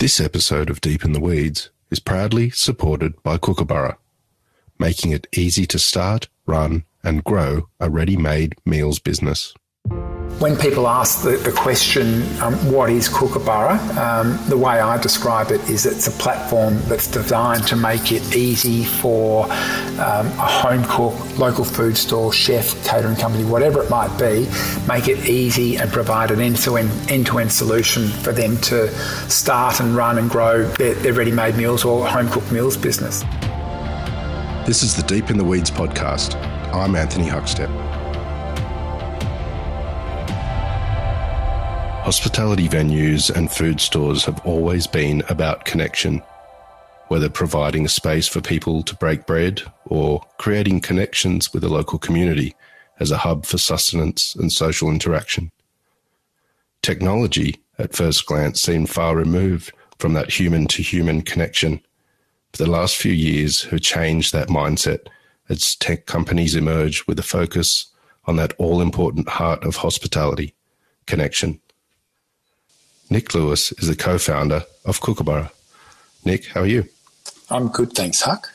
This 0.00 0.18
episode 0.18 0.70
of 0.70 0.80
Deep 0.80 1.04
in 1.04 1.12
the 1.12 1.20
Weeds 1.20 1.68
is 1.90 2.00
proudly 2.00 2.48
supported 2.48 3.22
by 3.22 3.36
Kookaburra, 3.36 3.98
making 4.78 5.12
it 5.12 5.26
easy 5.36 5.66
to 5.66 5.78
start, 5.78 6.26
run, 6.46 6.84
and 7.04 7.22
grow 7.22 7.68
a 7.78 7.90
ready 7.90 8.16
made 8.16 8.54
meals 8.64 8.98
business. 8.98 9.52
When 10.38 10.56
people 10.56 10.88
ask 10.88 11.22
the, 11.22 11.36
the 11.36 11.52
question, 11.52 12.22
um, 12.40 12.54
what 12.72 12.88
is 12.88 13.10
Kookaburra? 13.10 13.78
Um, 13.98 14.38
the 14.48 14.56
way 14.56 14.80
I 14.80 14.96
describe 15.00 15.50
it 15.50 15.60
is 15.68 15.84
it's 15.84 16.06
a 16.06 16.10
platform 16.12 16.78
that's 16.84 17.06
designed 17.06 17.66
to 17.66 17.76
make 17.76 18.10
it 18.10 18.34
easy 18.34 18.84
for 18.84 19.44
um, 19.44 20.26
a 20.26 20.46
home 20.46 20.84
cook, 20.84 21.38
local 21.38 21.64
food 21.64 21.96
store, 21.96 22.32
chef, 22.32 22.82
catering 22.86 23.16
company, 23.16 23.44
whatever 23.44 23.82
it 23.82 23.90
might 23.90 24.16
be, 24.18 24.48
make 24.88 25.08
it 25.08 25.28
easy 25.28 25.76
and 25.76 25.90
provide 25.92 26.30
an 26.30 26.40
end-to-end, 26.40 27.52
solution 27.52 28.08
for 28.08 28.32
them 28.32 28.56
to 28.58 28.88
start 29.28 29.80
and 29.80 29.94
run 29.94 30.16
and 30.16 30.30
grow 30.30 30.64
their, 30.64 30.94
their 30.94 31.12
ready-made 31.12 31.56
meals 31.56 31.84
or 31.84 32.06
home 32.06 32.28
cooked 32.28 32.50
meals 32.50 32.78
business. 32.78 33.24
This 34.66 34.82
is 34.82 34.96
the 34.96 35.02
Deep 35.06 35.28
in 35.30 35.36
the 35.36 35.44
Weeds 35.44 35.70
podcast. 35.70 36.36
I'm 36.72 36.96
Anthony 36.96 37.26
Huckstep. 37.26 37.89
Hospitality 42.02 42.66
venues 42.66 43.30
and 43.30 43.52
food 43.52 43.78
stores 43.78 44.24
have 44.24 44.44
always 44.46 44.86
been 44.86 45.22
about 45.28 45.66
connection, 45.66 46.22
whether 47.08 47.28
providing 47.28 47.84
a 47.84 47.90
space 47.90 48.26
for 48.26 48.40
people 48.40 48.82
to 48.82 48.96
break 48.96 49.26
bread 49.26 49.62
or 49.84 50.22
creating 50.38 50.80
connections 50.80 51.52
with 51.52 51.62
the 51.62 51.68
local 51.68 51.98
community 51.98 52.56
as 52.98 53.10
a 53.10 53.18
hub 53.18 53.44
for 53.44 53.58
sustenance 53.58 54.34
and 54.34 54.50
social 54.50 54.90
interaction. 54.90 55.52
Technology, 56.82 57.60
at 57.78 57.94
first 57.94 58.24
glance, 58.24 58.60
seemed 58.62 58.88
far 58.88 59.14
removed 59.14 59.70
from 59.98 60.14
that 60.14 60.30
human 60.30 60.66
to 60.68 60.82
human 60.82 61.20
connection. 61.20 61.80
But 62.50 62.60
the 62.60 62.70
last 62.70 62.96
few 62.96 63.12
years 63.12 63.64
have 63.64 63.82
changed 63.82 64.32
that 64.32 64.48
mindset 64.48 65.06
as 65.50 65.76
tech 65.76 66.06
companies 66.06 66.56
emerge 66.56 67.06
with 67.06 67.18
a 67.18 67.22
focus 67.22 67.92
on 68.24 68.36
that 68.36 68.54
all 68.58 68.80
important 68.80 69.28
heart 69.28 69.64
of 69.64 69.76
hospitality 69.76 70.54
connection. 71.06 71.60
Nick 73.10 73.34
Lewis 73.34 73.72
is 73.72 73.88
the 73.88 73.96
co-founder 73.96 74.62
of 74.84 75.00
Kookaburra. 75.00 75.50
Nick, 76.24 76.46
how 76.46 76.60
are 76.60 76.66
you? 76.66 76.88
I'm 77.50 77.68
good, 77.68 77.92
thanks, 77.92 78.22
Huck. 78.22 78.52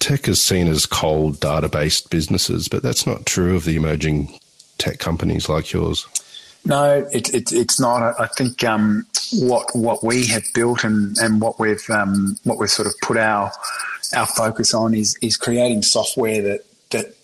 Tech 0.00 0.28
is 0.28 0.42
seen 0.42 0.66
as 0.66 0.84
cold 0.84 1.40
data-based 1.40 2.10
businesses, 2.10 2.68
but 2.68 2.82
that's 2.82 3.06
not 3.06 3.24
true 3.24 3.54
of 3.54 3.64
the 3.64 3.76
emerging 3.76 4.36
tech 4.78 4.98
companies 4.98 5.48
like 5.48 5.72
yours. 5.72 6.06
No, 6.64 7.06
it, 7.12 7.32
it, 7.32 7.52
it's 7.52 7.80
not. 7.80 8.20
I 8.20 8.26
think 8.26 8.62
um, 8.62 9.06
what 9.32 9.66
what 9.74 10.04
we 10.04 10.26
have 10.26 10.44
built 10.54 10.84
and, 10.84 11.16
and 11.18 11.40
what 11.40 11.58
we've 11.58 11.88
um, 11.90 12.36
what 12.44 12.58
we've 12.58 12.70
sort 12.70 12.86
of 12.86 12.94
put 13.02 13.16
our 13.16 13.50
our 14.14 14.26
focus 14.26 14.72
on 14.72 14.94
is 14.94 15.16
is 15.22 15.36
creating 15.36 15.82
software 15.82 16.40
that 16.42 16.60
that 16.90 17.16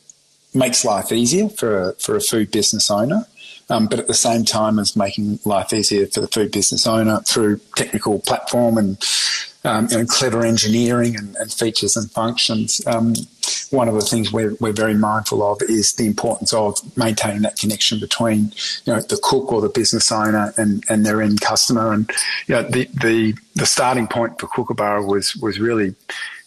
makes 0.55 0.85
life 0.85 1.13
easier 1.13 1.49
for 1.49 1.91
a, 1.91 1.93
for 1.95 2.17
a 2.17 2.21
food 2.21 2.51
business 2.51 2.91
owner 2.91 3.27
um, 3.71 3.87
but 3.87 3.99
at 3.99 4.07
the 4.07 4.15
same 4.15 4.45
time 4.45 4.79
as 4.79 4.97
making 4.97 5.39
life 5.45 5.73
easier 5.73 6.07
for 6.07 6.21
the 6.21 6.29
food 6.29 6.53
business 6.53 6.87
owner 6.87 7.21
through 7.21 7.61
technical 7.77 8.19
platform 8.21 8.79
and 8.79 9.05
um, 9.65 9.89
you 9.91 9.99
know, 9.99 10.07
clever 10.07 10.45
engineering 10.45 11.17
and, 11.17 11.37
and, 11.37 11.53
features 11.53 11.97
and 11.97 12.11
functions. 12.11 12.81
Um, 12.87 13.15
one 13.71 13.89
of 13.89 13.95
the 13.95 14.01
things 14.01 14.33
we're, 14.33 14.55
we're 14.61 14.73
very 14.73 14.95
mindful 14.95 15.43
of 15.43 15.61
is 15.63 15.95
the 15.95 16.07
importance 16.07 16.53
of 16.53 16.79
maintaining 16.97 17.43
that 17.43 17.59
connection 17.59 18.01
between 18.01 18.53
you 18.85 18.93
know 18.93 19.01
the 19.01 19.19
cook 19.23 19.53
or 19.53 19.61
the 19.61 19.69
business 19.69 20.11
owner 20.11 20.55
and, 20.57 20.85
and 20.89 21.05
their 21.05 21.21
end 21.21 21.41
customer. 21.41 21.93
And 21.93 22.11
you 22.47 22.55
know, 22.55 22.63
the, 22.63 22.89
the 23.03 23.35
the 23.57 23.67
starting 23.67 24.07
point 24.07 24.39
for 24.41 24.47
Kookaburra 24.47 25.05
was 25.05 25.37
was 25.37 25.59
really 25.59 25.95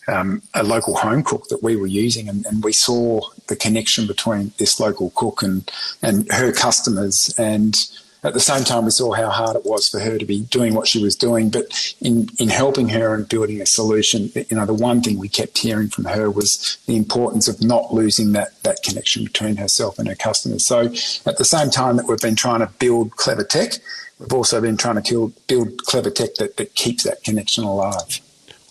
um, 0.07 0.41
a 0.53 0.63
local 0.63 0.95
home 0.95 1.23
cook 1.23 1.47
that 1.49 1.63
we 1.63 1.75
were 1.75 1.87
using, 1.87 2.27
and, 2.27 2.45
and, 2.45 2.63
we 2.63 2.73
saw 2.73 3.21
the 3.47 3.55
connection 3.55 4.07
between 4.07 4.51
this 4.57 4.79
local 4.79 5.11
cook 5.15 5.43
and 5.43 5.69
and 6.01 6.31
her 6.31 6.51
customers, 6.51 7.33
and 7.37 7.75
at 8.23 8.33
the 8.33 8.39
same 8.39 8.63
time 8.63 8.85
we 8.85 8.91
saw 8.91 9.13
how 9.13 9.29
hard 9.29 9.55
it 9.55 9.65
was 9.65 9.87
for 9.89 9.99
her 9.99 10.17
to 10.17 10.25
be 10.25 10.41
doing 10.41 10.73
what 10.73 10.87
she 10.87 11.01
was 11.01 11.15
doing. 11.15 11.49
But 11.49 11.95
in 12.01 12.29
in 12.39 12.49
helping 12.49 12.89
her 12.89 13.13
and 13.13 13.27
building 13.27 13.61
a 13.61 13.65
solution, 13.65 14.31
you 14.35 14.57
know, 14.57 14.65
the 14.65 14.73
one 14.73 15.01
thing 15.01 15.19
we 15.19 15.29
kept 15.29 15.57
hearing 15.57 15.89
from 15.89 16.05
her 16.05 16.29
was 16.29 16.77
the 16.87 16.97
importance 16.97 17.47
of 17.47 17.63
not 17.63 17.93
losing 17.93 18.31
that 18.33 18.61
that 18.63 18.83
connection 18.83 19.23
between 19.23 19.57
herself 19.57 19.99
and 19.99 20.07
her 20.07 20.15
customers. 20.15 20.65
So 20.65 20.85
at 21.25 21.37
the 21.37 21.45
same 21.45 21.69
time 21.69 21.97
that 21.97 22.07
we've 22.07 22.19
been 22.19 22.35
trying 22.35 22.59
to 22.59 22.67
build 22.79 23.17
clever 23.17 23.43
tech, 23.43 23.73
we've 24.19 24.33
also 24.33 24.61
been 24.61 24.77
trying 24.77 25.01
to 25.01 25.33
build 25.47 25.83
clever 25.85 26.09
tech 26.09 26.35
that, 26.35 26.57
that 26.57 26.75
keeps 26.75 27.03
that 27.03 27.23
connection 27.23 27.63
alive. 27.63 28.19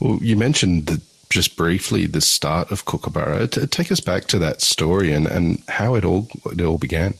Well, 0.00 0.18
you 0.22 0.36
mentioned 0.36 0.86
that 0.86 1.02
just 1.30 1.56
briefly 1.56 2.06
the 2.06 2.20
start 2.20 2.70
of 2.70 2.84
Kookaburra. 2.84 3.46
Take 3.46 3.90
us 3.90 4.00
back 4.00 4.26
to 4.26 4.38
that 4.40 4.60
story 4.60 5.12
and, 5.12 5.26
and 5.26 5.62
how 5.68 5.94
it 5.94 6.04
all 6.04 6.28
it 6.46 6.60
all 6.60 6.78
began. 6.78 7.14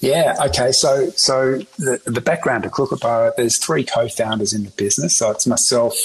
Yeah. 0.00 0.36
Okay. 0.46 0.72
So 0.72 1.10
so 1.10 1.58
the 1.78 2.02
the 2.04 2.20
background 2.20 2.64
of 2.64 2.72
Kookaburra. 2.72 3.32
There's 3.36 3.56
three 3.56 3.84
co-founders 3.84 4.52
in 4.52 4.64
the 4.64 4.70
business. 4.70 5.16
So 5.16 5.30
it's 5.30 5.46
myself. 5.46 5.96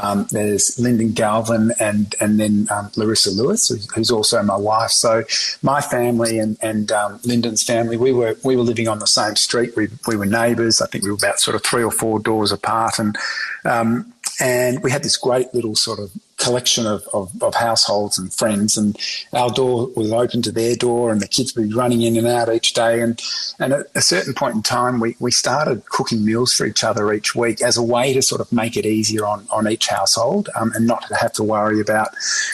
Um, 0.00 0.28
there's 0.30 0.78
Lyndon 0.78 1.10
Galvin 1.10 1.72
and 1.80 2.14
and 2.20 2.38
then 2.38 2.68
um, 2.70 2.92
Larissa 2.94 3.32
Lewis, 3.32 3.68
who's, 3.92 4.12
also 4.12 4.40
my 4.44 4.56
wife. 4.56 4.90
So 4.90 5.24
my 5.60 5.80
family 5.80 6.38
and 6.38 6.56
and 6.62 6.92
um, 6.92 7.18
Lyndon's 7.24 7.64
family, 7.64 7.96
we 7.96 8.12
were 8.12 8.36
we 8.44 8.54
were 8.54 8.62
living 8.62 8.86
on 8.86 9.00
the 9.00 9.08
same 9.08 9.34
street. 9.34 9.74
We 9.74 9.88
we 10.06 10.14
were 10.14 10.26
neighbours. 10.26 10.80
I 10.80 10.86
think 10.86 11.02
we 11.02 11.10
were 11.10 11.16
about 11.16 11.40
sort 11.40 11.56
of 11.56 11.64
three 11.64 11.82
or 11.82 11.90
four 11.90 12.20
doors 12.20 12.52
apart, 12.52 13.00
and 13.00 13.18
um, 13.64 14.12
and 14.38 14.80
we 14.84 14.92
had 14.92 15.02
this 15.02 15.16
great 15.16 15.52
little 15.52 15.74
sort 15.74 15.98
of 15.98 16.12
collection 16.38 16.86
of, 16.86 17.06
of, 17.12 17.30
of, 17.42 17.54
households 17.54 18.16
and 18.16 18.32
friends 18.32 18.76
and 18.76 18.96
our 19.32 19.50
door 19.50 19.88
was 19.96 20.12
open 20.12 20.40
to 20.40 20.52
their 20.52 20.76
door 20.76 21.10
and 21.10 21.20
the 21.20 21.26
kids 21.26 21.54
would 21.54 21.68
be 21.68 21.74
running 21.74 22.02
in 22.02 22.16
and 22.16 22.26
out 22.26 22.52
each 22.52 22.72
day 22.74 23.00
and 23.00 23.20
and 23.58 23.72
at 23.72 23.86
a 23.96 24.00
certain 24.00 24.32
point 24.32 24.54
in 24.54 24.62
time 24.62 25.00
we, 25.00 25.16
we 25.18 25.32
started 25.32 25.84
cooking 25.86 26.24
meals 26.24 26.54
for 26.54 26.64
each 26.64 26.84
other 26.84 27.12
each 27.12 27.34
week 27.34 27.60
as 27.60 27.76
a 27.76 27.82
way 27.82 28.12
to 28.12 28.22
sort 28.22 28.40
of 28.40 28.50
make 28.52 28.76
it 28.76 28.86
easier 28.86 29.26
on, 29.26 29.46
on 29.50 29.68
each 29.68 29.88
household 29.88 30.48
um, 30.54 30.70
and 30.74 30.86
not 30.86 31.04
have 31.18 31.32
to 31.32 31.42
worry 31.42 31.80
about 31.80 32.08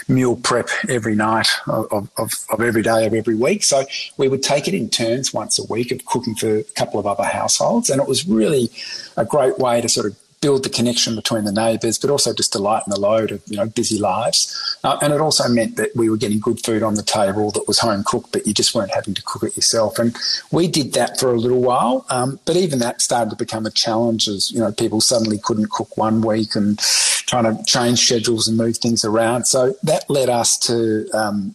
meal 0.09 0.37
prep 0.37 0.69
every 0.89 1.15
night 1.15 1.49
of, 1.67 2.11
of, 2.17 2.33
of 2.51 2.61
every 2.61 2.83
day 2.83 3.07
of 3.07 3.13
every 3.13 3.35
week. 3.35 3.63
So 3.63 3.85
we 4.17 4.29
would 4.29 4.43
take 4.43 4.67
it 4.67 4.75
in 4.75 4.89
turns 4.89 5.35
once 5.35 5.59
a 5.59 5.65
week 5.65 5.93
of 5.93 6.05
cooking 6.07 6.35
for 6.35 6.57
a 6.57 6.65
couple 6.65 6.99
of 6.99 7.07
other 7.07 7.25
households 7.25 7.91
and 7.91 8.01
it 8.01 8.09
was 8.09 8.27
really 8.27 8.71
a 9.17 9.25
great 9.25 9.59
way 9.59 9.81
to 9.81 9.89
sort 9.89 10.07
of 10.07 10.17
build 10.45 10.63
the 10.63 10.69
connection 10.69 11.17
between 11.17 11.45
the 11.45 11.53
neighbours, 11.53 11.99
but 11.99 12.11
also 12.11 12.35
just 12.35 12.53
to 12.53 12.59
lighten 12.59 12.91
the 12.91 13.01
load 13.01 13.33
of 13.33 13.41
you 13.47 13.57
know 13.57 13.65
busy 13.65 13.99
lives. 13.99 14.77
Uh, 14.85 14.99
and 15.01 15.11
it 15.11 15.19
also 15.19 15.49
meant 15.49 15.77
that 15.77 15.97
we 15.97 16.11
were 16.11 16.19
getting 16.19 16.39
good 16.39 16.63
food 16.63 16.83
on 16.83 16.97
the 16.97 17.03
table 17.03 17.51
that 17.51 17.67
was 17.67 17.79
home 17.79 18.05
cooked, 18.05 18.31
but 18.31 18.47
you 18.47 18.53
just 18.53 18.75
weren't 18.75 18.93
having 18.93 19.15
to 19.15 19.23
cook 19.23 19.43
it 19.43 19.57
yourself. 19.57 19.99
And 19.99 20.15
we 20.51 20.69
did 20.69 20.93
that 20.93 21.19
for 21.19 21.31
a 21.33 21.39
little 21.39 21.63
while, 21.63 22.05
um, 22.11 22.39
but 22.45 22.57
even 22.57 22.79
that 22.81 23.01
started 23.01 23.31
to 23.31 23.37
become 23.37 23.65
a 23.65 23.71
challenge 23.71 24.29
as 24.29 24.53
you 24.53 24.61
know 24.61 24.71
people 24.71 25.01
suddenly 25.01 25.39
couldn't 25.39 25.71
cook 25.71 25.97
one 25.97 26.21
week 26.21 26.55
and 26.55 26.79
trying 27.27 27.45
to 27.45 27.65
change 27.65 28.01
schedules 28.01 28.47
and 28.47 28.59
move 28.59 28.77
things 28.77 29.03
around. 29.03 29.47
So 29.47 29.75
that 29.83 30.11
led 30.11 30.29
us 30.29 30.59
to 30.59 31.09
um, 31.15 31.55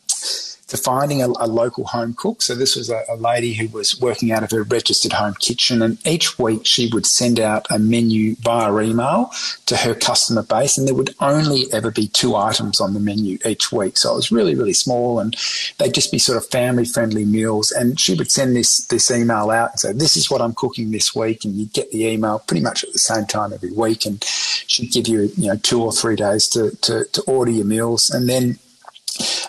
to 0.70 0.78
finding 0.78 1.22
a, 1.22 1.28
a, 1.28 1.48
local 1.48 1.84
home 1.86 2.14
cook. 2.14 2.42
So 2.42 2.56
this 2.56 2.76
was 2.76 2.90
a, 2.90 3.04
a, 3.10 3.16
lady 3.16 3.54
who 3.54 3.68
was 3.70 4.00
working 4.00 4.32
out 4.32 4.44
of 4.44 4.52
her 4.52 4.64
registered 4.64 5.14
home 5.14 5.34
kitchen, 5.40 5.82
and 5.82 5.98
each 6.06 6.38
week 6.40 6.66
she 6.66 6.90
would 6.94 7.06
send 7.06 7.40
out 7.40 7.66
a 7.70 7.80
menu 7.80 8.36
via 8.36 8.76
email 8.80 9.32
to 9.66 9.78
her 9.78 9.96
customer 9.96 10.44
base, 10.44 10.78
and 10.78 10.88
there 10.88 10.96
would 10.96 11.16
only 11.20 11.66
ever 11.74 11.92
be 11.92 12.08
two 12.08 12.36
items 12.36 12.80
on 12.80 12.94
the 12.94 13.00
menu 13.00 13.38
each 13.46 13.72
week. 13.72 13.98
So 13.98 14.14
it 14.14 14.16
was 14.16 14.32
really, 14.32 14.56
really 14.56 14.74
small, 14.74 15.20
and 15.20 15.36
they'd 15.80 15.94
just 15.94 16.12
be 16.12 16.20
sort 16.20 16.38
of 16.38 16.46
family-friendly 16.48 17.26
meals. 17.26 17.72
And 17.72 18.00
she 18.00 18.14
would 18.14 18.32
send 18.32 18.56
this 18.56 18.86
this 18.86 19.10
email 19.10 19.50
out 19.50 19.72
and 19.72 19.80
say, 19.80 19.92
"This 19.92 20.16
is 20.16 20.30
what 20.30 20.42
I'm 20.42 20.54
cooking 20.54 20.92
this 20.92 21.16
week," 21.16 21.46
and 21.46 21.56
you'd 21.56 21.74
get 21.74 21.92
the 21.92 22.06
email 22.06 22.40
pretty 22.40 22.62
much 22.62 22.84
at 22.84 22.94
the 22.94 23.00
same 23.00 23.26
time 23.26 23.54
every 23.54 23.72
week, 23.72 24.06
and 24.06 24.24
she'd 24.24 24.92
give 24.92 25.08
you 25.08 25.32
you 25.36 25.48
know 25.48 25.58
two 25.58 25.82
or 25.82 25.92
three 25.92 26.16
days 26.16 26.48
to 26.50 26.76
to, 26.82 27.06
to 27.06 27.22
order 27.24 27.52
your 27.52 27.66
meals, 27.66 28.12
and 28.12 28.30
then 28.30 28.60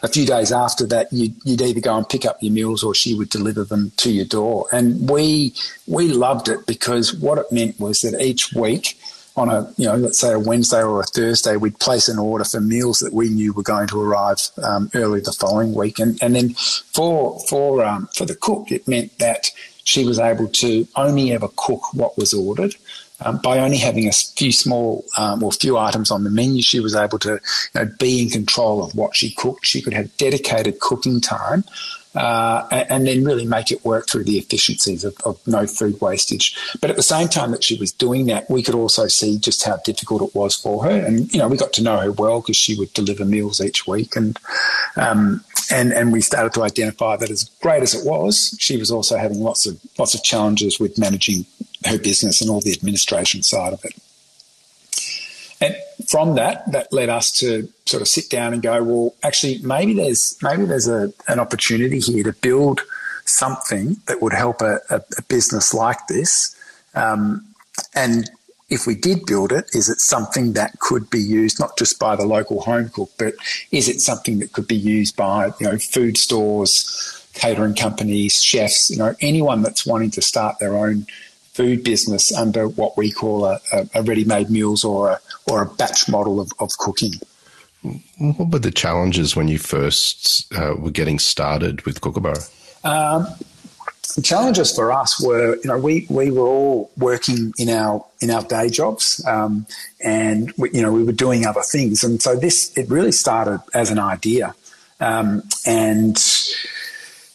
a 0.03 0.09
few 0.09 0.27
days 0.27 0.53
after 0.53 0.87
that, 0.87 1.13
you'd, 1.13 1.35
you'd, 1.45 1.61
either 1.61 1.81
go 1.81 1.97
and 1.97 2.09
pick 2.09 2.25
up 2.25 2.39
your 2.41 2.53
meals 2.53 2.83
or 2.83 2.95
she 2.95 3.15
would 3.15 3.29
deliver 3.29 3.65
them 3.65 3.93
to 3.99 4.11
your 4.11 4.25
door. 4.25 4.67
And 4.73 5.09
we 5.09 5.55
we 5.87 6.09
loved 6.09 6.49
it 6.49 6.67
because 6.67 7.15
what 7.15 7.39
it 7.39 7.53
meant 7.53 7.79
was 7.79 8.01
that 8.01 8.21
each 8.21 8.53
week 8.55 8.99
on 9.37 9.49
a 9.49 9.73
you 9.77 9.87
know 9.87 9.97
let's 9.97 10.19
say 10.19 10.33
a 10.33 10.39
Wednesday 10.39 10.83
or 10.83 11.01
a 11.01 11.05
Thursday, 11.05 11.57
we'd 11.57 11.79
place 11.79 12.09
an 12.09 12.19
order 12.19 12.45
for 12.45 12.61
meals 12.61 12.99
that 13.01 13.13
we 13.13 13.29
knew 13.29 13.53
were 13.53 13.63
going 13.63 13.89
to 13.89 14.01
arrive 14.01 14.41
um, 14.63 14.91
early 14.95 15.21
the 15.21 15.33
following 15.33 15.75
week. 15.75 15.99
And 15.99 16.21
and 16.23 16.35
then 16.35 16.51
for 16.55 17.39
for 17.49 17.85
um, 17.85 18.09
for 18.15 18.25
the 18.25 18.35
cook, 18.35 18.73
it 18.73 18.89
meant 18.89 19.19
that 19.19 19.51
she 19.85 20.05
was 20.05 20.19
able 20.19 20.49
to 20.49 20.87
only 20.97 21.33
ever 21.33 21.49
cook 21.57 21.93
what 21.95 22.17
was 22.17 22.33
ordered 22.33 22.75
um, 23.23 23.39
by 23.39 23.59
only 23.59 23.79
having 23.79 24.09
a 24.09 24.13
few 24.13 24.53
small 24.53 25.05
um, 25.19 25.43
or 25.43 25.53
few 25.53 25.77
items 25.77 26.11
on 26.11 26.25
the 26.25 26.31
menu, 26.31 26.63
she 26.63 26.81
was 26.81 26.95
able 26.95 27.19
to 27.21 27.41
you 27.75 27.85
know, 27.85 27.91
be 27.99 28.23
in 28.23 28.29
control 28.31 28.83
of 28.83 28.95
what 28.95 29.17
she 29.17 29.31
cooked. 29.31 29.67
She 29.67 29.83
could 29.83 29.93
have 29.93 30.17
dedicated 30.17 30.81
cooking 30.81 31.21
time 31.21 31.65
uh, 32.15 32.67
and 32.71 33.07
then 33.07 33.25
really 33.25 33.47
make 33.47 33.71
it 33.71 33.85
work 33.85 34.09
through 34.09 34.25
the 34.25 34.39
efficiencies 34.39 35.05
of, 35.05 35.15
of, 35.25 35.39
no 35.47 35.67
food 35.67 36.01
wastage. 36.01 36.57
But 36.81 36.91
at 36.91 36.97
the 36.97 37.03
same 37.03 37.29
time 37.29 37.53
that 37.53 37.63
she 37.63 37.77
was 37.77 37.93
doing 37.93 38.27
that, 38.27 38.51
we 38.51 38.63
could 38.63 38.75
also 38.75 39.07
see 39.07 39.39
just 39.39 39.65
how 39.65 39.77
difficult 39.85 40.23
it 40.23 40.35
was 40.35 40.57
for 40.57 40.85
her. 40.85 40.91
And, 40.91 41.33
you 41.33 41.39
know, 41.39 41.49
we 41.49 41.57
got 41.57 41.73
to 41.75 41.83
know 41.83 41.99
her 41.99 42.13
well 42.13 42.41
because 42.41 42.57
she 42.57 42.77
would 42.77 42.93
deliver 42.95 43.25
meals 43.25 43.61
each 43.61 43.87
week. 43.87 44.17
And, 44.17 44.39
um, 44.97 45.45
and, 45.71 45.93
and 45.93 46.13
we 46.13 46.21
started 46.21 46.53
to 46.55 46.63
identify 46.63 47.17
that 47.17 47.31
as 47.31 47.45
great 47.63 47.83
as 47.83 47.95
it 47.95 48.05
was, 48.05 48.57
she 48.59 48.77
was 48.77 48.91
also 48.91 49.17
having 49.17 49.41
lots 49.41 49.67
of, 49.67 49.81
lots 49.99 50.15
of 50.15 50.25
challenges 50.25 50.81
with 50.81 50.99
managing 50.99 51.47
her 51.87 51.99
business 51.99 52.41
and 52.41 52.51
all 52.51 52.61
the 52.61 52.73
administration 52.73 53.43
side 53.43 53.73
of 53.73 53.85
it. 53.85 53.95
And 55.61 55.77
from 56.09 56.37
that, 56.37 56.71
that 56.73 56.93
led 56.93 57.09
us 57.09 57.31
to 57.41 57.69
sort 57.87 58.01
of 58.01 58.09
sit 58.09 58.31
down 58.31 58.53
and 58.53 58.63
go, 58.63 58.83
well, 58.83 59.15
actually, 59.23 59.59
maybe 59.59 59.95
there's 59.95 60.39
maybe 60.43 60.65
there's 60.65 60.89
a, 60.89 61.13
an 61.29 61.39
opportunity 61.39 62.01
here 62.01 62.25
to 62.25 62.33
build 62.33 62.81
something 63.27 63.97
that 64.07 64.23
would 64.23 64.33
help 64.33 64.63
a, 64.63 64.81
a, 64.91 65.03
a 65.19 65.23
business 65.29 65.75
like 65.75 66.07
this. 66.09 66.57
Um, 66.95 67.47
and 67.95 68.31
if 68.71 68.87
we 68.87 68.95
did 68.95 69.27
build 69.27 69.53
it, 69.53 69.69
is 69.75 69.89
it 69.89 69.99
something 69.99 70.53
that 70.55 70.79
could 70.79 71.11
be 71.11 71.21
used 71.21 71.61
not 71.61 71.77
just 71.77 71.99
by 71.99 72.17
the 72.17 72.25
local 72.25 72.61
home 72.61 72.89
cook, 72.89 73.11
but 73.19 73.35
is 73.71 73.89
it 73.89 74.01
something 74.01 74.39
that 74.39 74.53
could 74.53 74.69
be 74.69 74.77
used 74.77 75.17
by 75.17 75.51
you 75.61 75.67
know 75.67 75.77
food 75.77 76.17
stores, 76.17 77.29
catering 77.35 77.75
companies, 77.75 78.43
chefs, 78.43 78.89
you 78.89 78.97
know 78.97 79.15
anyone 79.21 79.63
that's 79.63 79.85
wanting 79.85 80.11
to 80.13 80.23
start 80.23 80.59
their 80.59 80.77
own 80.77 81.07
food 81.53 81.85
business 81.85 82.33
under 82.33 82.69
what 82.69 82.97
we 82.97 83.11
call 83.11 83.45
a, 83.45 83.61
a 83.95 84.03
ready-made 84.03 84.51
meals 84.51 84.85
or 84.85 85.11
a 85.11 85.21
or 85.47 85.63
a 85.63 85.67
batch 85.67 86.09
model 86.09 86.41
of, 86.41 86.53
of 86.59 86.71
cooking. 86.79 87.15
What 88.19 88.51
were 88.53 88.59
the 88.59 88.71
challenges 88.71 89.35
when 89.35 89.49
you 89.49 89.59
first 89.59 90.53
uh, 90.55 90.75
were 90.79 90.91
getting 90.91 91.19
started 91.19 91.83
with 91.87 92.01
Kookaburra? 92.01 92.43
Um, 92.85 93.27
the 94.17 94.23
challenges 94.23 94.75
for 94.75 94.93
us 94.93 95.23
were, 95.23 95.57
you 95.57 95.67
know, 95.67 95.79
we, 95.79 96.07
we 96.11 96.31
were 96.31 96.47
all 96.47 96.91
working 96.97 97.53
in 97.59 97.69
our 97.71 98.05
in 98.21 98.31
our 98.31 98.43
day 98.43 98.69
jobs, 98.69 99.25
um, 99.27 99.67
and 100.05 100.53
we, 100.57 100.71
you 100.73 100.83
know 100.83 100.93
we 100.93 101.05
were 101.05 101.13
doing 101.13 101.47
other 101.47 101.63
things, 101.63 102.03
and 102.05 102.21
so 102.21 102.37
this 102.37 102.77
it 102.77 102.89
really 102.91 103.13
started 103.13 103.61
as 103.73 103.91
an 103.91 103.99
idea, 103.99 104.55
um, 105.01 105.43
and 105.65 106.19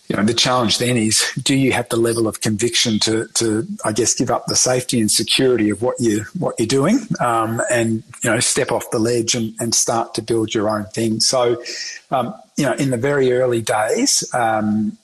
you 0.08 0.16
know, 0.16 0.24
the 0.24 0.34
challenge 0.34 0.78
then 0.78 0.98
is 0.98 1.24
do 1.42 1.56
you 1.56 1.72
have 1.72 1.90
the 1.90 1.98
level 1.98 2.28
of 2.28 2.42
conviction 2.42 3.00
to, 3.00 3.28
to 3.36 3.68
I 3.84 3.92
guess, 3.92 4.14
give 4.14 4.30
up 4.30 4.46
the 4.46 4.56
safety 4.56 5.00
and 5.00 5.10
security 5.10 5.70
of 5.70 5.82
what 5.82 6.00
you 6.00 6.26
what 6.38 6.56
you're 6.60 6.68
doing, 6.68 7.08
um, 7.20 7.62
and 7.72 8.04
you 8.24 8.30
know, 8.30 8.40
step 8.40 8.72
off 8.72 8.92
the 8.92 9.00
ledge 9.00 9.34
and, 9.36 9.56
and 9.60 9.74
start 9.74 10.14
to 10.16 10.22
build 10.22 10.54
your 10.54 10.70
own 10.70 10.86
thing. 10.86 11.20
So, 11.20 11.64
um, 12.12 12.36
you 12.56 12.66
know, 12.66 12.74
in 12.74 12.92
the 12.92 12.98
very 12.98 13.34
early 13.34 13.62
days, 13.62 14.24
um, 14.34 14.98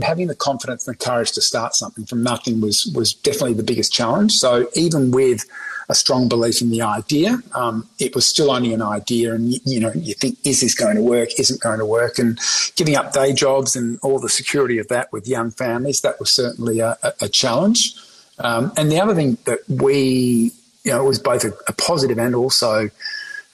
having 0.00 0.28
the 0.28 0.34
confidence 0.34 0.86
and 0.86 0.94
the 0.94 1.04
courage 1.04 1.32
to 1.32 1.40
start 1.40 1.74
something 1.74 2.06
from 2.06 2.22
nothing 2.22 2.60
was 2.60 2.90
was 2.94 3.12
definitely 3.12 3.54
the 3.54 3.62
biggest 3.62 3.92
challenge. 3.92 4.32
So 4.32 4.68
even 4.74 5.10
with 5.10 5.44
a 5.88 5.94
strong 5.94 6.28
belief 6.28 6.62
in 6.62 6.70
the 6.70 6.82
idea. 6.82 7.38
Um, 7.54 7.88
it 7.98 8.14
was 8.14 8.26
still 8.26 8.50
only 8.50 8.72
an 8.72 8.82
idea, 8.82 9.34
and 9.34 9.52
you, 9.52 9.60
you, 9.64 9.80
know, 9.80 9.92
you 9.94 10.14
think, 10.14 10.38
is 10.44 10.60
this 10.60 10.74
going 10.74 10.96
to 10.96 11.02
work? 11.02 11.38
Isn't 11.38 11.60
going 11.60 11.78
to 11.78 11.86
work? 11.86 12.18
And 12.18 12.38
giving 12.76 12.96
up 12.96 13.12
day 13.12 13.32
jobs 13.32 13.76
and 13.76 13.98
all 14.02 14.18
the 14.18 14.28
security 14.28 14.78
of 14.78 14.88
that 14.88 15.12
with 15.12 15.28
young 15.28 15.50
families, 15.50 16.00
that 16.00 16.18
was 16.18 16.30
certainly 16.30 16.80
a, 16.80 16.96
a 17.20 17.28
challenge. 17.28 17.94
Um, 18.38 18.72
and 18.76 18.90
the 18.90 19.00
other 19.00 19.14
thing 19.14 19.38
that 19.44 19.60
we, 19.68 20.52
you 20.84 20.92
know, 20.92 21.04
was 21.04 21.18
both 21.18 21.44
a, 21.44 21.52
a 21.68 21.72
positive 21.72 22.18
and 22.18 22.34
also 22.34 22.88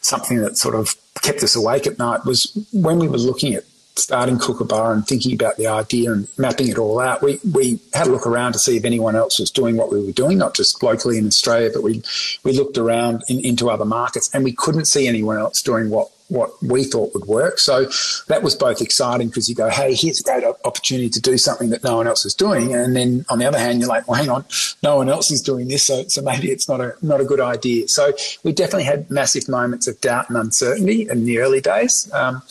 something 0.01 0.39
that 0.39 0.57
sort 0.57 0.75
of 0.75 0.95
kept 1.23 1.43
us 1.43 1.57
awake 1.57 1.87
at 1.87 1.99
night 1.99 2.25
was 2.25 2.57
when 2.73 2.99
we 2.99 3.09
were 3.09 3.19
looking 3.19 3.55
at 3.55 3.65
starting 3.99 4.39
Kookaburra 4.39 4.95
and 4.95 5.07
thinking 5.07 5.33
about 5.33 5.57
the 5.57 5.67
idea 5.67 6.13
and 6.13 6.29
mapping 6.37 6.69
it 6.69 6.79
all 6.79 7.01
out, 7.01 7.23
we, 7.23 7.39
we 7.53 7.81
had 7.95 8.07
a 8.07 8.11
look 8.11 8.27
around 8.27 8.53
to 8.53 8.59
see 8.59 8.77
if 8.77 8.85
anyone 8.85 9.17
else 9.17 9.39
was 9.39 9.51
doing 9.51 9.77
what 9.77 9.93
we 9.93 10.05
were 10.05 10.13
doing, 10.13 10.39
not 10.39 10.55
just 10.55 10.83
locally 10.83 11.19
in 11.19 11.27
Australia, 11.27 11.71
but 11.73 11.83
we, 11.83 12.03
we 12.45 12.53
looked 12.53 12.79
around 12.79 13.23
in, 13.29 13.45
into 13.45 13.71
other 13.71 13.85
markets 13.85 14.33
and 14.35 14.45
we 14.45 14.53
couldn't 14.53 14.87
see 14.87 15.07
anyone 15.09 15.39
else 15.39 15.63
doing 15.63 15.91
what, 15.91 16.11
what 16.29 16.51
we 16.63 16.85
thought 16.85 17.13
would 17.15 17.25
work. 17.25 17.59
So 17.59 17.87
that 18.29 18.43
was 18.43 18.55
both 18.55 18.81
exciting 18.81 19.29
because 19.29 19.49
you 19.49 19.55
go, 19.55 19.69
hey, 19.69 19.95
here's 19.95 20.21
a 20.21 20.23
great 20.23 20.45
opportunity 20.65 21.09
to 21.09 21.21
do 21.21 21.39
something 21.39 21.71
that 21.71 21.83
no 21.83 21.97
one 21.97 22.07
else 22.07 22.25
is 22.25 22.35
doing. 22.35 22.75
And 22.75 22.95
then 22.95 23.25
on 23.29 23.39
the 23.39 23.47
other 23.47 23.59
hand, 23.59 23.81
you're 23.81 23.89
like, 23.89 24.07
well, 24.07 24.19
hang 24.19 24.31
on, 24.31 24.45
no 24.83 24.97
one 24.97 25.09
else 25.09 25.31
is 25.31 25.43
doing 25.43 25.69
this. 25.69 25.87
So, 25.87 26.05
so 26.05 26.23
maybe 26.23 26.49
it's 26.49 26.69
not 26.69 26.81
a, 26.81 26.95
not 27.03 27.21
a 27.21 27.25
good 27.25 27.41
idea. 27.41 27.89
So 27.89 28.13
we 28.43 28.53
definitely 28.53 28.85
had 28.85 29.11
massive 29.11 29.49
moments 29.49 29.87
of 29.87 30.01
doubt 30.01 30.29
and 30.29 30.37
uncertainty 30.39 31.09
in 31.09 31.25
the 31.25 31.39
early 31.39 31.61
days. 31.61 32.13
Um, 32.13 32.43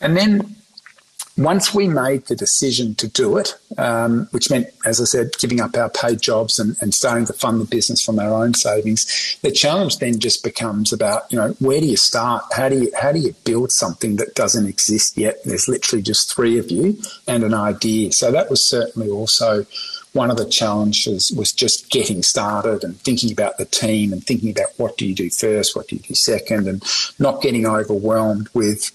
and 0.00 0.16
then 0.16 0.56
once 1.36 1.74
we 1.74 1.86
made 1.86 2.24
the 2.26 2.36
decision 2.36 2.94
to 2.94 3.06
do 3.08 3.36
it, 3.36 3.54
um, 3.76 4.26
which 4.30 4.50
meant, 4.50 4.68
as 4.86 5.00
I 5.00 5.04
said, 5.04 5.32
giving 5.38 5.60
up 5.60 5.76
our 5.76 5.90
paid 5.90 6.20
jobs 6.22 6.58
and, 6.58 6.76
and, 6.80 6.94
starting 6.94 7.26
to 7.26 7.34
fund 7.34 7.60
the 7.60 7.66
business 7.66 8.02
from 8.02 8.18
our 8.18 8.32
own 8.42 8.54
savings, 8.54 9.36
the 9.42 9.50
challenge 9.50 9.98
then 9.98 10.18
just 10.18 10.42
becomes 10.42 10.92
about, 10.92 11.30
you 11.30 11.38
know, 11.38 11.50
where 11.58 11.80
do 11.80 11.86
you 11.86 11.96
start? 11.96 12.44
How 12.54 12.70
do 12.70 12.78
you 12.78 12.92
how 12.98 13.12
do 13.12 13.18
you 13.18 13.34
build 13.44 13.70
something 13.70 14.16
that 14.16 14.34
doesn't 14.34 14.66
exist 14.66 15.18
yet? 15.18 15.44
There's 15.44 15.68
literally 15.68 16.02
just 16.02 16.34
three 16.34 16.58
of 16.58 16.70
you 16.70 16.98
and 17.26 17.44
an 17.44 17.52
idea. 17.54 18.12
So 18.12 18.30
that 18.32 18.48
was 18.48 18.64
certainly 18.64 19.10
also 19.10 19.66
one 20.14 20.30
of 20.30 20.38
the 20.38 20.48
challenges 20.48 21.30
was 21.32 21.52
just 21.52 21.90
getting 21.90 22.22
started 22.22 22.82
and 22.82 22.98
thinking 23.00 23.30
about 23.30 23.58
the 23.58 23.66
team 23.66 24.14
and 24.14 24.24
thinking 24.24 24.50
about 24.50 24.70
what 24.78 24.96
do 24.96 25.06
you 25.06 25.14
do 25.14 25.28
first, 25.28 25.76
what 25.76 25.88
do 25.88 25.96
you 25.96 26.02
do 26.02 26.14
second, 26.14 26.66
and 26.66 26.82
not 27.18 27.42
getting 27.42 27.66
overwhelmed 27.66 28.48
with 28.54 28.90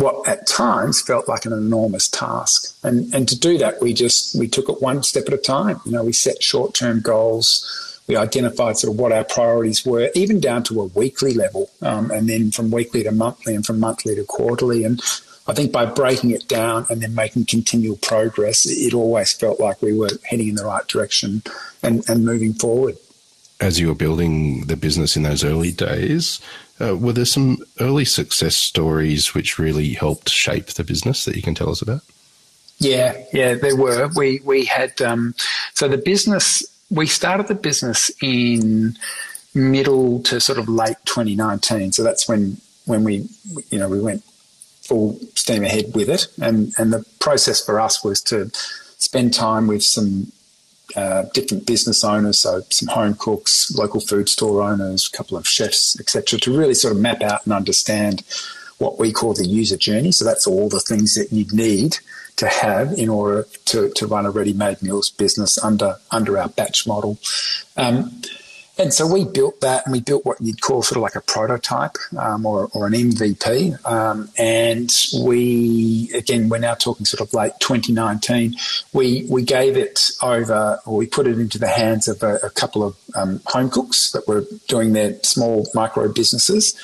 what 0.00 0.26
at 0.26 0.46
times 0.46 1.02
felt 1.02 1.28
like 1.28 1.44
an 1.44 1.52
enormous 1.52 2.08
task. 2.08 2.74
And, 2.82 3.12
and 3.14 3.28
to 3.28 3.38
do 3.38 3.58
that, 3.58 3.80
we 3.80 3.92
just, 3.92 4.34
we 4.34 4.48
took 4.48 4.68
it 4.68 4.80
one 4.80 5.02
step 5.02 5.24
at 5.26 5.34
a 5.34 5.38
time. 5.38 5.80
You 5.84 5.92
know, 5.92 6.04
we 6.04 6.12
set 6.12 6.42
short-term 6.42 7.00
goals. 7.00 8.00
We 8.06 8.16
identified 8.16 8.78
sort 8.78 8.94
of 8.94 8.98
what 8.98 9.12
our 9.12 9.24
priorities 9.24 9.84
were, 9.84 10.10
even 10.14 10.40
down 10.40 10.62
to 10.64 10.80
a 10.80 10.86
weekly 10.86 11.34
level, 11.34 11.70
um, 11.82 12.10
and 12.10 12.28
then 12.28 12.50
from 12.50 12.70
weekly 12.70 13.04
to 13.04 13.12
monthly 13.12 13.54
and 13.54 13.64
from 13.64 13.78
monthly 13.78 14.14
to 14.16 14.24
quarterly. 14.24 14.84
And 14.84 15.00
I 15.46 15.52
think 15.52 15.70
by 15.70 15.84
breaking 15.84 16.30
it 16.30 16.48
down 16.48 16.86
and 16.88 17.02
then 17.02 17.14
making 17.14 17.44
continual 17.44 17.96
progress, 17.96 18.66
it 18.66 18.94
always 18.94 19.32
felt 19.32 19.60
like 19.60 19.82
we 19.82 19.96
were 19.96 20.10
heading 20.24 20.48
in 20.48 20.54
the 20.54 20.64
right 20.64 20.86
direction 20.88 21.42
and, 21.82 22.08
and 22.08 22.24
moving 22.24 22.54
forward. 22.54 22.96
As 23.60 23.78
you 23.78 23.88
were 23.88 23.94
building 23.94 24.66
the 24.66 24.76
business 24.76 25.16
in 25.16 25.22
those 25.22 25.44
early 25.44 25.70
days, 25.70 26.40
uh, 26.80 26.96
were 26.96 27.12
there 27.12 27.26
some 27.26 27.58
early 27.78 28.06
success 28.06 28.56
stories 28.56 29.34
which 29.34 29.58
really 29.58 29.92
helped 29.92 30.30
shape 30.30 30.66
the 30.66 30.84
business 30.84 31.24
that 31.26 31.36
you 31.36 31.42
can 31.42 31.54
tell 31.54 31.70
us 31.70 31.82
about? 31.82 32.00
Yeah, 32.78 33.22
yeah, 33.32 33.54
there 33.54 33.76
were. 33.76 34.08
We 34.16 34.40
we 34.42 34.64
had 34.64 35.00
um, 35.02 35.34
so 35.74 35.86
the 35.86 35.98
business. 35.98 36.64
We 36.90 37.06
started 37.06 37.46
the 37.46 37.54
business 37.54 38.10
in 38.22 38.96
middle 39.54 40.22
to 40.24 40.40
sort 40.40 40.58
of 40.58 40.68
late 40.68 40.96
2019. 41.04 41.92
So 41.92 42.02
that's 42.02 42.26
when 42.26 42.56
when 42.86 43.04
we 43.04 43.28
you 43.70 43.78
know 43.78 43.88
we 43.88 44.00
went 44.00 44.24
full 44.80 45.20
steam 45.34 45.62
ahead 45.62 45.94
with 45.94 46.08
it, 46.08 46.28
and 46.40 46.72
and 46.78 46.92
the 46.92 47.04
process 47.20 47.62
for 47.62 47.78
us 47.78 48.02
was 48.02 48.22
to 48.22 48.50
spend 48.96 49.34
time 49.34 49.66
with 49.66 49.82
some 49.82 50.32
uh, 50.96 51.24
different 51.34 51.66
business 51.66 52.04
owners, 52.04 52.38
so 52.38 52.62
some 52.70 52.88
home 52.88 53.14
cooks, 53.14 53.74
local 53.76 54.00
food 54.00 54.28
store 54.28 54.62
owners, 54.62 55.08
a 55.12 55.16
couple 55.16 55.36
of 55.36 55.46
chefs, 55.46 55.98
etc., 56.00 56.38
to 56.40 56.56
really 56.56 56.74
sort 56.74 56.94
of 56.94 57.00
map 57.00 57.22
out 57.22 57.44
and 57.44 57.52
understand 57.52 58.22
what 58.78 58.98
we 58.98 59.12
call 59.12 59.34
the 59.34 59.46
user 59.46 59.76
journey. 59.76 60.10
So 60.10 60.24
that's 60.24 60.46
all 60.46 60.68
the 60.68 60.80
things 60.80 61.14
that 61.14 61.32
you'd 61.32 61.52
need 61.52 61.98
to 62.36 62.48
have 62.48 62.92
in 62.92 63.08
order 63.08 63.46
to, 63.66 63.90
to 63.90 64.06
run 64.06 64.24
a 64.24 64.30
ready-made 64.30 64.82
meals 64.82 65.10
business 65.10 65.62
under 65.62 65.96
under 66.10 66.38
our 66.38 66.48
batch 66.48 66.86
model. 66.86 67.18
Um, 67.76 68.22
and 68.80 68.94
so 68.94 69.06
we 69.06 69.24
built 69.26 69.60
that 69.60 69.84
and 69.84 69.92
we 69.92 70.00
built 70.00 70.24
what 70.24 70.40
you'd 70.40 70.62
call 70.62 70.82
sort 70.82 70.96
of 70.96 71.02
like 71.02 71.14
a 71.14 71.20
prototype 71.20 71.96
um, 72.18 72.46
or, 72.46 72.70
or 72.72 72.86
an 72.86 72.94
MVP. 72.94 73.84
Um, 73.86 74.30
and 74.38 74.90
we, 75.22 76.10
again, 76.14 76.48
we're 76.48 76.58
now 76.58 76.74
talking 76.74 77.04
sort 77.04 77.20
of 77.20 77.34
late 77.34 77.52
2019. 77.60 78.56
We, 78.94 79.26
we 79.28 79.42
gave 79.42 79.76
it 79.76 80.10
over 80.22 80.80
or 80.86 80.96
we 80.96 81.06
put 81.06 81.26
it 81.26 81.38
into 81.38 81.58
the 81.58 81.68
hands 81.68 82.08
of 82.08 82.22
a, 82.22 82.36
a 82.36 82.48
couple 82.48 82.82
of 82.82 82.96
um, 83.14 83.42
home 83.44 83.68
cooks 83.68 84.12
that 84.12 84.26
were 84.26 84.46
doing 84.66 84.94
their 84.94 85.22
small 85.22 85.68
micro 85.74 86.10
businesses. 86.10 86.74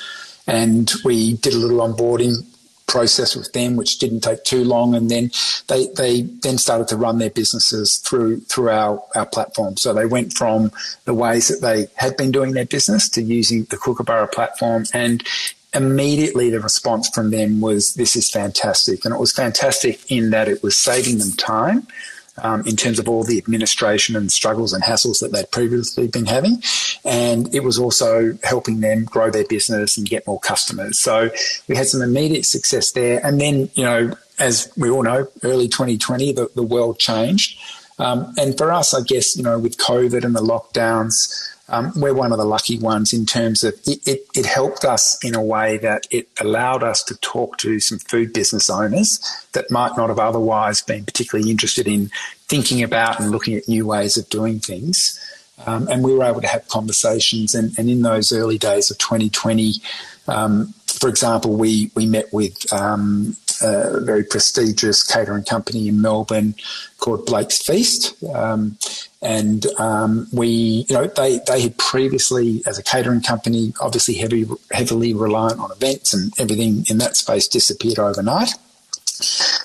And 0.45 0.91
we 1.03 1.33
did 1.33 1.53
a 1.53 1.57
little 1.57 1.79
onboarding 1.79 2.45
process 2.87 3.35
with 3.35 3.51
them, 3.53 3.75
which 3.75 3.99
didn't 3.99 4.21
take 4.21 4.43
too 4.43 4.63
long. 4.63 4.95
And 4.95 5.11
then 5.11 5.31
they, 5.67 5.87
they 5.87 6.21
then 6.21 6.57
started 6.57 6.87
to 6.87 6.97
run 6.97 7.19
their 7.19 7.29
businesses 7.29 7.97
through, 7.97 8.39
through 8.41 8.69
our, 8.69 9.03
our 9.15 9.25
platform. 9.25 9.77
So 9.77 9.93
they 9.93 10.05
went 10.05 10.33
from 10.33 10.71
the 11.05 11.13
ways 11.13 11.49
that 11.49 11.61
they 11.61 11.87
had 11.95 12.17
been 12.17 12.31
doing 12.31 12.53
their 12.53 12.65
business 12.65 13.09
to 13.09 13.21
using 13.21 13.65
the 13.65 13.77
Kookaburra 13.77 14.27
platform. 14.27 14.85
And 14.93 15.23
immediately 15.73 16.49
the 16.49 16.61
response 16.61 17.09
from 17.09 17.31
them 17.31 17.61
was, 17.61 17.95
this 17.95 18.15
is 18.15 18.29
fantastic. 18.29 19.05
And 19.05 19.13
it 19.13 19.19
was 19.19 19.33
fantastic 19.33 20.09
in 20.09 20.29
that 20.31 20.47
it 20.47 20.63
was 20.63 20.77
saving 20.77 21.17
them 21.19 21.33
time. 21.33 21.87
Um, 22.43 22.65
in 22.65 22.75
terms 22.75 22.99
of 22.99 23.07
all 23.07 23.23
the 23.23 23.37
administration 23.37 24.15
and 24.15 24.31
struggles 24.31 24.73
and 24.73 24.83
hassles 24.83 25.19
that 25.19 25.31
they'd 25.31 25.51
previously 25.51 26.07
been 26.07 26.25
having. 26.25 26.61
And 27.05 27.53
it 27.53 27.63
was 27.63 27.79
also 27.79 28.37
helping 28.43 28.81
them 28.81 29.05
grow 29.05 29.29
their 29.29 29.45
business 29.45 29.97
and 29.97 30.07
get 30.07 30.27
more 30.27 30.39
customers. 30.39 30.99
So 30.99 31.29
we 31.67 31.75
had 31.75 31.87
some 31.87 32.01
immediate 32.01 32.45
success 32.45 32.91
there. 32.91 33.25
And 33.25 33.39
then, 33.39 33.69
you 33.75 33.83
know, 33.83 34.13
as 34.39 34.71
we 34.77 34.89
all 34.89 35.03
know, 35.03 35.27
early 35.43 35.67
2020, 35.67 36.33
the, 36.33 36.49
the 36.55 36.63
world 36.63 36.99
changed. 36.99 37.59
Um, 37.99 38.33
and 38.37 38.55
for 38.57 38.71
us, 38.71 38.93
I 38.93 39.01
guess, 39.01 39.35
you 39.35 39.43
know, 39.43 39.57
with 39.57 39.77
COVID 39.77 40.23
and 40.23 40.35
the 40.35 40.41
lockdowns, 40.41 41.56
um, 41.69 41.91
we're 41.95 42.13
one 42.13 42.31
of 42.31 42.37
the 42.37 42.45
lucky 42.45 42.79
ones 42.79 43.11
in 43.11 43.25
terms 43.25 43.63
of 43.63 43.73
it, 43.85 44.07
it, 44.07 44.25
it, 44.33 44.45
helped 44.45 44.85
us 44.85 45.21
in 45.23 45.35
a 45.35 45.43
way 45.43 45.77
that 45.77 46.07
it 46.11 46.29
allowed 46.39 46.81
us 46.81 47.03
to 47.03 47.15
talk 47.17 47.57
to 47.57 47.79
some 47.79 47.99
food 47.99 48.31
business 48.31 48.69
owners 48.69 49.19
that 49.51 49.69
might 49.69 49.97
not 49.97 50.07
have 50.07 50.19
otherwise 50.19 50.81
been 50.81 51.03
particularly 51.03 51.51
interested 51.51 51.87
in 51.87 52.09
thinking 52.47 52.81
about 52.81 53.19
and 53.19 53.31
looking 53.31 53.55
at 53.55 53.67
new 53.67 53.85
ways 53.85 54.15
of 54.15 54.29
doing 54.29 54.59
things. 54.59 55.19
Um, 55.65 55.87
and 55.89 56.03
we 56.03 56.13
were 56.13 56.23
able 56.23 56.41
to 56.41 56.47
have 56.47 56.67
conversations. 56.69 57.53
And, 57.53 57.77
and 57.77 57.89
in 57.89 58.01
those 58.01 58.31
early 58.31 58.57
days 58.57 58.89
of 58.89 58.97
2020, 58.99 59.73
um, 60.27 60.73
for 60.87 61.09
example, 61.09 61.55
we, 61.55 61.91
we 61.95 62.05
met 62.05 62.31
with 62.31 62.71
um, 62.71 63.35
a 63.61 63.99
very 64.01 64.23
prestigious 64.23 65.03
catering 65.03 65.43
company 65.43 65.87
in 65.87 66.01
Melbourne 66.01 66.55
called 66.99 67.25
Blake's 67.25 67.61
Feast. 67.61 68.23
Um, 68.33 68.77
and 69.21 69.65
um, 69.77 70.27
we, 70.31 70.85
you 70.87 70.95
know, 70.95 71.07
they, 71.07 71.39
they 71.47 71.61
had 71.61 71.77
previously, 71.77 72.61
as 72.65 72.77
a 72.77 72.83
catering 72.83 73.21
company, 73.21 73.73
obviously 73.79 74.15
heavy, 74.15 74.45
heavily 74.71 75.13
reliant 75.13 75.59
on 75.59 75.71
events 75.71 76.13
and 76.13 76.31
everything 76.39 76.85
in 76.89 76.99
that 76.99 77.15
space 77.15 77.47
disappeared 77.47 77.99
overnight. 77.99 78.53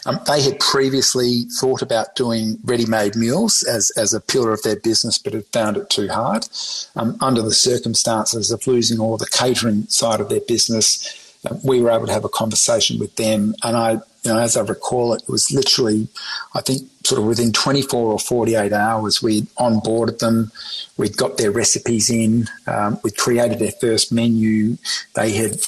Um, 0.06 0.18
they 0.26 0.40
had 0.42 0.58
previously 0.58 1.42
thought 1.60 1.82
about 1.82 2.16
doing 2.16 2.58
ready-made 2.64 3.14
meals 3.14 3.62
as, 3.62 3.92
as 3.98 4.14
a 4.14 4.20
pillar 4.20 4.52
of 4.52 4.62
their 4.62 4.76
business, 4.76 5.18
but 5.18 5.34
had 5.34 5.46
found 5.48 5.76
it 5.76 5.90
too 5.90 6.08
hard. 6.08 6.48
Um, 6.96 7.18
under 7.20 7.42
the 7.42 7.52
circumstances 7.52 8.50
of 8.50 8.66
losing 8.66 8.98
all 8.98 9.18
the 9.18 9.26
catering 9.26 9.86
side 9.88 10.20
of 10.20 10.30
their 10.30 10.40
business, 10.40 11.36
we 11.62 11.82
were 11.82 11.90
able 11.90 12.06
to 12.06 12.12
have 12.12 12.24
a 12.24 12.30
conversation 12.30 12.98
with 12.98 13.14
them. 13.16 13.54
And 13.62 13.76
I, 13.76 13.92
you 13.92 14.32
know, 14.32 14.38
as 14.38 14.56
I 14.56 14.62
recall 14.62 15.12
it 15.12 15.24
was 15.28 15.52
literally, 15.52 16.08
I 16.54 16.62
think, 16.62 16.88
sort 17.12 17.20
of 17.20 17.28
within 17.28 17.52
24 17.52 18.12
or 18.12 18.18
48 18.18 18.72
hours, 18.72 19.22
we'd 19.22 19.44
onboarded 19.56 20.18
them, 20.20 20.50
we'd 20.96 21.14
got 21.14 21.36
their 21.36 21.50
recipes 21.50 22.08
in, 22.08 22.48
um, 22.66 22.98
we'd 23.04 23.18
created 23.18 23.58
their 23.58 23.72
first 23.72 24.12
menu. 24.12 24.78
They 25.14 25.32
had 25.32 25.58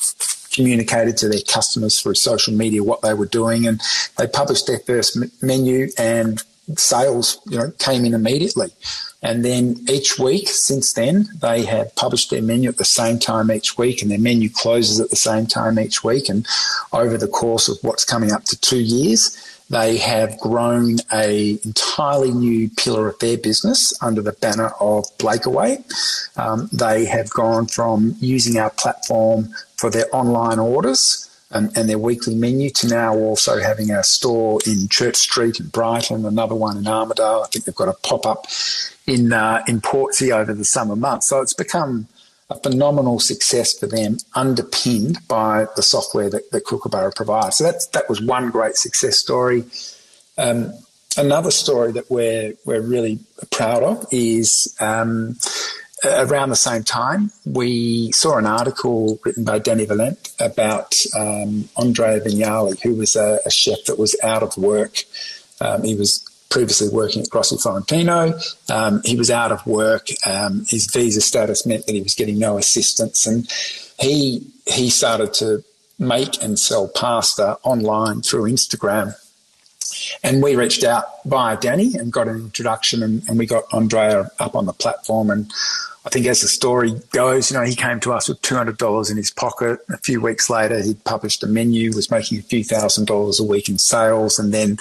communicated 0.55 1.19
to 1.19 1.29
their 1.29 1.43
customers 1.47 2.01
through 2.01 2.15
social 2.15 2.55
media 2.55 2.83
what 2.83 3.03
they 3.03 3.13
were 3.13 3.27
doing, 3.27 3.67
and 3.67 3.79
they 4.17 4.27
published 4.27 4.67
their 4.67 4.79
first 4.79 5.19
menu 5.43 5.89
and 5.99 6.43
sales, 6.79 7.39
you 7.45 7.59
know, 7.59 7.71
came 7.79 8.07
in 8.07 8.15
immediately. 8.15 8.71
And 9.23 9.45
then 9.45 9.77
each 9.87 10.19
week 10.19 10.49
since 10.49 10.95
then, 10.95 11.29
they 11.43 11.65
have 11.65 11.95
published 11.95 12.31
their 12.31 12.43
menu 12.43 12.71
at 12.71 12.79
the 12.79 12.87
same 12.87 13.19
time 13.19 13.51
each 13.51 13.77
week, 13.77 14.01
and 14.01 14.11
their 14.11 14.19
menu 14.19 14.49
closes 14.49 14.99
at 14.99 15.11
the 15.11 15.17
same 15.17 15.45
time 15.47 15.79
each 15.79 16.03
week. 16.03 16.31
And 16.31 16.47
over 16.95 17.19
the 17.19 17.29
course 17.29 17.69
of 17.69 17.77
what's 17.83 18.05
coming 18.05 18.33
up 18.33 18.45
to 18.45 18.61
two 18.61 18.81
years, 18.81 19.54
they 19.71 19.97
have 19.97 20.39
grown 20.39 20.97
a 21.13 21.59
entirely 21.65 22.33
new 22.33 22.69
pillar 22.71 23.09
of 23.09 23.19
their 23.19 23.39
business 23.39 23.95
under 24.03 24.21
the 24.21 24.33
banner 24.33 24.71
of 24.81 25.07
Blakeaway. 25.19 25.83
Um, 26.39 26.69
they 26.73 27.07
have 27.07 27.31
gone 27.31 27.67
from 27.67 28.15
using 28.21 28.59
our 28.59 28.71
platform 28.71 29.49
for 29.77 29.91
their 29.91 30.07
online 30.15 30.59
orders 30.59 31.31
and, 31.51 31.77
and, 31.77 31.89
their 31.89 31.99
weekly 31.99 32.35
menu 32.35 32.69
to 32.71 32.89
now 32.89 33.15
also 33.15 33.61
having 33.61 33.91
a 33.91 34.03
store 34.03 34.59
in 34.67 34.89
Church 34.89 35.17
Street 35.17 35.61
in 35.61 35.67
Brighton, 35.69 36.27
another 36.27 36.55
one 36.55 36.77
in 36.77 36.87
Armadale. 36.87 37.43
I 37.45 37.47
think 37.47 37.65
they've 37.65 37.75
got 37.75 37.89
a 37.89 37.93
pop 37.93 38.27
up 38.27 38.47
in 39.07 39.33
uh, 39.33 39.63
in 39.69 39.81
Portsea 39.81 40.37
over 40.37 40.53
the 40.53 40.65
summer 40.65 40.97
months. 40.97 41.29
So 41.29 41.41
it's 41.41 41.55
become 41.55 42.09
a 42.51 42.59
phenomenal 42.61 43.19
success 43.19 43.79
for 43.79 43.87
them, 43.87 44.19
underpinned 44.35 45.19
by 45.29 45.67
the 45.77 45.83
software 45.83 46.29
that, 46.31 46.51
that 46.51 46.65
Kookaburra 46.65 47.13
provides. 47.15 47.57
So 47.57 47.65
that's 47.65 47.87
that 47.89 48.09
was 48.09 48.21
one 48.21 48.51
great 48.51 48.77
success 48.77 49.19
story. 49.19 49.65
Um, 50.37 50.73
another 51.17 51.51
story 51.51 51.93
that 51.93 52.11
we're 52.11 52.55
we're 52.65 52.83
really 52.83 53.19
proud 53.51 53.83
of 53.83 54.07
is. 54.11 54.75
Um, 54.81 55.37
around 56.05 56.51
the 56.51 56.57
same 56.57 56.83
time, 56.83 57.31
we 57.47 58.13
saw 58.13 58.37
an 58.37 58.45
article 58.45 59.19
written 59.25 59.43
by 59.43 59.59
Dani 59.59 59.89
Valent 59.89 60.35
about 60.39 60.95
um, 61.17 61.69
Andrea 61.79 62.21
Vignali, 62.21 62.79
who 62.83 62.95
was 62.95 63.17
a, 63.17 63.39
a, 63.47 63.51
chef 63.51 63.85
that 63.87 63.99
was 63.99 64.15
out 64.23 64.43
of 64.43 64.55
work. 64.59 65.05
Um, 65.63 65.83
he 65.83 65.95
was 65.95 66.29
previously 66.55 66.89
working 66.89 67.21
at 67.21 67.29
Grossi 67.29 67.57
Florentino. 67.57 68.39
Um, 68.73 69.03
he 69.05 69.17
was 69.17 69.29
out 69.29 69.51
of 69.51 69.67
work. 69.67 70.07
Um, 70.25 70.65
his 70.69 70.87
visa 70.87 71.21
status 71.21 71.67
meant 71.67 71.85
that 71.87 71.95
he 71.95 72.01
was 72.01 72.15
getting 72.15 72.39
no 72.39 72.59
assistance, 72.59 73.27
and 73.27 73.51
he 73.99 74.47
he 74.65 74.89
started 74.89 75.35
to 75.35 75.65
make 75.99 76.41
and 76.41 76.57
sell 76.57 76.87
pasta 76.87 77.59
online 77.65 78.23
through 78.23 78.45
Instagram. 78.45 79.17
And 80.23 80.45
we 80.45 80.55
reached 80.55 80.85
out 80.85 81.05
via 81.25 81.57
Dani 81.57 81.97
and 81.97 82.13
got 82.13 82.29
an 82.29 82.37
introduction, 82.37 83.03
and, 83.03 83.29
and 83.29 83.37
we 83.37 83.47
got 83.47 83.65
Andrea 83.73 84.31
up 84.39 84.55
on 84.55 84.67
the 84.67 84.73
platform. 84.73 85.31
And 85.31 85.53
I 86.07 86.11
think 86.11 86.27
as 86.27 86.43
the 86.43 86.49
story 86.49 86.93
goes, 87.13 87.51
you 87.51 87.57
know, 87.57 87.65
he 87.65 87.75
came 87.75 87.99
to 88.01 88.13
us 88.13 88.29
with 88.29 88.43
$200 88.43 89.11
in 89.11 89.17
his 89.17 89.31
pocket. 89.31 89.79
A 89.89 89.97
few 89.97 90.21
weeks 90.21 90.51
later, 90.51 90.83
he'd 90.83 91.03
published 91.05 91.43
a 91.43 91.47
menu, 91.47 91.95
was 91.95 92.11
making 92.11 92.39
a 92.39 92.43
few 92.43 92.63
thousand 92.63 93.07
dollars 93.07 93.41
a 93.41 93.45
week 93.45 93.71
in 93.71 93.79
sales. 93.79 94.39
And 94.39 94.53
then 94.53 94.77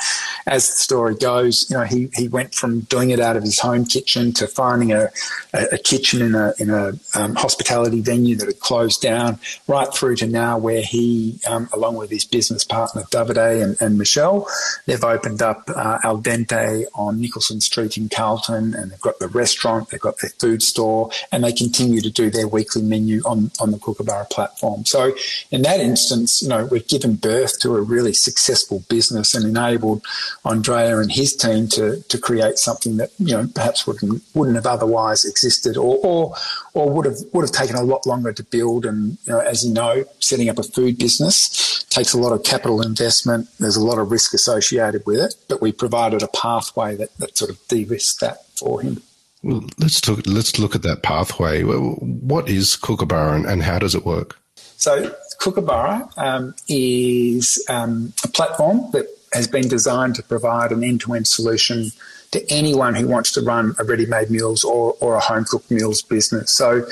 as 0.48 0.68
the 0.68 0.76
story 0.76 1.16
goes, 1.16 1.70
you 1.70 1.78
know, 1.78 1.84
he, 1.84 2.10
he 2.14 2.28
went 2.28 2.54
from 2.54 2.82
doing 2.82 3.12
it 3.12 3.22
out 3.22 3.38
of 3.38 3.44
his 3.44 3.58
home 3.58 3.86
kitchen 3.86 4.34
to 4.34 4.48
finding 4.48 4.92
a, 4.92 5.12
a, 5.54 5.68
a 5.74 5.78
kitchen 5.78 6.22
in 6.22 6.36
a, 6.36 6.54
in 6.60 6.70
a 6.70 6.92
um, 7.16 7.36
hospitality 7.36 8.02
venue 8.02 8.36
that 8.36 8.48
had 8.48 8.60
closed 8.60 9.02
down 9.02 9.40
right 9.70 9.94
through 9.94 10.18
to 10.18 10.28
now 10.28 10.58
where 10.58 10.82
he, 10.82 11.40
um, 11.48 11.70
along 11.72 11.96
with 11.96 12.10
his 12.10 12.26
business 12.26 12.66
partner, 12.66 13.04
Davide 13.12 13.64
and, 13.64 13.82
and 13.82 13.98
Michelle, 13.98 14.46
they've 14.88 15.04
opened 15.04 15.42
up 15.42 15.70
uh, 15.74 16.00
Al 16.04 16.22
Dente 16.22 16.84
on 16.96 17.22
Nicholson 17.22 17.62
Street 17.62 17.98
in 17.98 18.10
Carlton 18.10 18.76
and 18.76 18.92
they've 18.92 19.00
got 19.00 19.20
the 19.20 19.30
restaurant, 19.30 19.88
they've 19.90 20.02
got 20.02 20.20
their 20.20 20.32
food 20.32 20.62
store 20.62 21.12
and 21.32 21.44
they 21.44 21.52
continue 21.52 22.02
to 22.02 22.10
do 22.10 22.30
their 22.30 22.48
weekly 22.48 22.82
menu 22.82 23.22
on, 23.26 23.52
on 23.60 23.72
the 23.72 23.78
Kookaburra 23.78 24.26
platform. 24.30 24.86
So 24.86 25.16
in 25.52 25.62
that 25.64 25.80
instance, 25.80 26.42
you 26.42 26.50
know, 26.50 26.66
we've 26.66 26.88
given 26.88 27.16
birth 27.16 27.60
to 27.62 27.76
a 27.76 27.82
really 27.82 28.14
successful 28.14 28.84
business 28.90 29.34
and 29.34 29.46
enabled 29.46 30.06
Andrea 30.46 31.00
and 31.00 31.12
his 31.12 31.36
team 31.36 31.68
to, 31.70 32.02
to 32.02 32.18
create 32.18 32.58
something 32.58 32.98
that, 32.98 33.12
you 33.20 33.36
know, 33.36 33.48
perhaps 33.54 33.86
wouldn't, 33.88 34.24
wouldn't 34.34 34.56
have 34.56 34.66
otherwise 34.66 35.26
existed 35.26 35.78
or, 35.78 35.98
or, 36.04 36.36
or 36.74 36.90
would 36.92 37.06
have, 37.06 37.18
would 37.34 37.44
have 37.44 37.52
taken 37.52 37.76
a 37.76 37.84
lot 37.84 38.06
longer 38.06 38.34
to 38.34 38.44
build. 38.44 38.86
And, 38.86 39.18
you 39.26 39.34
know, 39.34 39.40
as 39.40 39.66
you 39.66 39.74
know, 39.74 40.06
setting 40.20 40.50
up 40.50 40.60
a 40.60 40.64
food 40.64 40.98
business 40.98 41.84
takes 41.90 42.14
a 42.14 42.20
lot 42.20 42.34
of 42.34 42.44
capital 42.44 42.82
investment. 42.82 43.48
There's 43.60 43.76
a 43.76 43.86
lot 43.86 44.00
of 44.00 44.12
risk 44.12 44.34
associated 44.34 45.06
with 45.06 45.20
it, 45.20 45.36
but 45.48 45.62
we 45.62 45.72
provided 45.72 46.24
a 46.24 46.28
pathway 46.28 46.96
that, 46.96 47.16
that 47.18 47.38
sort 47.38 47.52
of 47.52 47.60
de-risked 47.68 48.20
that 48.22 48.46
for 48.58 48.82
him. 48.82 49.02
Well, 49.44 49.66
let's 49.78 50.08
look. 50.08 50.26
Let's 50.26 50.58
look 50.58 50.74
at 50.74 50.84
that 50.84 51.04
pathway. 51.04 51.64
What 51.64 52.50
is 52.50 52.78
Kookaburra 52.78 53.36
and, 53.36 53.46
and 53.46 53.62
how 53.62 53.78
does 53.78 53.94
it 53.94 54.06
work? 54.06 54.40
So 54.56 55.14
Kookaburra 55.40 56.10
um, 56.18 56.56
is 56.68 57.64
um, 57.70 58.14
a 58.24 58.30
platform 58.30 58.90
that 58.92 59.06
has 59.34 59.48
been 59.48 59.68
designed 59.68 60.16
to 60.16 60.24
provide 60.24 60.72
an 60.72 60.84
end-to-end 60.84 61.28
solution 61.28 61.92
to 62.32 62.52
anyone 62.52 62.96
who 62.96 63.08
wants 63.08 63.32
to 63.34 63.42
run 63.42 63.76
a 63.80 63.84
ready-made 63.84 64.30
meals 64.30 64.64
or, 64.64 64.96
or 65.00 65.16
a 65.16 65.20
home-cooked 65.20 65.70
meals 65.70 66.02
business. 66.02 66.52
So 66.52 66.88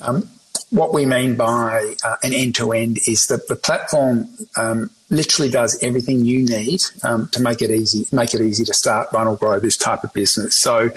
um, 0.00 0.28
what 0.70 0.92
we 0.92 1.06
mean 1.06 1.34
by 1.36 1.94
uh, 2.04 2.16
an 2.22 2.34
end-to-end 2.34 2.98
is 3.06 3.28
that 3.28 3.48
the 3.48 3.56
platform 3.56 4.28
um, 4.56 4.90
literally 5.10 5.50
does 5.50 5.82
everything 5.82 6.26
you 6.26 6.44
need 6.44 6.82
um, 7.02 7.28
to 7.32 7.40
make 7.40 7.62
it 7.62 7.70
easy, 7.70 8.06
make 8.14 8.34
it 8.34 8.42
easy 8.42 8.64
to 8.64 8.74
start, 8.74 9.08
run, 9.12 9.26
or 9.26 9.36
grow 9.36 9.58
this 9.58 9.78
type 9.78 10.04
of 10.04 10.12
business. 10.12 10.54
So 10.54 10.90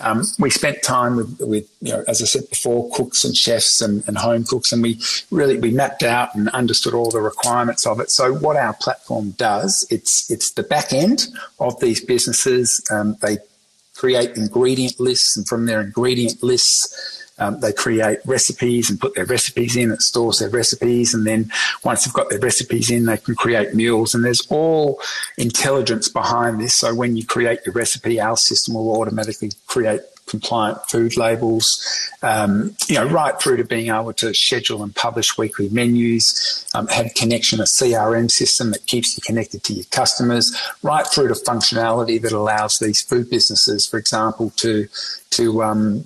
um, 0.00 0.22
we 0.38 0.50
spent 0.50 0.82
time 0.84 1.16
with, 1.16 1.40
with, 1.40 1.68
you 1.80 1.92
know, 1.92 2.04
as 2.06 2.22
I 2.22 2.26
said 2.26 2.48
before, 2.48 2.88
cooks 2.92 3.24
and 3.24 3.36
chefs 3.36 3.80
and, 3.80 4.06
and, 4.06 4.16
home 4.16 4.44
cooks, 4.44 4.72
and 4.72 4.82
we 4.82 5.00
really 5.30 5.58
we 5.58 5.72
mapped 5.72 6.04
out 6.04 6.34
and 6.34 6.48
understood 6.50 6.94
all 6.94 7.10
the 7.10 7.20
requirements 7.20 7.84
of 7.86 7.98
it. 7.98 8.10
So 8.10 8.32
what 8.32 8.56
our 8.56 8.74
platform 8.74 9.32
does, 9.32 9.84
it's 9.90 10.30
it's 10.30 10.52
the 10.52 10.62
back 10.62 10.92
end 10.92 11.26
of 11.58 11.78
these 11.80 12.04
businesses. 12.04 12.80
Um, 12.90 13.16
they 13.20 13.38
create 13.96 14.36
ingredient 14.36 15.00
lists, 15.00 15.36
and 15.36 15.46
from 15.48 15.66
their 15.66 15.80
ingredient 15.80 16.42
lists 16.42 17.25
um, 17.38 17.60
they 17.60 17.72
create 17.72 18.18
recipes 18.24 18.90
and 18.90 19.00
put 19.00 19.14
their 19.14 19.26
recipes 19.26 19.76
in. 19.76 19.92
It 19.92 20.02
stores 20.02 20.38
their 20.38 20.50
recipes, 20.50 21.14
and 21.14 21.26
then 21.26 21.50
once 21.84 22.04
they've 22.04 22.14
got 22.14 22.30
their 22.30 22.38
recipes 22.38 22.90
in, 22.90 23.06
they 23.06 23.18
can 23.18 23.34
create 23.34 23.74
meals. 23.74 24.14
And 24.14 24.24
there's 24.24 24.46
all 24.48 25.00
intelligence 25.36 26.08
behind 26.08 26.60
this. 26.60 26.74
So 26.74 26.94
when 26.94 27.16
you 27.16 27.26
create 27.26 27.60
your 27.66 27.74
recipe, 27.74 28.20
our 28.20 28.36
system 28.36 28.74
will 28.74 29.00
automatically 29.00 29.52
create 29.66 30.00
compliant 30.26 30.78
food 30.88 31.16
labels, 31.16 32.10
um, 32.22 32.74
you 32.88 32.96
know, 32.96 33.06
right 33.06 33.40
through 33.40 33.56
to 33.56 33.64
being 33.64 33.88
able 33.88 34.12
to 34.12 34.34
schedule 34.34 34.82
and 34.82 34.94
publish 34.94 35.38
weekly 35.38 35.68
menus, 35.68 36.66
um, 36.74 36.88
have 36.88 37.14
connection, 37.14 37.60
a 37.60 37.64
CRM 37.64 38.30
system 38.30 38.72
that 38.72 38.84
keeps 38.86 39.16
you 39.16 39.22
connected 39.24 39.62
to 39.64 39.72
your 39.72 39.84
customers, 39.90 40.56
right 40.82 41.06
through 41.06 41.28
to 41.28 41.34
functionality 41.34 42.20
that 42.20 42.32
allows 42.32 42.78
these 42.78 43.00
food 43.02 43.30
businesses, 43.30 43.86
for 43.86 43.98
example, 43.98 44.50
to 44.56 44.88
to 45.30 45.62
um, 45.62 46.04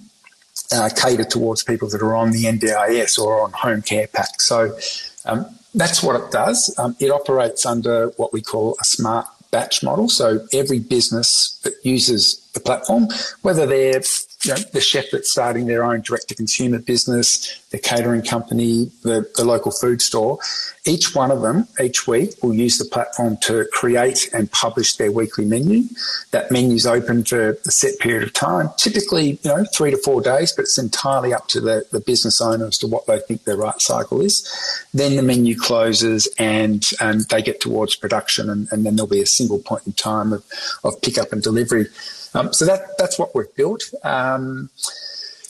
uh, 0.72 0.88
cater 0.94 1.24
towards 1.24 1.62
people 1.62 1.88
that 1.88 2.02
are 2.02 2.14
on 2.14 2.30
the 2.30 2.44
NDIS 2.44 3.18
or 3.18 3.42
on 3.42 3.52
home 3.52 3.82
care 3.82 4.06
pack. 4.06 4.40
So 4.40 4.76
um, 5.24 5.46
that's 5.74 6.02
what 6.02 6.20
it 6.20 6.30
does. 6.30 6.74
Um, 6.78 6.96
it 6.98 7.10
operates 7.10 7.64
under 7.66 8.08
what 8.16 8.32
we 8.32 8.40
call 8.40 8.76
a 8.80 8.84
smart 8.84 9.26
batch 9.50 9.82
model. 9.82 10.08
So 10.08 10.46
every 10.52 10.78
business 10.78 11.58
that 11.64 11.74
uses 11.82 12.40
the 12.54 12.60
platform, 12.60 13.08
whether 13.42 13.66
they're 13.66 14.02
you 14.44 14.54
know, 14.54 14.60
the 14.72 14.80
chef 14.80 15.06
that's 15.12 15.30
starting 15.30 15.66
their 15.66 15.84
own 15.84 16.00
direct 16.00 16.28
to 16.28 16.34
consumer 16.34 16.78
business, 16.78 17.60
the 17.70 17.78
catering 17.78 18.22
company, 18.22 18.90
the, 19.02 19.30
the 19.36 19.44
local 19.44 19.70
food 19.70 20.00
store, 20.00 20.38
each 20.86 21.14
one 21.14 21.30
of 21.30 21.42
them 21.42 21.68
each 21.82 22.06
week 22.06 22.30
will 22.42 22.54
use 22.54 22.78
the 22.78 22.86
platform 22.86 23.36
to 23.42 23.66
create 23.72 24.30
and 24.32 24.50
publish 24.50 24.96
their 24.96 25.12
weekly 25.12 25.44
menu. 25.44 25.82
That 26.30 26.50
menu 26.50 26.74
is 26.74 26.86
open 26.86 27.24
for 27.24 27.50
a 27.50 27.70
set 27.70 27.98
period 27.98 28.22
of 28.22 28.32
time, 28.32 28.70
typically, 28.78 29.38
you 29.42 29.50
know, 29.50 29.66
three 29.74 29.90
to 29.90 29.98
four 29.98 30.22
days, 30.22 30.52
but 30.52 30.62
it's 30.62 30.78
entirely 30.78 31.34
up 31.34 31.48
to 31.48 31.60
the, 31.60 31.86
the 31.92 32.00
business 32.00 32.40
owner 32.40 32.66
as 32.66 32.78
to 32.78 32.86
what 32.86 33.06
they 33.06 33.18
think 33.18 33.44
their 33.44 33.58
right 33.58 33.80
cycle 33.80 34.22
is. 34.22 34.46
Then 34.94 35.16
the 35.16 35.22
menu 35.22 35.54
closes 35.58 36.28
and 36.38 36.82
um, 37.00 37.20
they 37.28 37.42
get 37.42 37.60
towards 37.60 37.94
production 37.94 38.48
and, 38.48 38.68
and 38.70 38.86
then 38.86 38.96
there'll 38.96 39.08
be 39.08 39.20
a 39.20 39.26
single 39.26 39.58
point 39.58 39.86
in 39.86 39.92
time 39.92 40.32
of, 40.32 40.44
of 40.82 41.00
pickup 41.02 41.30
and 41.32 41.42
delivery. 41.42 41.86
Um, 42.34 42.52
so 42.52 42.64
that 42.64 42.96
that's 42.98 43.18
what 43.18 43.34
we've 43.34 43.54
built. 43.56 43.82
Um, 44.04 44.70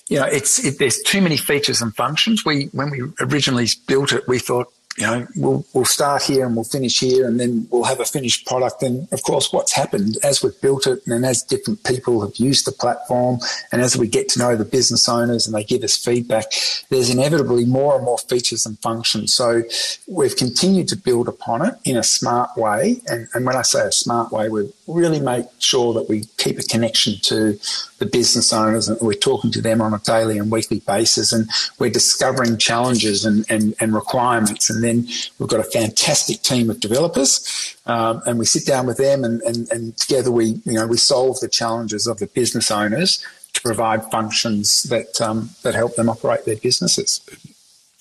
you 0.08 0.18
know, 0.18 0.24
it's 0.26 0.64
it, 0.64 0.78
there's 0.78 1.00
too 1.02 1.20
many 1.20 1.36
features 1.36 1.80
and 1.80 1.94
functions. 1.94 2.44
We 2.44 2.64
when 2.72 2.90
we 2.90 3.02
originally 3.20 3.68
built 3.86 4.12
it, 4.12 4.26
we 4.26 4.38
thought 4.38 4.72
you 4.98 5.06
know, 5.06 5.26
we'll, 5.36 5.64
we'll 5.72 5.84
start 5.84 6.22
here 6.22 6.44
and 6.44 6.56
we'll 6.56 6.64
finish 6.64 6.98
here 6.98 7.26
and 7.26 7.38
then 7.38 7.66
we'll 7.70 7.84
have 7.84 8.00
a 8.00 8.04
finished 8.04 8.46
product. 8.46 8.82
And 8.82 9.10
of 9.12 9.22
course, 9.22 9.52
what's 9.52 9.72
happened 9.72 10.18
as 10.24 10.42
we've 10.42 10.60
built 10.60 10.86
it 10.86 11.06
and 11.06 11.24
as 11.24 11.42
different 11.42 11.84
people 11.84 12.20
have 12.22 12.36
used 12.36 12.66
the 12.66 12.72
platform 12.72 13.38
and 13.70 13.80
as 13.80 13.96
we 13.96 14.08
get 14.08 14.28
to 14.30 14.40
know 14.40 14.56
the 14.56 14.64
business 14.64 15.08
owners 15.08 15.46
and 15.46 15.54
they 15.54 15.62
give 15.62 15.84
us 15.84 15.96
feedback, 15.96 16.46
there's 16.90 17.08
inevitably 17.08 17.64
more 17.64 17.94
and 17.96 18.04
more 18.04 18.18
features 18.18 18.66
and 18.66 18.78
functions. 18.80 19.32
So 19.32 19.62
we've 20.08 20.36
continued 20.36 20.88
to 20.88 20.96
build 20.96 21.28
upon 21.28 21.64
it 21.64 21.74
in 21.84 21.96
a 21.96 22.02
smart 22.02 22.56
way. 22.56 23.00
And, 23.06 23.28
and 23.32 23.46
when 23.46 23.56
I 23.56 23.62
say 23.62 23.86
a 23.86 23.92
smart 23.92 24.32
way, 24.32 24.48
we 24.48 24.72
really 24.88 25.20
make 25.20 25.46
sure 25.60 25.94
that 25.94 26.08
we 26.08 26.24
keep 26.36 26.58
a 26.58 26.62
connection 26.62 27.14
to 27.22 27.58
the 27.98 28.06
business 28.06 28.52
owners 28.52 28.88
and 28.88 29.00
we're 29.00 29.12
talking 29.12 29.52
to 29.52 29.62
them 29.62 29.80
on 29.80 29.94
a 29.94 29.98
daily 29.98 30.38
and 30.38 30.50
weekly 30.50 30.80
basis 30.80 31.32
and 31.32 31.48
we're 31.78 31.90
discovering 31.90 32.58
challenges 32.58 33.24
and, 33.24 33.44
and, 33.48 33.74
and 33.78 33.94
requirements 33.94 34.68
and 34.68 34.79
then 34.82 35.06
we've 35.38 35.48
got 35.48 35.60
a 35.60 35.64
fantastic 35.64 36.42
team 36.42 36.70
of 36.70 36.80
developers 36.80 37.76
um, 37.86 38.22
and 38.26 38.38
we 38.38 38.44
sit 38.44 38.66
down 38.66 38.86
with 38.86 38.98
them 38.98 39.24
and, 39.24 39.40
and, 39.42 39.70
and 39.70 39.96
together 39.96 40.30
we 40.30 40.60
you 40.64 40.72
know 40.72 40.86
we 40.86 40.96
solve 40.96 41.38
the 41.40 41.48
challenges 41.48 42.06
of 42.06 42.18
the 42.18 42.26
business 42.28 42.70
owners 42.70 43.24
to 43.52 43.60
provide 43.62 44.04
functions 44.10 44.84
that 44.84 45.20
um, 45.20 45.50
that 45.62 45.74
help 45.74 45.94
them 45.96 46.08
operate 46.08 46.44
their 46.44 46.56
businesses 46.56 47.20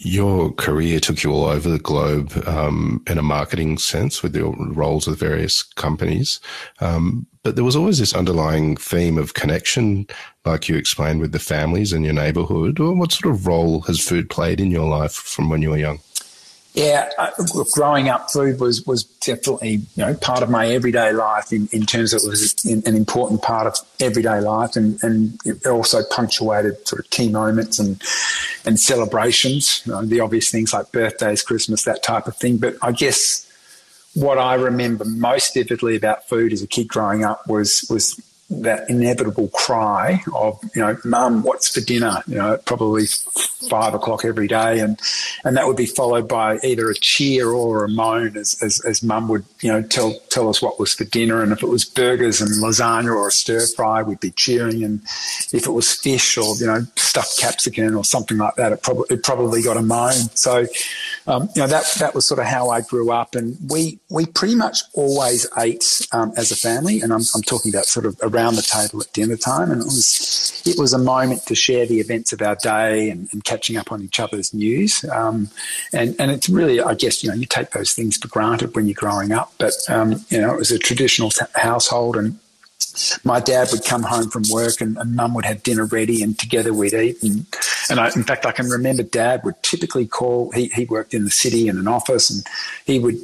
your 0.01 0.53
career 0.53 0.99
took 1.01 1.23
you 1.23 1.31
all 1.31 1.45
over 1.45 1.69
the 1.69 1.77
globe 1.77 2.31
um, 2.47 3.03
in 3.07 3.17
a 3.17 3.21
marketing 3.21 3.77
sense 3.77 4.23
with 4.23 4.33
your 4.33 4.55
roles 4.57 5.05
with 5.05 5.19
various 5.19 5.61
companies. 5.61 6.39
Um, 6.79 7.27
but 7.43 7.55
there 7.55 7.65
was 7.65 7.75
always 7.75 7.99
this 7.99 8.15
underlying 8.15 8.77
theme 8.77 9.17
of 9.17 9.33
connection, 9.33 10.07
like 10.45 10.69
you 10.69 10.77
explained 10.77 11.19
with 11.19 11.33
the 11.33 11.39
families 11.39 11.91
in 11.91 12.03
your 12.03 12.13
neighborhood. 12.13 12.79
Or 12.79 12.95
what 12.95 13.11
sort 13.11 13.33
of 13.33 13.45
role 13.45 13.81
has 13.81 13.99
food 13.99 14.29
played 14.29 14.61
in 14.61 14.71
your 14.71 14.87
life 14.87 15.13
from 15.13 15.49
when 15.49 15.61
you 15.61 15.71
were 15.71 15.77
young? 15.77 15.99
Yeah, 16.79 17.09
uh, 17.17 17.31
growing 17.73 18.07
up, 18.07 18.31
food 18.31 18.61
was 18.61 18.85
was 18.85 19.03
definitely 19.03 19.71
you 19.71 19.81
know 19.97 20.13
part 20.13 20.43
of 20.43 20.49
my 20.49 20.67
everyday 20.67 21.11
life 21.11 21.51
in, 21.51 21.67
in 21.73 21.85
terms 21.85 22.13
of 22.13 22.21
it 22.23 22.29
was 22.29 22.63
an 22.63 22.95
important 22.95 23.41
part 23.41 23.67
of 23.67 23.75
everyday 23.99 24.39
life, 24.39 24.77
and 24.77 24.97
and 25.03 25.37
it 25.43 25.65
also 25.65 26.03
punctuated 26.09 26.87
sort 26.87 27.03
of 27.03 27.09
key 27.09 27.27
moments 27.27 27.79
and 27.79 28.01
and 28.65 28.79
celebrations, 28.79 29.81
you 29.85 29.91
know, 29.91 30.05
the 30.05 30.21
obvious 30.21 30.49
things 30.51 30.71
like 30.71 30.89
birthdays, 30.93 31.43
Christmas, 31.43 31.83
that 31.83 32.01
type 32.01 32.27
of 32.27 32.37
thing. 32.37 32.55
But 32.55 32.75
I 32.81 32.93
guess 32.93 33.45
what 34.13 34.37
I 34.37 34.53
remember 34.53 35.03
most 35.03 35.55
vividly 35.55 35.97
about 35.97 36.29
food 36.29 36.53
as 36.53 36.61
a 36.61 36.67
kid 36.67 36.87
growing 36.87 37.25
up 37.25 37.45
was 37.45 37.85
was 37.89 38.21
that 38.49 38.89
inevitable 38.89 39.47
cry 39.49 40.23
of, 40.33 40.59
you 40.75 40.81
know, 40.81 40.97
mum, 41.05 41.43
what's 41.43 41.69
for 41.69 41.81
dinner? 41.81 42.23
You 42.27 42.35
know, 42.35 42.57
probably 42.65 43.05
five 43.69 43.93
o'clock 43.93 44.25
every 44.25 44.47
day. 44.47 44.79
And, 44.79 44.99
and 45.43 45.55
that 45.55 45.67
would 45.67 45.77
be 45.77 45.85
followed 45.85 46.27
by 46.27 46.57
either 46.63 46.89
a 46.89 46.95
cheer 46.95 47.49
or 47.49 47.85
a 47.85 47.89
moan 47.89 48.35
as, 48.35 48.57
as, 48.63 48.83
as 48.85 49.03
mum 49.03 49.27
would, 49.27 49.45
you 49.61 49.71
know, 49.71 49.83
tell, 49.83 50.19
tell 50.29 50.49
us 50.49 50.61
what 50.61 50.79
was 50.79 50.93
for 50.93 51.03
dinner. 51.03 51.43
And 51.43 51.51
if 51.51 51.61
it 51.61 51.67
was 51.67 51.85
burgers 51.85 52.41
and 52.41 52.49
lasagna 52.63 53.15
or 53.15 53.27
a 53.27 53.31
stir 53.31 53.65
fry, 53.75 54.01
we'd 54.01 54.19
be 54.19 54.31
cheering. 54.31 54.83
And 54.83 55.01
if 55.53 55.67
it 55.67 55.71
was 55.71 55.93
fish 55.93 56.35
or, 56.37 56.55
you 56.55 56.65
know, 56.65 56.81
stuffed 56.95 57.39
capsicum 57.39 57.95
or 57.95 58.03
something 58.03 58.37
like 58.37 58.55
that, 58.55 58.71
it 58.71 58.81
probably, 58.81 59.05
it 59.11 59.23
probably 59.23 59.61
got 59.61 59.77
a 59.77 59.83
moan. 59.83 60.13
So, 60.33 60.65
um, 61.29 61.49
you 61.55 61.61
know, 61.61 61.67
that, 61.67 61.85
that 61.99 62.15
was 62.15 62.27
sort 62.27 62.39
of 62.39 62.47
how 62.47 62.69
I 62.69 62.81
grew 62.81 63.11
up. 63.11 63.35
And 63.35 63.55
we, 63.69 63.99
we 64.09 64.25
pretty 64.25 64.55
much 64.55 64.81
always 64.93 65.47
ate 65.57 66.07
um, 66.11 66.33
as 66.35 66.51
a 66.51 66.55
family. 66.55 67.01
And 67.01 67.13
I'm, 67.13 67.21
I'm 67.35 67.43
talking 67.43 67.71
about 67.71 67.85
sort 67.85 68.05
of 68.05 68.17
around 68.23 68.55
the 68.55 68.63
table 68.63 69.01
at 69.01 69.13
dinner 69.13 69.37
time, 69.37 69.71
and 69.71 69.81
it 69.81 69.85
was 69.85 70.63
it 70.65 70.77
was 70.77 70.91
a 70.93 70.97
moment 70.97 71.45
to 71.45 71.55
share 71.55 71.85
the 71.85 71.99
events 71.99 72.33
of 72.33 72.41
our 72.41 72.55
day 72.55 73.09
and, 73.09 73.29
and 73.31 73.43
catching 73.43 73.77
up 73.77 73.91
on 73.91 74.01
each 74.01 74.19
other's 74.19 74.53
news. 74.53 75.05
Um, 75.05 75.49
and 75.93 76.15
and 76.19 76.31
it's 76.31 76.49
really, 76.49 76.81
I 76.81 76.95
guess, 76.95 77.23
you 77.23 77.29
know, 77.29 77.35
you 77.35 77.45
take 77.45 77.71
those 77.71 77.93
things 77.93 78.17
for 78.17 78.27
granted 78.27 78.75
when 78.75 78.87
you're 78.87 78.95
growing 78.95 79.31
up, 79.31 79.53
but 79.59 79.75
um, 79.87 80.25
you 80.29 80.41
know, 80.41 80.51
it 80.53 80.57
was 80.57 80.71
a 80.71 80.79
traditional 80.79 81.31
household 81.53 82.17
and 82.17 82.39
my 83.23 83.39
dad 83.39 83.69
would 83.71 83.85
come 83.85 84.03
home 84.03 84.29
from 84.29 84.43
work 84.51 84.81
and, 84.81 84.97
and 84.97 85.15
mum 85.15 85.33
would 85.33 85.45
have 85.45 85.63
dinner 85.63 85.85
ready 85.85 86.23
and 86.23 86.37
together 86.37 86.73
we'd 86.73 86.93
eat. 86.93 87.21
And, 87.23 87.45
and 87.89 87.99
I, 87.99 88.07
in 88.15 88.23
fact, 88.23 88.45
I 88.45 88.51
can 88.51 88.67
remember 88.67 89.03
dad 89.03 89.43
would 89.43 89.61
typically 89.63 90.07
call, 90.07 90.51
he, 90.51 90.67
he 90.67 90.85
worked 90.85 91.13
in 91.13 91.25
the 91.25 91.31
city 91.31 91.67
in 91.67 91.77
an 91.77 91.87
office 91.87 92.29
and 92.29 92.45
he 92.85 92.99
would, 92.99 93.17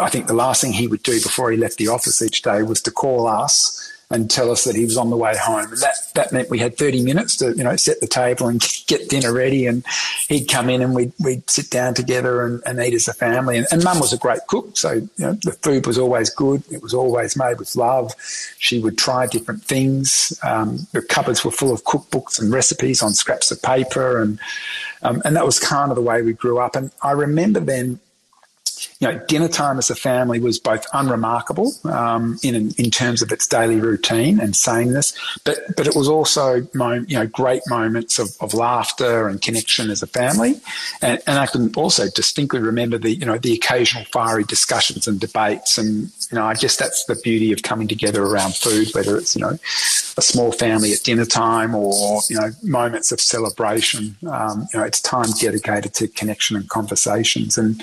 I 0.00 0.08
think 0.08 0.26
the 0.26 0.34
last 0.34 0.62
thing 0.62 0.72
he 0.72 0.86
would 0.86 1.02
do 1.02 1.20
before 1.22 1.50
he 1.50 1.56
left 1.56 1.76
the 1.76 1.88
office 1.88 2.22
each 2.22 2.42
day 2.42 2.62
was 2.62 2.80
to 2.82 2.90
call 2.90 3.26
us 3.26 3.81
and 4.12 4.30
tell 4.30 4.50
us 4.50 4.64
that 4.64 4.76
he 4.76 4.84
was 4.84 4.98
on 4.98 5.08
the 5.08 5.16
way 5.16 5.34
home. 5.36 5.72
And 5.72 5.78
that, 5.78 5.96
that 6.14 6.32
meant 6.32 6.50
we 6.50 6.58
had 6.58 6.76
30 6.76 7.02
minutes 7.02 7.36
to, 7.38 7.56
you 7.56 7.64
know, 7.64 7.76
set 7.76 8.00
the 8.00 8.06
table 8.06 8.46
and 8.46 8.60
get 8.86 9.08
dinner 9.08 9.32
ready. 9.32 9.66
And 9.66 9.84
he'd 10.28 10.46
come 10.46 10.68
in 10.68 10.82
and 10.82 10.94
we'd, 10.94 11.12
we'd 11.18 11.48
sit 11.48 11.70
down 11.70 11.94
together 11.94 12.44
and, 12.44 12.62
and 12.66 12.78
eat 12.78 12.92
as 12.92 13.08
a 13.08 13.14
family. 13.14 13.56
And, 13.56 13.66
and 13.72 13.82
mum 13.82 14.00
was 14.00 14.12
a 14.12 14.18
great 14.18 14.46
cook. 14.48 14.76
So, 14.76 14.92
you 14.92 15.08
know, 15.18 15.32
the 15.42 15.52
food 15.62 15.86
was 15.86 15.96
always 15.96 16.28
good. 16.28 16.62
It 16.70 16.82
was 16.82 16.92
always 16.92 17.36
made 17.36 17.58
with 17.58 17.74
love. 17.74 18.12
She 18.58 18.78
would 18.80 18.98
try 18.98 19.26
different 19.26 19.64
things. 19.64 20.38
Um, 20.42 20.86
the 20.92 21.00
cupboards 21.00 21.42
were 21.42 21.50
full 21.50 21.72
of 21.72 21.84
cookbooks 21.84 22.38
and 22.38 22.52
recipes 22.52 23.02
on 23.02 23.14
scraps 23.14 23.50
of 23.50 23.62
paper. 23.62 24.20
And, 24.20 24.38
um, 25.02 25.22
and 25.24 25.34
that 25.36 25.46
was 25.46 25.58
kind 25.58 25.90
of 25.90 25.96
the 25.96 26.02
way 26.02 26.20
we 26.20 26.34
grew 26.34 26.58
up. 26.58 26.76
And 26.76 26.90
I 27.02 27.12
remember 27.12 27.60
then 27.60 27.98
you 29.02 29.08
know, 29.08 29.18
dinner 29.26 29.48
time 29.48 29.78
as 29.78 29.90
a 29.90 29.96
family 29.96 30.38
was 30.38 30.60
both 30.60 30.86
unremarkable 30.92 31.72
um, 31.86 32.38
in 32.44 32.70
in 32.78 32.88
terms 32.88 33.20
of 33.20 33.32
its 33.32 33.48
daily 33.48 33.80
routine 33.80 34.38
and 34.38 34.54
sameness, 34.54 35.12
but 35.42 35.58
but 35.76 35.88
it 35.88 35.96
was 35.96 36.06
also 36.06 36.54
you 36.74 37.18
know 37.18 37.26
great 37.26 37.62
moments 37.68 38.20
of, 38.20 38.36
of 38.40 38.54
laughter 38.54 39.26
and 39.26 39.42
connection 39.42 39.90
as 39.90 40.04
a 40.04 40.06
family, 40.06 40.60
and, 41.02 41.20
and 41.26 41.36
I 41.36 41.46
can 41.46 41.74
also 41.74 42.06
distinctly 42.14 42.60
remember 42.60 42.96
the 42.96 43.10
you 43.10 43.26
know 43.26 43.38
the 43.38 43.54
occasional 43.54 44.04
fiery 44.12 44.44
discussions 44.44 45.08
and 45.08 45.18
debates, 45.18 45.78
and 45.78 46.12
you 46.30 46.38
know 46.38 46.44
I 46.44 46.54
guess 46.54 46.76
that's 46.76 47.04
the 47.06 47.16
beauty 47.16 47.52
of 47.52 47.64
coming 47.64 47.88
together 47.88 48.22
around 48.22 48.54
food, 48.54 48.94
whether 48.94 49.16
it's 49.16 49.34
you 49.34 49.40
know 49.40 49.58
a 50.16 50.22
small 50.22 50.52
family 50.52 50.92
at 50.92 51.00
dinner 51.02 51.26
time 51.26 51.74
or 51.74 52.20
you 52.28 52.38
know 52.38 52.50
moments 52.62 53.10
of 53.10 53.20
celebration. 53.20 54.14
Um, 54.30 54.68
you 54.72 54.78
know, 54.78 54.86
it's 54.86 55.00
time 55.02 55.30
dedicated 55.40 55.92
to 55.94 56.06
connection 56.06 56.54
and 56.54 56.68
conversations 56.68 57.58
and 57.58 57.82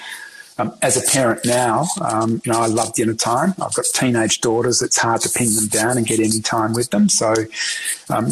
um, 0.60 0.76
as 0.82 0.98
a 0.98 1.12
parent 1.12 1.46
now, 1.46 1.86
um, 2.02 2.42
you 2.44 2.52
know, 2.52 2.60
I 2.60 2.68
love 2.68 2.94
dinner 2.94 3.14
time. 3.14 3.52
I've 3.62 3.74
got 3.74 3.86
teenage 3.94 4.42
daughters. 4.42 4.82
It's 4.82 4.98
hard 4.98 5.22
to 5.22 5.30
pin 5.30 5.56
them 5.56 5.68
down 5.68 5.98
and 5.98 6.06
get 6.06 6.20
any 6.20 6.42
time 6.42 6.74
with 6.74 6.90
them. 6.90 7.08
So, 7.08 7.34
um, 8.10 8.28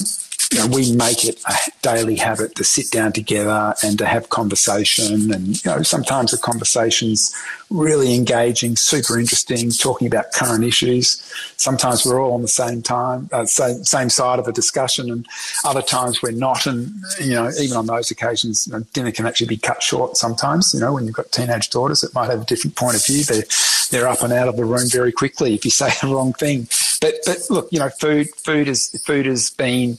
you 0.51 0.59
know, 0.59 0.67
we 0.67 0.93
make 0.93 1.25
it 1.25 1.41
a 1.47 1.55
daily 1.81 2.15
habit 2.15 2.55
to 2.55 2.63
sit 2.63 2.91
down 2.91 3.13
together 3.13 3.73
and 3.83 3.97
to 3.97 4.05
have 4.05 4.29
conversation. 4.29 5.33
And, 5.33 5.47
you 5.47 5.71
know, 5.71 5.81
sometimes 5.83 6.31
the 6.31 6.37
conversation's 6.37 7.33
really 7.69 8.15
engaging, 8.15 8.75
super 8.75 9.19
interesting, 9.19 9.69
talking 9.71 10.07
about 10.07 10.31
current 10.33 10.63
issues. 10.63 11.21
Sometimes 11.57 12.05
we're 12.05 12.21
all 12.21 12.33
on 12.33 12.41
the 12.41 12.47
same 12.47 12.81
time, 12.81 13.29
uh, 13.31 13.45
same, 13.45 13.83
same 13.83 14.09
side 14.09 14.39
of 14.39 14.47
a 14.47 14.51
discussion, 14.51 15.11
and 15.11 15.27
other 15.65 15.81
times 15.81 16.21
we're 16.21 16.31
not. 16.31 16.65
And, 16.65 16.91
you 17.19 17.33
know, 17.33 17.49
even 17.59 17.77
on 17.77 17.85
those 17.87 18.09
occasions, 18.11 18.67
you 18.67 18.73
know, 18.73 18.79
dinner 18.93 19.11
can 19.11 19.25
actually 19.25 19.47
be 19.47 19.57
cut 19.57 19.83
short 19.83 20.17
sometimes. 20.17 20.73
You 20.73 20.79
know, 20.79 20.93
when 20.93 21.05
you've 21.05 21.15
got 21.15 21.31
teenage 21.31 21.69
daughters, 21.69 22.03
it 22.03 22.13
might 22.13 22.29
have 22.29 22.41
a 22.41 22.45
different 22.45 22.75
point 22.75 22.95
of 22.95 23.05
view. 23.05 23.23
They're, 23.23 23.43
they're 23.89 24.07
up 24.07 24.21
and 24.21 24.33
out 24.33 24.47
of 24.47 24.57
the 24.57 24.65
room 24.65 24.87
very 24.89 25.11
quickly 25.11 25.53
if 25.53 25.65
you 25.65 25.71
say 25.77 25.89
the 26.01 26.13
wrong 26.13 26.33
thing. 26.33 26.67
But 27.01 27.15
but 27.25 27.37
look, 27.49 27.67
you 27.71 27.79
know, 27.79 27.89
food 27.89 28.29
food 28.37 28.67
is 28.67 28.89
food 29.05 29.25
has 29.25 29.49
been 29.49 29.97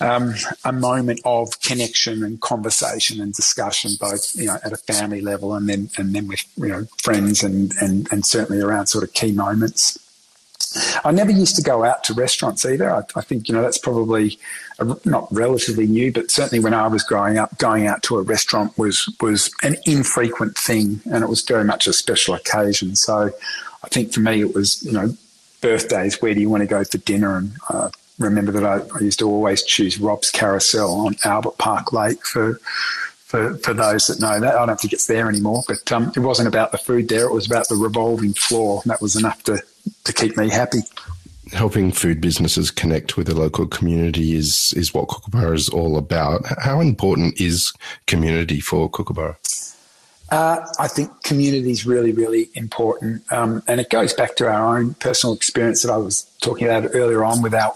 um, 0.00 0.34
a 0.64 0.72
moment 0.72 1.20
of 1.24 1.60
connection 1.60 2.24
and 2.24 2.40
conversation 2.40 3.20
and 3.20 3.34
discussion, 3.34 3.92
both 4.00 4.34
you 4.34 4.46
know 4.46 4.58
at 4.64 4.72
a 4.72 4.76
family 4.76 5.20
level 5.20 5.54
and 5.54 5.68
then 5.68 5.90
and 5.98 6.14
then 6.14 6.28
with 6.28 6.44
you 6.56 6.68
know 6.68 6.86
friends 7.02 7.42
and 7.42 7.72
and 7.80 8.10
and 8.10 8.24
certainly 8.24 8.62
around 8.62 8.86
sort 8.86 9.04
of 9.04 9.12
key 9.12 9.32
moments. 9.32 9.98
I 11.04 11.10
never 11.10 11.32
used 11.32 11.56
to 11.56 11.62
go 11.62 11.84
out 11.84 12.04
to 12.04 12.14
restaurants 12.14 12.64
either. 12.64 12.90
I, 12.90 13.02
I 13.16 13.22
think 13.22 13.48
you 13.48 13.54
know 13.54 13.62
that's 13.62 13.78
probably 13.78 14.38
a, 14.78 14.96
not 15.04 15.28
relatively 15.30 15.86
new, 15.86 16.12
but 16.12 16.30
certainly 16.30 16.62
when 16.62 16.74
I 16.74 16.86
was 16.86 17.02
growing 17.02 17.38
up, 17.38 17.58
going 17.58 17.86
out 17.86 18.02
to 18.04 18.18
a 18.18 18.22
restaurant 18.22 18.76
was 18.78 19.12
was 19.20 19.52
an 19.62 19.76
infrequent 19.84 20.56
thing, 20.56 21.00
and 21.12 21.24
it 21.24 21.28
was 21.28 21.42
very 21.42 21.64
much 21.64 21.86
a 21.86 21.92
special 21.92 22.34
occasion. 22.34 22.96
So, 22.96 23.30
I 23.82 23.88
think 23.88 24.12
for 24.12 24.20
me 24.20 24.40
it 24.40 24.54
was 24.54 24.82
you 24.82 24.92
know 24.92 25.16
birthdays. 25.60 26.22
Where 26.22 26.34
do 26.34 26.40
you 26.40 26.48
want 26.48 26.62
to 26.62 26.68
go 26.68 26.84
for 26.84 26.98
dinner? 26.98 27.36
And 27.36 27.52
uh, 27.68 27.90
remember 28.20 28.52
that 28.52 28.64
I, 28.64 28.80
I 28.96 29.00
used 29.00 29.18
to 29.18 29.28
always 29.28 29.62
choose 29.62 29.98
Rob's 29.98 30.30
Carousel 30.30 30.92
on 30.92 31.16
Albert 31.24 31.58
Park 31.58 31.92
Lake 31.92 32.24
for 32.24 32.60
for, 33.30 33.56
for 33.58 33.72
those 33.72 34.08
that 34.08 34.20
know 34.20 34.40
that. 34.40 34.56
I 34.56 34.66
don't 34.66 34.80
think 34.80 34.92
it's 34.92 35.06
there 35.06 35.28
anymore, 35.28 35.62
but 35.68 35.90
um, 35.92 36.12
it 36.16 36.20
wasn't 36.20 36.48
about 36.48 36.72
the 36.72 36.78
food 36.78 37.08
there. 37.08 37.26
It 37.26 37.32
was 37.32 37.46
about 37.46 37.68
the 37.68 37.76
revolving 37.76 38.34
floor. 38.34 38.80
And 38.82 38.90
that 38.90 39.00
was 39.00 39.14
enough 39.14 39.44
to, 39.44 39.62
to 40.02 40.12
keep 40.12 40.36
me 40.36 40.50
happy. 40.50 40.80
Helping 41.52 41.92
food 41.92 42.20
businesses 42.20 42.72
connect 42.72 43.16
with 43.16 43.28
the 43.28 43.34
local 43.36 43.68
community 43.68 44.34
is, 44.34 44.74
is 44.76 44.92
what 44.92 45.08
Kookaburra 45.08 45.54
is 45.54 45.68
all 45.68 45.96
about. 45.96 46.42
How 46.58 46.80
important 46.80 47.40
is 47.40 47.72
community 48.06 48.58
for 48.58 48.90
Kookaburra? 48.90 49.38
Uh, 50.30 50.64
I 50.78 50.86
think 50.86 51.22
community 51.24 51.72
is 51.72 51.84
really, 51.84 52.12
really 52.12 52.50
important. 52.54 53.24
Um, 53.32 53.62
and 53.66 53.80
it 53.80 53.90
goes 53.90 54.12
back 54.12 54.36
to 54.36 54.48
our 54.48 54.78
own 54.78 54.94
personal 54.94 55.34
experience 55.34 55.82
that 55.82 55.92
I 55.92 55.96
was 55.96 56.22
talking 56.40 56.68
about 56.68 56.90
earlier 56.94 57.24
on 57.24 57.42
with 57.42 57.52
our, 57.52 57.72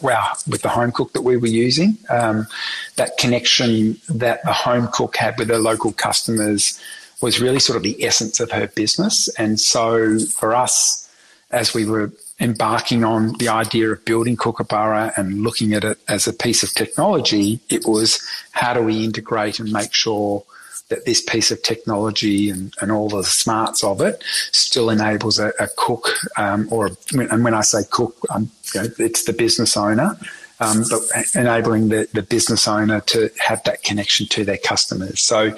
with 0.47 0.63
the 0.63 0.69
home 0.69 0.93
cook 0.93 1.13
that 1.15 1.23
we 1.23 1.37
were 1.37 1.49
using. 1.49 1.99
Um, 2.09 2.47
that 2.95 3.19
connection 3.19 3.99
that 4.09 4.45
the 4.45 4.53
home 4.53 4.89
cook 4.93 5.17
had 5.17 5.37
with 5.37 5.49
her 5.49 5.59
local 5.59 5.93
customers 5.93 6.81
was 7.21 7.41
really 7.41 7.59
sort 7.59 7.77
of 7.77 7.83
the 7.83 8.05
essence 8.05 8.39
of 8.39 8.53
her 8.53 8.69
business. 8.69 9.29
And 9.37 9.59
so 9.59 10.21
for 10.21 10.55
us, 10.55 11.11
as 11.51 11.75
we 11.75 11.87
were 11.87 12.13
embarking 12.41 13.05
on 13.05 13.33
the 13.39 13.49
idea 13.49 13.91
of 13.91 14.05
building 14.05 14.37
Kookaburra 14.37 15.13
and 15.17 15.43
looking 15.43 15.73
at 15.75 15.85
it 15.85 15.99
as 16.09 16.27
a 16.27 16.33
piece 16.33 16.63
of 16.63 16.73
technology, 16.73 17.61
it 17.69 17.85
was 17.87 18.21
how 18.53 18.75
do 18.75 18.83
we 18.83 19.05
integrate 19.05 19.59
and 19.59 19.73
make 19.73 19.93
sure 19.93 20.45
that 20.95 21.05
this 21.05 21.21
piece 21.21 21.51
of 21.51 21.61
technology 21.63 22.51
and, 22.51 22.73
and 22.81 22.93
all 22.93 23.09
the 23.09 23.25
smarts 23.25 23.83
of 23.83 24.01
it 24.01 24.23
still 24.53 24.91
enables 24.91 25.39
a, 25.39 25.53
a 25.59 25.69
cook 25.77 26.09
um, 26.37 26.69
or 26.71 26.91
and 27.13 27.43
when 27.43 27.55
I 27.55 27.63
say 27.63 27.83
cook, 27.91 28.17
um, 28.31 28.51
you 28.75 28.83
know, 28.83 28.89
it's 28.99 29.25
the 29.25 29.33
business 29.33 29.77
owner. 29.77 30.17
Um, 30.61 30.85
but 30.89 31.01
enabling 31.35 31.89
the, 31.89 32.09
the 32.13 32.23
business 32.23 32.69
owner 32.69 33.01
to 33.01 33.29
have 33.41 33.63
that 33.65 33.83
connection 33.83 34.29
to 34.29 34.45
their 34.45 34.57
customers. 34.57 35.21
So 35.21 35.53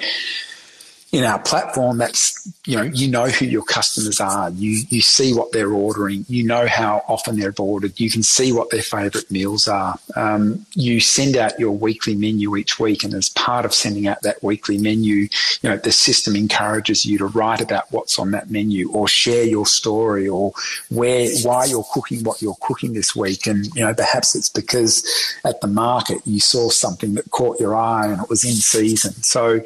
in 1.13 1.23
our 1.23 1.39
platform, 1.39 1.97
that's 1.97 2.51
you 2.65 2.75
know 2.75 2.83
you 2.83 3.07
know 3.07 3.27
who 3.27 3.45
your 3.45 3.63
customers 3.63 4.19
are. 4.19 4.49
You 4.49 4.83
you 4.89 5.01
see 5.01 5.33
what 5.33 5.53
they're 5.53 5.71
ordering. 5.71 6.25
You 6.27 6.43
know 6.43 6.67
how 6.67 7.03
often 7.07 7.39
they've 7.39 7.57
ordered. 7.57 7.97
You 7.97 8.11
can 8.11 8.23
see 8.23 8.51
what 8.51 8.71
their 8.71 8.81
favourite 8.81 9.31
meals 9.31 9.69
are. 9.69 9.97
Um, 10.17 10.65
you 10.73 10.99
send 10.99 11.37
out 11.37 11.57
your 11.59 11.71
weekly 11.71 12.13
menu 12.13 12.57
each 12.57 12.77
week, 12.77 13.05
and 13.05 13.13
as 13.13 13.29
part 13.29 13.63
of 13.63 13.73
sending 13.73 14.07
out 14.07 14.21
that 14.23 14.43
weekly 14.43 14.77
menu, 14.77 15.29
you 15.61 15.69
know 15.69 15.77
the 15.77 15.93
system 15.93 16.35
encourages 16.35 17.05
you 17.05 17.17
to 17.19 17.27
write 17.27 17.61
about 17.61 17.89
what's 17.91 18.19
on 18.19 18.31
that 18.31 18.51
menu 18.51 18.91
or 18.91 19.07
share 19.07 19.45
your 19.45 19.65
story 19.65 20.27
or 20.27 20.51
where 20.89 21.29
why 21.43 21.63
you're 21.65 21.85
cooking 21.93 22.21
what 22.25 22.41
you're 22.41 22.57
cooking 22.61 22.91
this 22.91 23.15
week. 23.15 23.47
And 23.47 23.65
you 23.75 23.81
know 23.81 23.93
perhaps 23.93 24.35
it's 24.35 24.49
because 24.49 25.07
at 25.45 25.61
the 25.61 25.67
market 25.67 26.19
you 26.25 26.41
saw 26.41 26.69
something 26.69 27.13
that 27.13 27.31
caught 27.31 27.61
your 27.61 27.75
eye 27.77 28.07
and 28.07 28.21
it 28.21 28.29
was 28.29 28.43
in 28.43 28.51
season. 28.51 29.13
So 29.23 29.61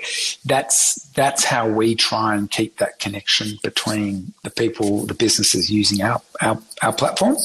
that's 0.45 1.01
that's 1.31 1.45
how 1.45 1.65
we 1.65 1.95
try 1.95 2.35
and 2.35 2.51
keep 2.51 2.75
that 2.79 2.99
connection 2.99 3.57
between 3.63 4.33
the 4.43 4.49
people, 4.49 5.05
the 5.05 5.13
businesses 5.13 5.71
using 5.71 6.01
our, 6.01 6.21
our, 6.41 6.61
our 6.81 6.91
platform 6.91 7.37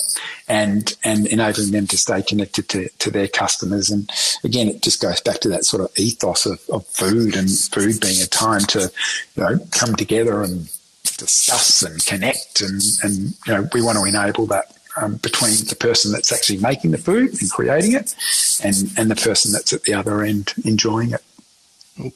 and, 0.48 0.96
and 1.04 1.28
enabling 1.28 1.70
them 1.70 1.86
to 1.86 1.96
stay 1.96 2.20
connected 2.20 2.68
to, 2.68 2.88
to 2.98 3.12
their 3.12 3.28
customers. 3.28 3.88
And 3.88 4.10
again, 4.42 4.66
it 4.66 4.82
just 4.82 5.00
goes 5.00 5.20
back 5.20 5.38
to 5.42 5.48
that 5.50 5.64
sort 5.64 5.84
of 5.84 5.96
ethos 5.96 6.46
of, 6.46 6.60
of 6.68 6.84
food 6.86 7.36
and 7.36 7.48
food 7.48 8.00
being 8.00 8.20
a 8.20 8.26
time 8.26 8.62
to, 8.70 8.90
you 9.36 9.42
know, 9.44 9.58
come 9.70 9.94
together 9.94 10.42
and 10.42 10.68
discuss 11.16 11.84
and 11.84 12.04
connect. 12.04 12.60
And, 12.60 12.82
and 13.04 13.34
you 13.46 13.54
know, 13.54 13.68
we 13.72 13.82
want 13.82 13.98
to 13.98 14.04
enable 14.04 14.46
that 14.46 14.76
um, 15.00 15.14
between 15.18 15.54
the 15.68 15.76
person 15.78 16.10
that's 16.10 16.32
actually 16.32 16.58
making 16.58 16.90
the 16.90 16.98
food 16.98 17.40
and 17.40 17.48
creating 17.52 17.92
it 17.92 18.16
and, 18.64 18.74
and 18.98 19.12
the 19.12 19.14
person 19.14 19.52
that's 19.52 19.72
at 19.72 19.84
the 19.84 19.94
other 19.94 20.24
end 20.24 20.54
enjoying 20.64 21.12
it. 21.12 21.22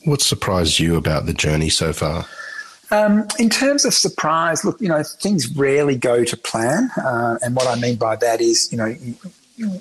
What 0.05 0.21
surprised 0.21 0.79
you 0.79 0.97
about 0.97 1.27
the 1.27 1.33
journey 1.33 1.71
so 1.71 1.93
far? 1.93 2.27
Um, 2.91 3.27
in 3.39 3.49
terms 3.49 3.85
of 3.85 3.95
surprise, 3.95 4.65
look, 4.65 4.81
you 4.81 4.89
know, 4.89 5.03
things 5.03 5.55
rarely 5.57 5.97
go 5.97 6.25
to 6.25 6.37
plan. 6.37 6.91
Uh, 6.97 7.39
and 7.43 7.55
what 7.55 7.67
I 7.69 7.81
mean 7.81 7.97
by 7.97 8.17
that 8.17 8.41
is, 8.41 8.71
you 8.73 8.79
know, 8.79 8.93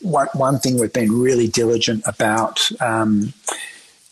one, 0.02 0.28
one 0.34 0.60
thing 0.60 0.80
we've 0.80 0.94
been 0.94 1.12
really 1.12 1.48
diligent 1.48 2.04
about 2.06 2.70
um, 2.82 3.34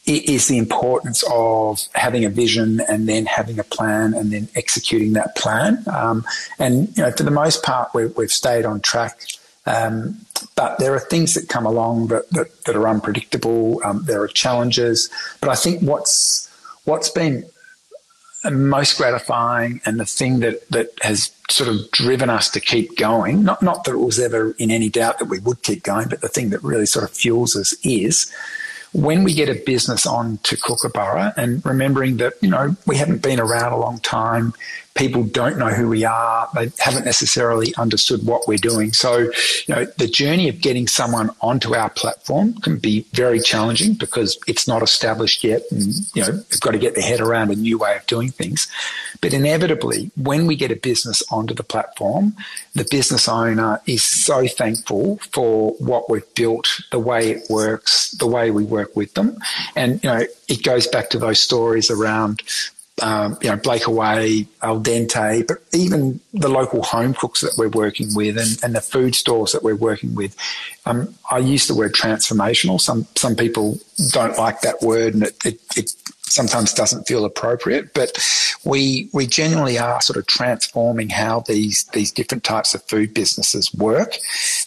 is 0.06 0.48
the 0.48 0.58
importance 0.58 1.24
of 1.30 1.82
having 1.94 2.24
a 2.24 2.30
vision 2.30 2.80
and 2.90 3.08
then 3.08 3.26
having 3.26 3.60
a 3.60 3.64
plan 3.64 4.14
and 4.14 4.32
then 4.32 4.48
executing 4.56 5.14
that 5.14 5.36
plan. 5.36 5.84
Um, 5.94 6.24
and, 6.58 6.96
you 6.98 7.04
know, 7.04 7.12
for 7.12 7.24
the 7.24 7.32
most 7.32 7.62
part, 7.62 7.94
we 7.94 8.04
have 8.04 8.32
stayed 8.32 8.66
on 8.66 8.80
track. 8.80 9.20
Um, 9.68 10.22
but 10.56 10.80
there 10.80 10.94
are 10.96 11.00
things 11.00 11.34
that 11.36 11.50
come 11.50 11.66
along 11.66 12.08
that, 12.08 12.30
that, 12.32 12.64
that 12.66 12.76
are 12.76 12.88
unpredictable. 12.88 13.82
Um, 13.84 14.04
there 14.06 14.22
are 14.22 14.28
challenges. 14.28 15.10
But 15.42 15.50
I 15.50 15.56
think 15.56 15.82
what's 15.82 16.50
what's 16.86 17.10
been 17.10 17.44
most 18.50 18.98
gratifying 18.98 19.82
and 19.86 20.00
the 20.00 20.06
thing 20.06 20.40
that, 20.40 20.68
that 20.70 20.90
has 21.02 21.32
sort 21.50 21.70
of 21.70 21.92
driven 21.92 22.30
us 22.30 22.50
to 22.52 22.60
keep 22.60 22.98
going, 22.98 23.44
not, 23.44 23.62
not 23.62 23.84
that 23.84 23.92
it 23.92 24.00
was 24.00 24.20
ever 24.20 24.56
in 24.58 24.72
any 24.72 24.90
doubt 24.90 25.20
that 25.20 25.26
we 25.26 25.40
would 25.40 25.62
keep 25.64 25.84
going, 25.84 26.08
but 26.08 26.22
the 26.22 26.30
thing 26.30 26.50
that 26.52 26.64
really 26.64 26.86
sort 26.86 27.04
of 27.04 27.12
fuels 27.12 27.56
us 27.56 27.74
is 27.84 28.32
when 28.94 29.24
we 29.24 29.34
get 29.34 29.50
a 29.50 29.62
business 29.66 30.06
on 30.06 30.38
to 30.44 30.56
Kookaburra 30.56 31.34
and 31.36 31.66
remembering 31.66 32.18
that, 32.18 32.34
you 32.42 32.50
know, 32.50 32.76
we 32.86 32.98
haven't 32.98 33.22
been 33.22 33.40
around 33.40 33.74
a 33.74 33.78
long 33.78 34.00
time, 34.00 34.54
people 34.98 35.24
don't 35.24 35.58
know 35.58 35.70
who 35.70 35.88
we 35.88 36.04
are. 36.04 36.50
They 36.54 36.72
haven't 36.80 37.06
necessarily 37.06 37.74
understood 37.76 38.26
what 38.26 38.48
we're 38.48 38.58
doing. 38.58 38.92
So, 38.94 39.18
you 39.18 39.76
know, 39.76 39.86
the 39.98 40.08
journey 40.08 40.50
of 40.50 40.60
getting 40.60 40.88
someone 40.88 41.30
onto 41.42 41.76
our 41.76 41.90
platform 41.90 42.56
can 42.56 42.78
be 42.78 43.06
very 43.14 43.40
challenging 43.40 43.94
because 43.94 44.38
it's 44.48 44.68
not 44.68 44.82
established 44.82 45.44
yet. 45.44 45.62
And, 45.72 45.94
you 46.16 46.24
know, 46.24 46.32
they've 46.32 46.60
got 46.60 46.72
to 46.72 46.80
get 46.80 46.96
their 46.96 47.04
head 47.04 47.22
around 47.22 47.52
a 47.52 47.56
new 47.56 47.78
way 47.78 47.96
of 47.96 48.06
doing 48.08 48.30
things. 48.30 48.68
But 49.22 49.34
inevitably, 49.34 50.12
when 50.16 50.48
we 50.48 50.56
get 50.56 50.72
a 50.72 50.76
business 50.76 51.24
onto 51.32 51.54
the 51.54 51.64
platform, 51.64 52.36
the 52.74 52.88
business 52.90 53.28
owner 53.28 53.82
is 53.86 54.04
so 54.04 54.48
thankful 54.48 55.20
for 55.32 55.74
what 55.74 56.10
we've 56.10 56.34
built, 56.34 56.68
the 56.92 57.00
way 57.00 57.32
it 57.32 57.50
works, 57.50 58.12
the 58.12 58.28
way 58.28 58.52
we 58.52 58.64
work 58.64 58.96
with 58.96 59.14
them. 59.14 59.38
And, 59.76 60.04
you 60.04 60.10
know, 60.10 60.26
it 60.48 60.64
goes 60.64 60.88
back 60.88 61.10
to 61.12 61.20
those 61.20 61.40
stories 61.40 61.92
around 61.92 62.42
um, 63.02 63.38
you 63.42 63.50
know, 63.50 63.58
Blakeaway, 63.58 64.48
Al 64.62 64.82
Dente, 64.82 65.46
but 65.48 65.58
even 65.72 66.20
the 66.34 66.50
local 66.50 66.82
home 66.82 67.14
cooks 67.14 67.42
that 67.42 67.54
we're 67.58 67.70
working 67.70 68.08
with 68.16 68.38
and, 68.38 68.58
and 68.64 68.76
the 68.76 68.82
food 68.82 69.16
stores 69.16 69.52
that 69.52 69.64
we're 69.64 69.76
working 69.76 70.16
with. 70.16 70.36
Um, 70.86 71.14
I 71.30 71.40
use 71.40 71.68
the 71.68 71.76
word 71.76 71.94
transformational. 71.94 72.82
Some 72.82 73.08
some 73.16 73.36
people 73.36 73.80
don't 74.10 74.38
like 74.38 74.62
that 74.62 74.82
word, 74.82 75.14
and 75.14 75.24
it, 75.24 75.46
it, 75.46 75.60
it 75.76 75.94
sometimes 76.22 76.74
doesn't 76.74 77.08
feel 77.08 77.24
appropriate. 77.24 77.94
But 77.94 78.18
we 78.64 79.10
we 79.14 79.28
genuinely 79.28 79.78
are 79.78 80.02
sort 80.02 80.18
of 80.18 80.26
transforming 80.26 81.10
how 81.10 81.42
these 81.42 81.84
these 81.94 82.12
different 82.12 82.44
types 82.44 82.74
of 82.74 82.82
food 82.84 83.14
businesses 83.14 83.72
work, 83.76 84.18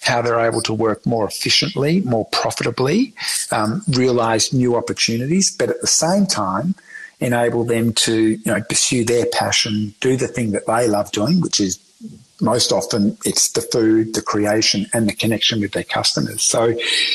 how 0.03 0.23
they're 0.23 0.40
able 0.40 0.62
to 0.62 0.75
work 0.75 1.05
more 1.05 1.27
efficiently, 1.27 2.01
more 2.03 2.27
profitably, 2.27 3.12
um, 3.51 3.83
realize 3.88 4.53
new 4.53 4.77
opportunities, 4.77 5.51
but 5.51 5.69
at 5.69 5.81
the 5.81 5.88
same 5.88 6.27
time 6.27 6.77
enable 7.20 7.64
them 7.64 7.92
to 7.92 8.30
you 8.30 8.40
know 8.46 8.61
pursue 8.62 9.04
their 9.04 9.26
passion, 9.26 9.94
do 10.00 10.16
the 10.16 10.28
thing 10.28 10.52
that 10.52 10.66
they 10.66 10.88
love 10.88 11.12
doing, 11.12 11.40
which 11.40 11.61
is 11.61 11.78
most 12.40 12.72
often 12.72 13.16
it's 13.24 13.52
the 13.52 13.61
food, 13.61 14.14
the 14.14 14.22
creation, 14.22 14.87
and 14.92 15.09
the 15.09 15.12
connection 15.12 15.61
with 15.61 15.72
their 15.72 15.85
customers. 15.85 16.42
So 16.42 16.74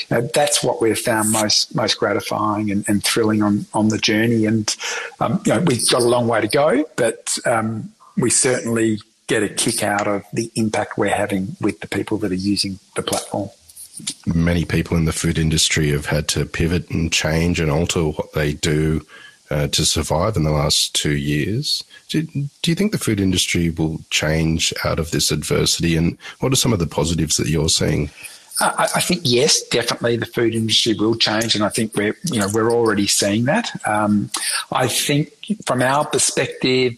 that's 0.09 0.63
what 0.63 0.81
we've 0.81 0.97
found 0.97 1.31
most 1.31 1.75
most 1.75 1.95
gratifying 1.99 2.71
and, 2.71 2.87
and 2.87 3.03
thrilling 3.03 3.41
on 3.41 3.65
on 3.73 3.89
the 3.89 3.97
journey. 3.97 4.45
And 4.45 4.73
um, 5.19 5.41
you 5.45 5.53
know, 5.53 5.61
we've 5.61 5.89
got 5.89 6.01
a 6.01 6.07
long 6.07 6.27
way 6.27 6.41
to 6.41 6.47
go, 6.47 6.85
but 6.95 7.37
um, 7.45 7.91
we 8.17 8.29
certainly 8.29 8.99
get 9.27 9.41
a 9.41 9.49
kick 9.49 9.81
out 9.81 10.07
of 10.07 10.23
the 10.33 10.51
impact 10.55 10.97
we're 10.97 11.09
having 11.09 11.55
with 11.59 11.79
the 11.79 11.87
people 11.87 12.17
that 12.19 12.31
are 12.31 12.35
using 12.35 12.79
the 12.95 13.01
platform. 13.01 13.49
Many 14.25 14.65
people 14.65 14.97
in 14.97 15.05
the 15.05 15.13
food 15.13 15.39
industry 15.39 15.89
have 15.91 16.05
had 16.05 16.27
to 16.29 16.45
pivot 16.45 16.89
and 16.91 17.11
change 17.11 17.59
and 17.59 17.71
alter 17.71 18.03
what 18.03 18.33
they 18.33 18.53
do 18.53 19.05
uh, 19.49 19.67
to 19.67 19.85
survive 19.85 20.35
in 20.35 20.43
the 20.43 20.51
last 20.51 20.95
two 20.95 21.15
years. 21.15 21.83
Do, 22.09 22.23
do 22.23 22.71
you 22.71 22.75
think 22.75 22.91
the 22.91 22.97
food 22.97 23.19
industry 23.19 23.69
will 23.69 23.99
change 24.09 24.73
out 24.83 24.99
of 24.99 25.11
this 25.11 25.31
adversity? 25.31 25.95
And 25.95 26.17
what 26.39 26.51
are 26.51 26.57
some 26.57 26.73
of 26.73 26.79
the 26.79 26.87
positives 26.87 27.37
that 27.37 27.47
you're 27.47 27.69
seeing? 27.69 28.09
I, 28.59 28.87
I, 28.95 29.01
think 29.01 29.21
yes, 29.25 29.61
definitely 29.63 30.15
the 30.15 30.25
food 30.25 30.55
industry 30.55 30.93
will 30.93 31.15
change, 31.15 31.55
and 31.55 31.63
I 31.63 31.69
think 31.69 31.93
we're 31.95 32.15
you 32.31 32.39
know 32.39 32.47
we're 32.53 32.71
already 32.71 33.05
seeing 33.05 33.45
that. 33.45 33.69
Um, 33.85 34.31
I 34.71 34.87
think 34.87 35.33
from 35.65 35.81
our 35.81 36.05
perspective, 36.05 36.95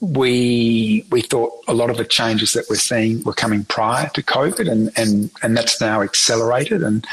we 0.00 1.04
we 1.10 1.22
thought 1.22 1.52
a 1.66 1.74
lot 1.74 1.90
of 1.90 1.96
the 1.96 2.04
changes 2.04 2.52
that 2.52 2.66
we're 2.70 2.76
seeing 2.76 3.24
were 3.24 3.32
coming 3.32 3.64
prior 3.64 4.08
to 4.10 4.22
COVID, 4.22 4.70
and 4.70 4.92
and 4.96 5.30
and 5.42 5.56
that's 5.56 5.80
now 5.80 6.02
accelerated. 6.02 6.84
And 6.84 7.04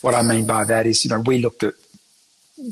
what 0.00 0.14
I 0.14 0.22
mean 0.22 0.46
by 0.46 0.64
that 0.64 0.86
is, 0.86 1.04
you 1.04 1.10
know, 1.10 1.20
we 1.20 1.38
looked 1.38 1.62
at 1.62 1.74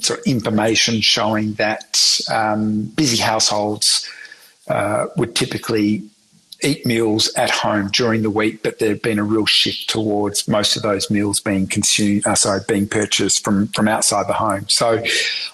sort 0.01 0.21
of 0.21 0.27
information 0.27 1.01
showing 1.01 1.55
that 1.55 2.21
um, 2.31 2.85
busy 2.97 3.17
households 3.17 4.09
uh, 4.69 5.07
would 5.17 5.35
typically 5.35 6.03
eat 6.63 6.87
meals 6.87 7.33
at 7.35 7.51
home 7.51 7.89
during 7.93 8.23
the 8.23 8.31
week, 8.31 8.63
but 8.63 8.79
there'd 8.79 9.03
been 9.03 9.19
a 9.19 9.25
real 9.25 9.47
shift 9.47 9.89
towards 9.91 10.49
most 10.49 10.77
of 10.77 10.83
those 10.83 11.11
meals 11.11 11.41
being 11.41 11.67
consumed, 11.67 12.27
uh, 12.27 12.35
sorry, 12.35 12.61
being 12.67 12.89
purchased 12.89 13.45
from, 13.45 13.69
from 13.69 13.89
outside 13.89 14.27
the 14.27 14.33
home. 14.33 14.69
So 14.69 15.03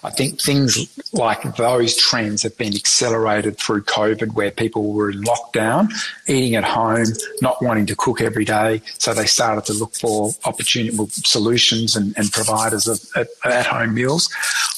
I 0.05 0.11
think 0.11 0.41
things 0.41 0.89
like 1.13 1.57
those 1.57 1.97
trends 1.97 2.43
have 2.43 2.57
been 2.57 2.75
accelerated 2.75 3.59
through 3.59 3.83
COVID 3.83 4.35
where 4.35 4.51
people 4.51 4.93
were 4.93 5.11
in 5.11 5.23
lockdown, 5.23 5.93
eating 6.27 6.55
at 6.55 6.65
home, 6.65 7.07
not 7.41 7.63
wanting 7.63 7.87
to 7.87 7.97
cook 7.97 8.21
every 8.21 8.45
day. 8.45 8.83
So 8.99 9.15
they 9.15 9.27
started 9.27 9.65
to 9.67 9.73
look 9.73 9.95
for 9.95 10.31
opportunity 10.45 10.97
solutions 11.11 11.97
and, 11.97 12.17
and 12.17 12.31
providers 12.31 12.87
of 12.87 13.01
at 13.45 13.67
home 13.67 13.95
meals. 13.95 14.29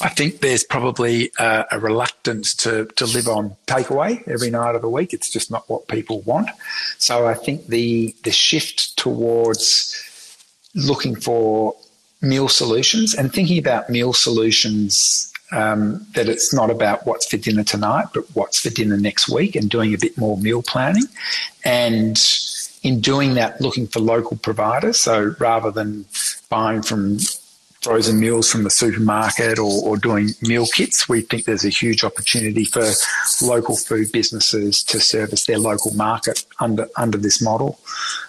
I 0.00 0.08
think 0.08 0.40
there's 0.40 0.64
probably 0.64 1.30
a, 1.38 1.64
a 1.72 1.78
reluctance 1.78 2.54
to, 2.56 2.86
to 2.96 3.06
live 3.06 3.28
on 3.28 3.56
takeaway 3.66 4.26
every 4.28 4.50
night 4.50 4.74
of 4.74 4.82
the 4.82 4.88
week. 4.88 5.12
It's 5.12 5.30
just 5.30 5.50
not 5.50 5.68
what 5.68 5.88
people 5.88 6.13
people 6.14 6.32
want. 6.32 6.50
So 6.98 7.26
I 7.26 7.34
think 7.34 7.66
the 7.66 8.14
the 8.22 8.32
shift 8.32 8.96
towards 8.96 9.94
looking 10.74 11.16
for 11.16 11.74
meal 12.20 12.48
solutions 12.48 13.14
and 13.14 13.32
thinking 13.32 13.58
about 13.58 13.90
meal 13.90 14.12
solutions 14.12 15.30
um, 15.52 16.04
that 16.14 16.28
it's 16.28 16.52
not 16.54 16.70
about 16.70 17.06
what's 17.06 17.26
for 17.26 17.36
dinner 17.36 17.62
tonight, 17.62 18.06
but 18.14 18.24
what's 18.34 18.58
for 18.58 18.70
dinner 18.70 18.96
next 18.96 19.28
week, 19.28 19.54
and 19.54 19.70
doing 19.70 19.94
a 19.94 19.98
bit 19.98 20.16
more 20.18 20.36
meal 20.38 20.62
planning, 20.62 21.04
and 21.64 22.18
in 22.82 23.00
doing 23.00 23.34
that, 23.34 23.60
looking 23.60 23.86
for 23.86 24.00
local 24.00 24.36
providers. 24.36 24.98
So 24.98 25.34
rather 25.38 25.70
than 25.70 26.06
buying 26.48 26.82
from 26.82 27.18
frozen 27.84 28.18
meals 28.18 28.50
from 28.50 28.64
the 28.64 28.70
supermarket 28.70 29.58
or, 29.58 29.84
or, 29.84 29.96
doing 29.98 30.30
meal 30.42 30.66
kits, 30.66 31.08
we 31.08 31.20
think 31.20 31.44
there's 31.44 31.64
a 31.64 31.68
huge 31.68 32.02
opportunity 32.02 32.64
for 32.64 32.84
local 33.42 33.76
food 33.76 34.10
businesses 34.10 34.82
to 34.82 34.98
service 34.98 35.44
their 35.44 35.58
local 35.58 35.92
market 35.94 36.44
under 36.60 36.88
under 36.96 37.18
this 37.18 37.42
model. 37.42 37.78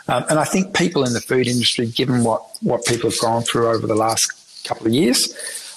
Um, 0.07 0.25
and 0.29 0.37
I 0.37 0.43
think 0.43 0.75
people 0.75 1.05
in 1.05 1.13
the 1.13 1.21
food 1.21 1.47
industry, 1.47 1.87
given 1.87 2.23
what 2.23 2.41
what 2.61 2.85
people 2.85 3.09
have 3.09 3.19
gone 3.19 3.43
through 3.43 3.69
over 3.69 3.87
the 3.87 3.95
last 3.95 4.31
couple 4.65 4.87
of 4.87 4.93
years, 4.93 5.33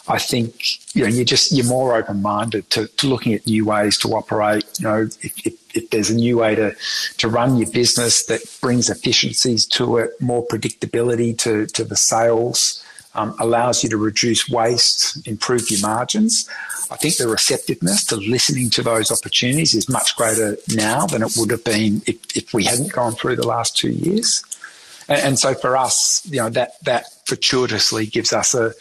I 0.08 0.18
think 0.18 0.94
you 0.94 1.02
know 1.02 1.08
you're 1.08 1.24
just 1.24 1.52
you're 1.52 1.66
more 1.66 1.96
open 1.96 2.20
minded 2.20 2.68
to, 2.70 2.88
to 2.88 3.06
looking 3.06 3.32
at 3.34 3.46
new 3.46 3.64
ways 3.64 3.96
to 3.98 4.08
operate. 4.08 4.64
You 4.80 4.84
know, 4.88 5.02
if, 5.22 5.46
if, 5.46 5.54
if, 5.76 5.90
there's 5.90 6.10
a 6.10 6.16
new 6.16 6.38
way 6.38 6.54
to 6.56 6.74
to 7.18 7.28
run 7.28 7.56
your 7.56 7.70
business 7.70 8.26
that 8.26 8.40
brings 8.60 8.90
efficiencies 8.90 9.66
to 9.66 9.98
it, 9.98 10.10
more 10.20 10.46
predictability 10.46 11.38
to 11.38 11.66
to 11.66 11.84
the 11.84 11.96
sales 11.96 12.84
um, 13.14 13.34
allows 13.38 13.82
you 13.82 13.90
to 13.90 13.96
reduce 13.96 14.48
waste, 14.48 15.26
improve 15.26 15.70
your 15.70 15.80
margins. 15.80 16.48
I 16.90 16.96
think 16.96 17.16
the 17.16 17.28
receptiveness 17.28 18.04
to 18.06 18.16
listening 18.16 18.70
to 18.70 18.82
those 18.82 19.10
opportunities 19.10 19.74
is 19.74 19.88
much 19.88 20.16
greater 20.16 20.56
now 20.74 21.06
than 21.06 21.22
it 21.22 21.32
would 21.36 21.50
have 21.50 21.64
been 21.64 22.02
if, 22.06 22.36
if 22.36 22.54
we 22.54 22.64
hadn't 22.64 22.92
gone 22.92 23.12
through 23.12 23.36
the 23.36 23.46
last 23.46 23.76
two 23.76 23.90
years. 23.90 24.42
And, 25.08 25.20
and 25.20 25.38
so 25.38 25.54
for 25.54 25.76
us, 25.76 26.22
you 26.26 26.38
know, 26.38 26.48
that, 26.50 26.82
that 26.84 27.06
fortuitously 27.26 28.06
gives 28.06 28.32
us 28.32 28.54
a, 28.54 28.72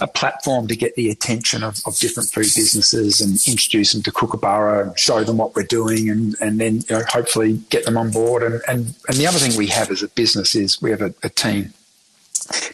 a 0.00 0.06
platform 0.06 0.66
to 0.68 0.76
get 0.76 0.96
the 0.96 1.08
attention 1.08 1.62
of, 1.62 1.80
of, 1.86 1.96
different 1.98 2.28
food 2.28 2.48
businesses 2.54 3.20
and 3.20 3.38
introduce 3.46 3.92
them 3.92 4.02
to 4.02 4.10
Kookaburra 4.10 4.92
show 4.98 5.22
them 5.22 5.36
what 5.36 5.54
we're 5.54 5.62
doing 5.62 6.10
and, 6.10 6.34
and 6.40 6.60
then 6.60 6.76
you 6.76 6.96
know, 6.96 7.02
hopefully 7.08 7.62
get 7.70 7.84
them 7.84 7.96
on 7.96 8.10
board. 8.10 8.42
And, 8.42 8.60
and, 8.66 8.94
and 9.08 9.16
the 9.16 9.26
other 9.26 9.38
thing 9.38 9.56
we 9.56 9.68
have 9.68 9.90
as 9.90 10.02
a 10.02 10.08
business 10.08 10.54
is 10.56 10.82
we 10.82 10.90
have 10.90 11.00
a, 11.00 11.14
a 11.22 11.28
team 11.28 11.72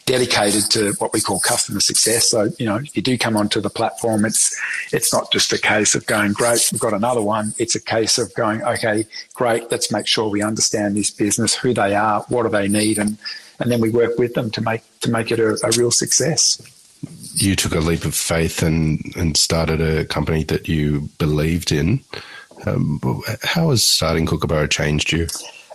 dedicated 0.06 0.70
to 0.70 0.92
what 0.98 1.12
we 1.12 1.20
call 1.20 1.40
customer 1.40 1.80
success. 1.80 2.28
So, 2.28 2.50
you 2.59 2.66
know, 2.66 2.76
if 2.76 2.96
you 2.96 3.02
do 3.02 3.16
come 3.18 3.37
onto 3.37 3.61
the 3.61 3.70
platform, 3.70 4.24
it's 4.24 4.56
it's 4.92 5.12
not 5.12 5.30
just 5.33 5.52
a 5.52 5.59
case 5.59 5.94
of 5.94 6.06
going, 6.06 6.33
great, 6.33 6.68
we've 6.72 6.80
got 6.80 6.94
another 6.94 7.22
one. 7.22 7.54
It's 7.59 7.74
a 7.74 7.80
case 7.80 8.18
of 8.18 8.35
going, 8.35 8.62
okay, 8.62 9.04
great, 9.35 9.70
let's 9.70 9.92
make 9.92 10.06
sure 10.06 10.28
we 10.28 10.42
understand 10.42 10.96
this 10.96 11.11
business, 11.11 11.54
who 11.54 11.74
they 11.74 11.94
are, 11.94 12.22
what 12.28 12.44
do 12.44 12.48
they 12.48 12.68
need, 12.68 12.98
and 12.98 13.18
and 13.61 13.70
then 13.70 13.80
we 13.80 13.90
work 13.90 14.18
with 14.18 14.35
them 14.35 14.50
to 14.50 14.61
make 14.61 14.83
to 15.00 15.11
make 15.11 15.30
it 15.30 15.38
a, 15.38 15.59
a 15.64 15.70
real 15.76 15.90
success. 15.90 16.61
You 17.35 17.56
took 17.56 17.74
a 17.74 17.80
leap 17.80 18.04
of 18.04 18.14
faith 18.14 18.62
and 18.62 19.00
and 19.16 19.37
started 19.37 19.80
a 19.80 20.04
company 20.04 20.44
that 20.44 20.68
you 20.68 21.09
believed 21.18 21.72
in. 21.72 22.00
Um, 22.66 23.00
how 23.42 23.70
has 23.70 23.87
starting 23.87 24.26
Kookaburra 24.26 24.68
changed 24.68 25.12
you? 25.12 25.28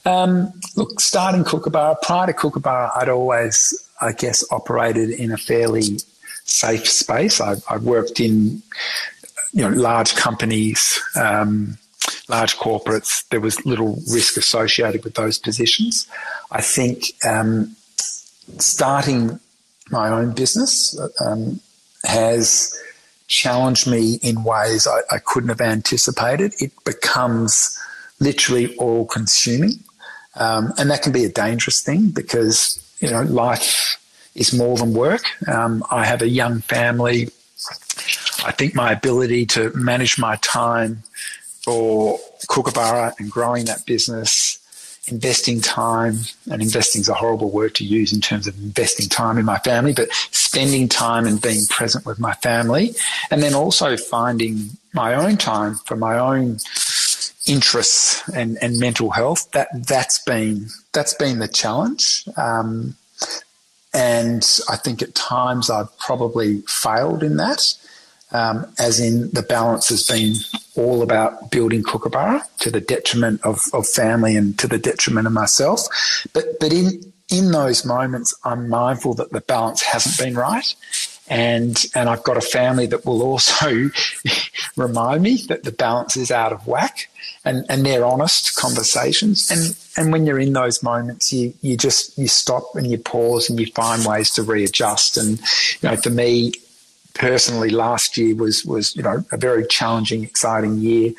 Um, 0.06 0.54
look, 0.76 1.00
starting 1.00 1.44
Kookaburra, 1.44 1.96
prior 2.04 2.28
to 2.28 2.34
Kookaburra, 2.34 2.92
I'd 2.96 3.10
always 3.10 3.85
I 4.02 4.12
guess, 4.12 4.44
operated 4.52 5.10
in 5.10 5.32
a 5.32 5.38
fairly 5.38 6.00
safe 6.44 6.88
space. 6.88 7.42
I've, 7.42 7.64
I've 7.70 7.84
worked 7.84 8.20
in, 8.20 8.62
you 9.54 9.62
know, 9.62 9.70
large 9.70 10.16
companies, 10.16 11.02
um, 11.16 11.78
large 12.30 12.58
corporates. 12.58 13.28
There 13.30 13.40
was 13.40 13.66
little 13.66 13.96
risk 14.12 14.38
associated 14.38 15.04
with 15.04 15.16
those 15.16 15.40
positions. 15.40 16.08
I 16.52 16.62
think 16.62 17.06
um, 17.26 17.76
starting 18.60 19.40
my 19.90 20.10
own 20.10 20.34
business 20.34 21.00
um, 21.26 21.60
has 22.04 22.78
challenged 23.28 23.88
me 23.88 24.20
in 24.22 24.44
ways 24.44 24.88
I, 24.88 25.16
I 25.16 25.20
couldn't 25.20 25.50
have 25.50 25.62
anticipated. 25.62 26.54
It 26.60 26.72
becomes 26.84 27.80
literally 28.20 28.76
all 28.78 29.06
consuming. 29.06 29.80
Um, 30.36 30.74
and 30.78 30.92
that 30.92 31.02
can 31.02 31.12
be 31.12 31.24
a 31.24 31.30
dangerous 31.30 31.82
thing 31.82 32.10
because 32.10 32.85
you 33.00 33.10
know, 33.10 33.22
life 33.24 33.98
is 34.36 34.54
more 34.54 34.78
than 34.78 34.94
work. 34.94 35.24
Um, 35.48 35.84
I 35.92 36.06
have 36.06 36.22
a 36.22 36.28
young 36.28 36.62
family. 36.62 37.30
I 38.44 38.52
think 38.52 38.76
my 38.76 38.92
ability 38.92 39.46
to 39.48 39.72
manage 39.76 40.20
my 40.20 40.36
time 40.38 41.04
for 41.64 42.20
Kookaburra 42.48 43.14
and 43.18 43.32
growing 43.32 43.66
that 43.66 43.86
business, 43.86 44.60
investing 45.08 45.62
time, 45.62 46.20
and 46.52 46.62
investing 46.62 47.02
is 47.02 47.10
a 47.10 47.14
horrible 47.14 47.50
word 47.50 47.76
to 47.76 47.84
use 47.84 48.14
in 48.14 48.22
terms 48.22 48.46
of 48.46 48.58
investing 48.58 49.08
time 49.10 49.38
in 49.38 49.46
my 49.46 49.58
family, 49.60 49.94
but 49.94 50.12
spending 50.32 50.88
time 50.88 51.26
and 51.26 51.42
being 51.42 51.66
present 51.68 52.06
with 52.06 52.20
my 52.20 52.34
family, 52.36 52.94
and 53.32 53.42
then 53.42 53.54
also 53.54 53.98
finding 53.98 54.70
my 54.94 55.16
own 55.16 55.38
time 55.38 55.76
for 55.76 55.96
my 55.96 56.18
own 56.18 56.58
interests 57.48 58.28
and, 58.30 58.58
and 58.62 58.80
mental 58.80 59.12
health. 59.12 59.52
That 59.52 59.70
that's 59.88 60.20
been 60.20 60.68
that's 60.94 61.14
been 61.14 61.40
the 61.40 61.48
challenge. 61.48 62.28
Um, 62.38 62.96
and 63.94 64.60
I 64.70 64.76
think 64.76 65.02
at 65.02 65.16
times 65.16 65.70
I've 65.70 65.98
probably 66.00 66.62
failed 66.68 67.24
in 67.24 67.38
that, 67.38 67.74
um, 68.32 68.66
as 68.78 69.00
in 69.00 69.32
the 69.32 69.42
balance 69.42 69.88
has 69.88 70.04
been 70.04 70.36
all 70.76 71.02
about 71.02 71.50
building 71.50 71.82
Kookaburra 71.82 72.44
to 72.60 72.70
the 72.70 72.82
detriment 72.82 73.42
of, 73.46 73.62
of 73.72 73.88
family 73.88 74.36
and 74.36 74.60
to 74.60 74.68
the 74.68 74.78
detriment 74.78 75.28
of 75.28 75.34
myself. 75.34 75.82
But 76.34 76.60
but 76.60 76.74
in 76.74 77.14
in 77.30 77.52
those 77.52 77.86
moments, 77.86 78.34
I'm 78.44 78.70
mindful 78.70 79.14
that 79.16 79.32
the 79.32 79.42
balance 79.42 79.82
hasn't 79.82 80.18
been 80.18 80.36
right 80.36 80.76
and 81.28 81.86
and 81.96 82.08
I've 82.10 82.24
got 82.24 82.38
a 82.38 82.42
family 82.42 82.86
that 82.88 83.06
will 83.06 83.24
also 83.24 83.90
remind 84.76 85.24
me 85.24 85.38
that 85.48 85.64
the 85.64 85.72
balance 85.72 86.18
is 86.18 86.32
out 86.32 86.54
of 86.54 86.68
whack 86.68 87.10
and 87.46 87.66
and 87.70 87.86
they're 87.86 88.06
honest 88.06 88.56
conversations. 88.56 89.50
And 89.50 89.78
and 89.98 90.12
when 90.12 90.26
you're 90.26 90.40
in 90.40 90.54
those 90.54 90.84
moments 90.84 91.32
you 91.32 91.54
you 91.62 91.78
just 91.78 92.18
you 92.18 92.28
stop 92.28 92.76
and 92.76 92.90
you 92.90 92.98
pause 92.98 93.50
and 93.50 93.60
you 93.60 93.68
find 93.68 94.06
ways 94.06 94.32
to 94.32 94.44
readjust. 94.44 95.18
And 95.18 95.40
you 95.82 95.90
know 95.90 95.96
for 95.96 96.10
me 96.10 96.54
personally 97.14 97.70
last 97.70 98.18
year 98.18 98.36
was 98.36 98.66
was 98.66 98.96
you 98.96 99.04
know 99.04 99.24
a 99.32 99.38
very 99.38 99.66
challenging 99.68 100.24
exciting 100.24 100.80
year. 100.80 101.14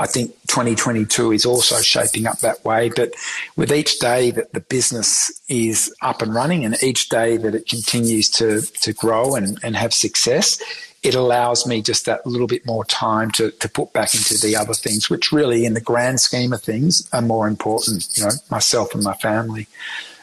I 0.00 0.06
think 0.06 0.30
2022 0.46 1.32
is 1.32 1.44
also 1.44 1.80
shaping 1.80 2.26
up 2.28 2.38
that 2.38 2.64
way. 2.64 2.88
But 2.88 3.14
with 3.56 3.72
each 3.72 3.98
day 3.98 4.30
that 4.30 4.52
the 4.52 4.60
business 4.60 5.42
is 5.48 5.92
up 6.02 6.22
and 6.22 6.32
running 6.32 6.64
and 6.64 6.80
each 6.82 7.08
day 7.08 7.36
that 7.36 7.56
it 7.56 7.68
continues 7.68 8.30
to, 8.30 8.60
to 8.60 8.92
grow 8.92 9.34
and, 9.34 9.58
and 9.64 9.74
have 9.74 9.92
success, 9.92 10.60
it 11.08 11.14
allows 11.14 11.66
me 11.66 11.80
just 11.82 12.04
that 12.04 12.26
little 12.26 12.46
bit 12.46 12.66
more 12.66 12.84
time 12.84 13.30
to, 13.32 13.50
to 13.50 13.68
put 13.68 13.92
back 13.92 14.14
into 14.14 14.38
the 14.38 14.54
other 14.54 14.74
things, 14.74 15.08
which 15.08 15.32
really, 15.32 15.64
in 15.64 15.74
the 15.74 15.80
grand 15.80 16.20
scheme 16.20 16.52
of 16.52 16.62
things, 16.62 17.08
are 17.12 17.22
more 17.22 17.48
important, 17.48 18.06
you 18.14 18.24
know, 18.24 18.30
myself 18.50 18.94
and 18.94 19.02
my 19.02 19.14
family. 19.14 19.66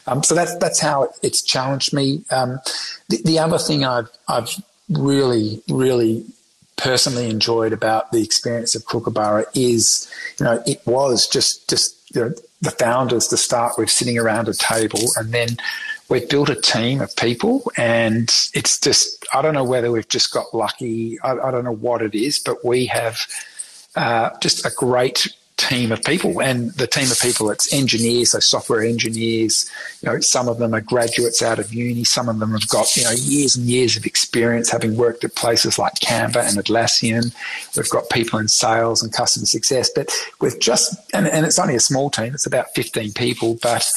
Um, 0.06 0.22
so 0.22 0.34
that's, 0.34 0.54
that's 0.56 0.80
how 0.80 1.12
it's 1.22 1.42
challenged 1.42 1.92
me. 1.92 2.22
Um, 2.30 2.60
the, 3.08 3.20
the 3.24 3.38
other 3.40 3.58
thing 3.58 3.84
I've, 3.84 4.08
I've 4.28 4.50
really, 4.88 5.62
really 5.68 6.24
personally 6.76 7.28
enjoyed 7.30 7.72
about 7.72 8.12
the 8.12 8.22
experience 8.22 8.74
of 8.76 8.84
Kookaburra 8.84 9.46
is, 9.54 10.08
you 10.38 10.44
know, 10.44 10.62
it 10.66 10.80
was 10.86 11.26
just 11.26 11.68
just 11.68 11.96
you 12.14 12.20
know, 12.20 12.34
the 12.60 12.70
founders 12.70 13.26
to 13.28 13.36
start 13.36 13.72
with 13.78 13.90
sitting 13.90 14.18
around 14.18 14.48
a 14.48 14.54
table, 14.54 15.00
and 15.16 15.32
then 15.32 15.56
we've 16.08 16.28
built 16.28 16.48
a 16.48 16.54
team 16.54 17.00
of 17.00 17.14
people, 17.16 17.70
and 17.76 18.30
it's 18.54 18.78
just 18.78 19.24
I 19.32 19.42
don't 19.42 19.54
know 19.54 19.64
whether 19.64 19.90
we've 19.90 20.08
just 20.08 20.32
got 20.32 20.54
lucky. 20.54 21.20
I, 21.20 21.32
I 21.32 21.50
don't 21.50 21.64
know 21.64 21.74
what 21.74 22.02
it 22.02 22.14
is, 22.14 22.38
but 22.38 22.64
we 22.64 22.86
have 22.86 23.26
uh, 23.94 24.30
just 24.40 24.64
a 24.64 24.70
great 24.70 25.28
team 25.56 25.90
of 25.90 26.02
people 26.04 26.42
and 26.42 26.72
the 26.72 26.86
team 26.86 27.10
of 27.10 27.18
people 27.18 27.50
it's 27.50 27.72
engineers 27.72 28.32
so 28.32 28.38
software 28.38 28.82
engineers. 28.82 29.70
You 30.02 30.10
know 30.10 30.20
some 30.20 30.48
of 30.48 30.58
them 30.58 30.74
are 30.74 30.82
graduates 30.82 31.42
out 31.42 31.58
of 31.58 31.72
uni. 31.72 32.04
Some 32.04 32.28
of 32.28 32.38
them 32.38 32.50
have 32.52 32.68
got 32.68 32.94
you 32.94 33.04
know 33.04 33.12
years 33.12 33.56
and 33.56 33.66
years 33.66 33.96
of 33.96 34.04
experience 34.04 34.70
having 34.70 34.96
worked 34.96 35.24
at 35.24 35.34
places 35.34 35.78
like 35.78 35.94
canva 35.94 36.46
and 36.46 36.58
atlassian. 36.62 37.34
We've 37.74 37.88
got 37.88 38.10
people 38.10 38.38
in 38.38 38.48
sales 38.48 39.02
and 39.02 39.12
customer 39.12 39.46
success 39.46 39.90
but 39.94 40.10
we've 40.40 40.58
just 40.60 40.94
and, 41.14 41.26
and 41.26 41.46
it's 41.46 41.58
only 41.58 41.74
a 41.74 41.80
small 41.80 42.10
team 42.10 42.34
it's 42.34 42.46
about 42.46 42.74
15 42.74 43.12
people 43.12 43.58
but 43.62 43.90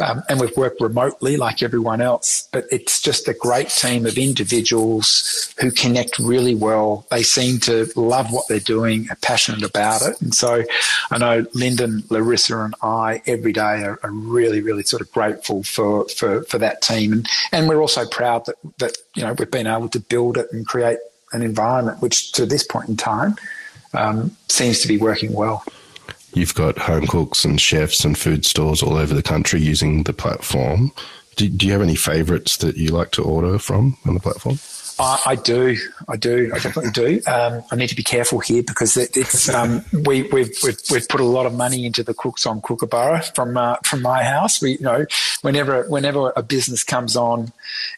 um, 0.00 0.22
and 0.28 0.40
we've 0.40 0.56
worked 0.56 0.80
remotely 0.80 1.36
like 1.36 1.62
everyone 1.62 2.00
else, 2.00 2.48
but 2.52 2.64
it's 2.70 3.00
just 3.00 3.28
a 3.28 3.34
great 3.34 3.68
team 3.68 4.06
of 4.06 4.16
individuals 4.16 5.54
who 5.60 5.70
connect 5.70 6.18
really 6.18 6.54
well. 6.54 7.06
They 7.10 7.22
seem 7.22 7.58
to 7.60 7.86
love 7.96 8.32
what 8.32 8.48
they're 8.48 8.58
doing, 8.60 9.08
are 9.10 9.16
passionate 9.16 9.62
about 9.62 10.02
it. 10.02 10.20
And 10.20 10.34
so 10.34 10.64
I 11.10 11.18
know 11.18 11.46
Lyndon, 11.54 12.02
Larissa, 12.08 12.60
and 12.60 12.74
I 12.82 13.22
every 13.26 13.52
day 13.52 13.84
are, 13.84 14.00
are 14.02 14.10
really, 14.10 14.60
really 14.60 14.82
sort 14.82 15.02
of 15.02 15.12
grateful 15.12 15.62
for, 15.62 16.08
for, 16.08 16.42
for 16.44 16.58
that 16.58 16.82
team. 16.82 17.12
And, 17.12 17.28
and 17.52 17.68
we're 17.68 17.80
also 17.80 18.06
proud 18.06 18.46
that, 18.46 18.56
that, 18.78 18.96
you 19.14 19.22
know, 19.22 19.34
we've 19.34 19.50
been 19.50 19.66
able 19.66 19.88
to 19.90 20.00
build 20.00 20.38
it 20.38 20.48
and 20.52 20.66
create 20.66 20.98
an 21.32 21.42
environment 21.42 22.02
which 22.02 22.32
to 22.32 22.46
this 22.46 22.64
point 22.64 22.88
in 22.88 22.96
time 22.96 23.36
um, 23.94 24.36
seems 24.48 24.80
to 24.80 24.88
be 24.88 24.96
working 24.96 25.32
well. 25.32 25.64
You've 26.32 26.54
got 26.54 26.78
home 26.78 27.06
cooks 27.06 27.44
and 27.44 27.60
chefs 27.60 28.04
and 28.04 28.16
food 28.16 28.44
stores 28.44 28.82
all 28.82 28.96
over 28.96 29.14
the 29.14 29.22
country 29.22 29.60
using 29.60 30.04
the 30.04 30.12
platform. 30.12 30.92
Do, 31.36 31.48
do 31.48 31.66
you 31.66 31.72
have 31.72 31.82
any 31.82 31.96
favorites 31.96 32.56
that 32.58 32.76
you 32.76 32.90
like 32.90 33.10
to 33.12 33.22
order 33.22 33.58
from 33.58 33.96
on 34.06 34.14
the 34.14 34.20
platform? 34.20 34.58
I, 35.00 35.34
do, 35.34 35.76
I 36.08 36.16
do, 36.16 36.50
I 36.54 36.58
definitely 36.58 36.90
do. 36.90 37.20
Um, 37.26 37.62
I 37.70 37.76
need 37.76 37.88
to 37.88 37.96
be 37.96 38.02
careful 38.02 38.38
here 38.38 38.62
because 38.62 38.96
it, 38.96 39.16
it's 39.16 39.48
um, 39.48 39.84
we, 39.92 40.22
we've, 40.24 40.54
we've 40.62 40.78
we've 40.90 41.08
put 41.08 41.20
a 41.20 41.24
lot 41.24 41.46
of 41.46 41.54
money 41.54 41.86
into 41.86 42.02
the 42.02 42.14
cooks 42.14 42.46
on 42.46 42.60
Cookaborough 42.60 43.34
from 43.34 43.56
uh, 43.56 43.76
from 43.84 44.02
my 44.02 44.22
house. 44.22 44.60
We 44.60 44.72
you 44.72 44.80
know 44.80 45.06
whenever 45.42 45.84
whenever 45.88 46.32
a 46.36 46.42
business 46.42 46.84
comes 46.84 47.16
on 47.16 47.52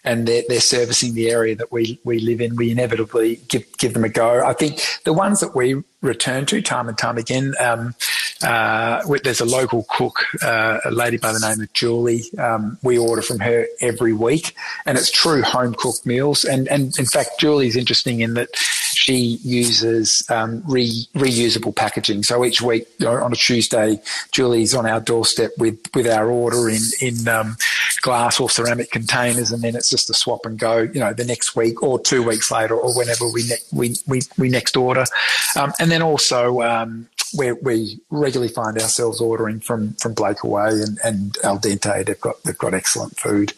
and 0.04 0.28
they're, 0.28 0.44
they're 0.48 0.60
servicing 0.60 1.14
the 1.14 1.30
area 1.30 1.56
that 1.56 1.72
we 1.72 1.98
we 2.04 2.20
live 2.20 2.40
in, 2.40 2.56
we 2.56 2.70
inevitably 2.70 3.36
give 3.48 3.66
give 3.78 3.94
them 3.94 4.04
a 4.04 4.08
go. 4.08 4.44
I 4.44 4.52
think 4.52 4.80
the 5.04 5.12
ones 5.12 5.40
that 5.40 5.56
we 5.56 5.82
return 6.02 6.46
to 6.46 6.62
time 6.62 6.88
and 6.88 6.98
time 6.98 7.18
again. 7.18 7.54
Um, 7.60 7.94
uh, 8.44 9.02
there's 9.22 9.40
a 9.40 9.44
local 9.44 9.86
cook, 9.88 10.24
uh, 10.42 10.78
a 10.84 10.90
lady 10.90 11.16
by 11.16 11.32
the 11.32 11.38
name 11.38 11.60
of 11.60 11.72
Julie. 11.72 12.24
Um, 12.38 12.78
we 12.82 12.98
order 12.98 13.22
from 13.22 13.40
her 13.40 13.66
every 13.80 14.12
week, 14.12 14.54
and 14.86 14.98
it's 14.98 15.10
true 15.10 15.42
home 15.42 15.74
cooked 15.74 16.06
meals. 16.06 16.44
And 16.44 16.68
and 16.68 16.96
in 16.98 17.06
fact, 17.06 17.30
Julie's 17.38 17.76
interesting 17.76 18.20
in 18.20 18.34
that 18.34 18.54
she 18.56 19.38
uses 19.42 20.24
um, 20.30 20.62
re, 20.66 21.06
reusable 21.14 21.74
packaging. 21.74 22.22
So 22.22 22.44
each 22.44 22.60
week 22.60 22.86
on 23.04 23.32
a 23.32 23.36
Tuesday, 23.36 24.00
Julie's 24.30 24.74
on 24.74 24.86
our 24.86 25.00
doorstep 25.00 25.52
with 25.58 25.78
with 25.94 26.06
our 26.06 26.30
order 26.30 26.68
in 26.68 26.82
in 27.00 27.28
um, 27.28 27.56
glass 28.02 28.38
or 28.40 28.50
ceramic 28.50 28.90
containers, 28.90 29.50
and 29.50 29.62
then 29.62 29.74
it's 29.74 29.90
just 29.90 30.10
a 30.10 30.14
swap 30.14 30.44
and 30.44 30.58
go. 30.58 30.78
You 30.78 31.00
know, 31.00 31.12
the 31.12 31.24
next 31.24 31.56
week 31.56 31.82
or 31.82 31.98
two 31.98 32.22
weeks 32.22 32.50
later, 32.50 32.76
or 32.76 32.96
whenever 32.96 33.28
we 33.30 33.42
ne- 33.48 33.66
we, 33.72 33.96
we 34.06 34.22
we 34.38 34.48
next 34.48 34.76
order, 34.76 35.04
um, 35.56 35.72
and 35.80 35.90
then 35.90 36.02
also 36.02 36.60
um, 37.38 37.58
we 37.62 38.00
regularly 38.10 38.52
find 38.52 38.76
ourselves 38.78 39.20
ordering 39.20 39.60
from 39.60 39.94
from 39.94 40.14
Blakeaway 40.14 40.86
and, 40.86 40.98
and 41.04 41.36
Al 41.44 41.58
Dente. 41.58 42.06
They've 42.06 42.20
got 42.20 42.42
they've 42.44 42.58
got 42.58 42.74
excellent 42.74 43.18
food. 43.18 43.52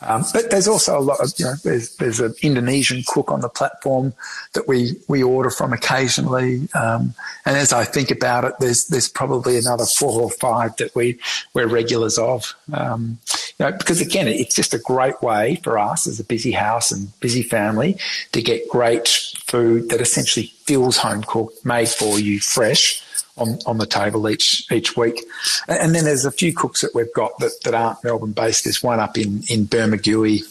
Um, 0.00 0.24
but 0.32 0.50
there's 0.50 0.68
also 0.68 0.98
a 0.98 1.00
lot 1.00 1.20
of, 1.20 1.32
you 1.38 1.44
know, 1.44 1.54
there's, 1.64 1.96
there's 1.96 2.20
an 2.20 2.34
Indonesian 2.42 3.02
cook 3.06 3.32
on 3.32 3.40
the 3.40 3.48
platform 3.48 4.14
that 4.52 4.68
we, 4.68 4.92
we 5.08 5.22
order 5.22 5.50
from 5.50 5.72
occasionally. 5.72 6.68
Um, 6.74 7.14
and 7.44 7.56
as 7.56 7.72
I 7.72 7.84
think 7.84 8.10
about 8.10 8.44
it, 8.44 8.54
there's, 8.60 8.86
there's 8.86 9.08
probably 9.08 9.58
another 9.58 9.86
four 9.86 10.20
or 10.20 10.30
five 10.30 10.76
that 10.76 10.94
we, 10.94 11.18
we're 11.52 11.66
regulars 11.66 12.16
of. 12.16 12.54
Um, 12.72 13.18
you 13.58 13.66
know, 13.66 13.72
because 13.72 14.00
again, 14.00 14.28
it's 14.28 14.54
just 14.54 14.72
a 14.72 14.78
great 14.78 15.20
way 15.20 15.56
for 15.64 15.78
us 15.78 16.06
as 16.06 16.20
a 16.20 16.24
busy 16.24 16.52
house 16.52 16.92
and 16.92 17.18
busy 17.18 17.42
family 17.42 17.98
to 18.32 18.40
get 18.40 18.68
great 18.68 19.08
food 19.46 19.88
that 19.88 20.00
essentially 20.00 20.46
feels 20.64 20.96
home 20.98 21.24
cooked, 21.24 21.64
made 21.64 21.88
for 21.88 22.20
you, 22.20 22.38
fresh 22.38 23.02
on, 23.38 23.58
on 23.66 23.78
the 23.78 23.86
table 23.86 24.28
each 24.28 24.70
each 24.70 24.96
week. 24.96 25.24
And 25.68 25.94
then 25.94 26.04
there's 26.04 26.24
a 26.24 26.32
few 26.32 26.52
cooks 26.52 26.80
that 26.80 26.94
we've 26.94 27.12
got 27.14 27.38
that, 27.38 27.52
that 27.64 27.74
aren't 27.74 28.02
Melbourne 28.04 28.32
based. 28.32 28.64
There's 28.64 28.82
one 28.82 29.00
up 29.00 29.16
in, 29.16 29.42
in 29.48 29.66
Bermagui. 29.66 30.42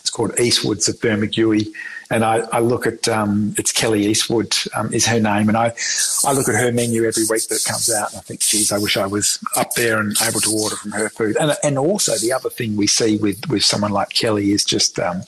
It's 0.00 0.10
called 0.10 0.32
Eastwoods 0.32 0.88
of 0.88 0.96
Bermagui 0.96 1.72
and 2.10 2.24
I, 2.24 2.38
I 2.52 2.60
look 2.60 2.86
at 2.86 3.08
um, 3.08 3.54
it's 3.58 3.72
Kelly 3.72 4.06
Eastwood 4.06 4.54
um, 4.74 4.92
is 4.92 5.06
her 5.06 5.20
name, 5.20 5.48
and 5.48 5.56
I 5.56 5.74
I 6.24 6.32
look 6.32 6.48
at 6.48 6.54
her 6.54 6.72
menu 6.72 7.04
every 7.04 7.24
week 7.28 7.48
that 7.48 7.64
comes 7.66 7.92
out, 7.92 8.10
and 8.10 8.18
I 8.18 8.22
think, 8.22 8.40
geez, 8.40 8.72
I 8.72 8.78
wish 8.78 8.96
I 8.96 9.06
was 9.06 9.38
up 9.56 9.72
there 9.74 9.98
and 9.98 10.16
able 10.22 10.40
to 10.40 10.50
order 10.50 10.76
from 10.76 10.92
her 10.92 11.08
food. 11.08 11.36
And 11.40 11.56
and 11.62 11.78
also 11.78 12.16
the 12.16 12.32
other 12.32 12.50
thing 12.50 12.76
we 12.76 12.86
see 12.86 13.16
with 13.16 13.48
with 13.48 13.64
someone 13.64 13.92
like 13.92 14.10
Kelly 14.10 14.52
is 14.52 14.64
just 14.64 14.98
um, 14.98 15.22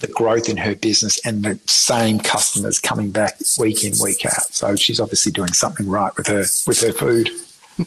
the 0.00 0.08
growth 0.08 0.48
in 0.48 0.56
her 0.56 0.74
business 0.74 1.24
and 1.24 1.44
the 1.44 1.58
same 1.66 2.18
customers 2.18 2.80
coming 2.80 3.10
back 3.10 3.38
week 3.58 3.84
in 3.84 3.92
week 4.02 4.26
out. 4.26 4.46
So 4.50 4.76
she's 4.76 5.00
obviously 5.00 5.32
doing 5.32 5.52
something 5.52 5.88
right 5.88 6.14
with 6.16 6.26
her 6.26 6.44
with 6.66 6.80
her 6.80 6.92
food. 6.92 7.30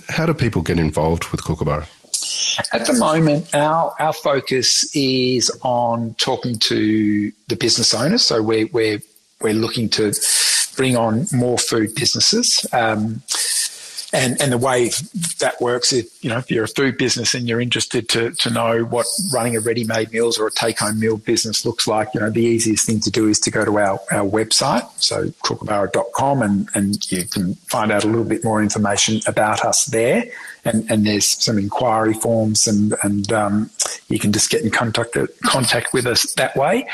How 0.09 0.25
do 0.25 0.33
people 0.33 0.61
get 0.61 0.79
involved 0.79 1.29
with 1.29 1.41
Cookaborough? 1.43 1.87
At 2.73 2.85
the 2.87 2.93
moment, 2.93 3.53
our, 3.53 3.93
our 3.99 4.13
focus 4.13 4.95
is 4.95 5.51
on 5.61 6.15
talking 6.15 6.59
to 6.59 7.31
the 7.47 7.55
business 7.55 7.93
owners. 7.93 8.23
So 8.23 8.41
we're, 8.41 8.67
we're, 8.67 9.01
we're 9.41 9.53
looking 9.53 9.89
to 9.89 10.13
bring 10.75 10.95
on 10.95 11.27
more 11.33 11.57
food 11.57 11.95
businesses. 11.95 12.65
Um, 12.71 13.21
and 14.13 14.41
and 14.41 14.51
the 14.51 14.57
way 14.57 14.89
that 15.39 15.59
works 15.59 15.91
is 15.91 16.09
you 16.21 16.29
know 16.29 16.37
if 16.37 16.49
you're 16.49 16.63
a 16.63 16.67
food 16.67 16.97
business 16.97 17.33
and 17.33 17.47
you're 17.47 17.61
interested 17.61 18.07
to 18.09 18.31
to 18.31 18.49
know 18.49 18.83
what 18.83 19.05
running 19.33 19.55
a 19.57 19.59
ready-made 19.59 20.11
meals 20.11 20.39
or 20.39 20.47
a 20.47 20.51
take-home 20.51 20.99
meal 20.99 21.17
business 21.17 21.65
looks 21.65 21.87
like 21.87 22.07
you 22.13 22.19
know 22.19 22.29
the 22.29 22.41
easiest 22.41 22.85
thing 22.85 22.99
to 22.99 23.11
do 23.11 23.27
is 23.27 23.39
to 23.39 23.51
go 23.51 23.65
to 23.65 23.77
our, 23.77 23.99
our 24.11 24.27
website 24.27 24.87
so 25.01 25.25
cookaborough.com 25.43 26.41
and 26.41 26.69
and 26.73 27.11
you 27.11 27.25
can 27.25 27.55
find 27.55 27.91
out 27.91 28.03
a 28.03 28.07
little 28.07 28.25
bit 28.25 28.43
more 28.43 28.61
information 28.61 29.21
about 29.27 29.63
us 29.63 29.85
there. 29.85 30.23
And 30.65 30.89
and 30.89 31.05
there's 31.05 31.25
some 31.25 31.57
inquiry 31.57 32.13
forms 32.13 32.67
and 32.67 32.95
and 33.03 33.31
um, 33.31 33.69
you 34.09 34.19
can 34.19 34.31
just 34.31 34.49
get 34.49 34.63
in 34.63 34.71
contact 34.71 35.17
contact 35.43 35.93
with 35.93 36.05
us 36.05 36.33
that 36.33 36.55
way 36.55 36.87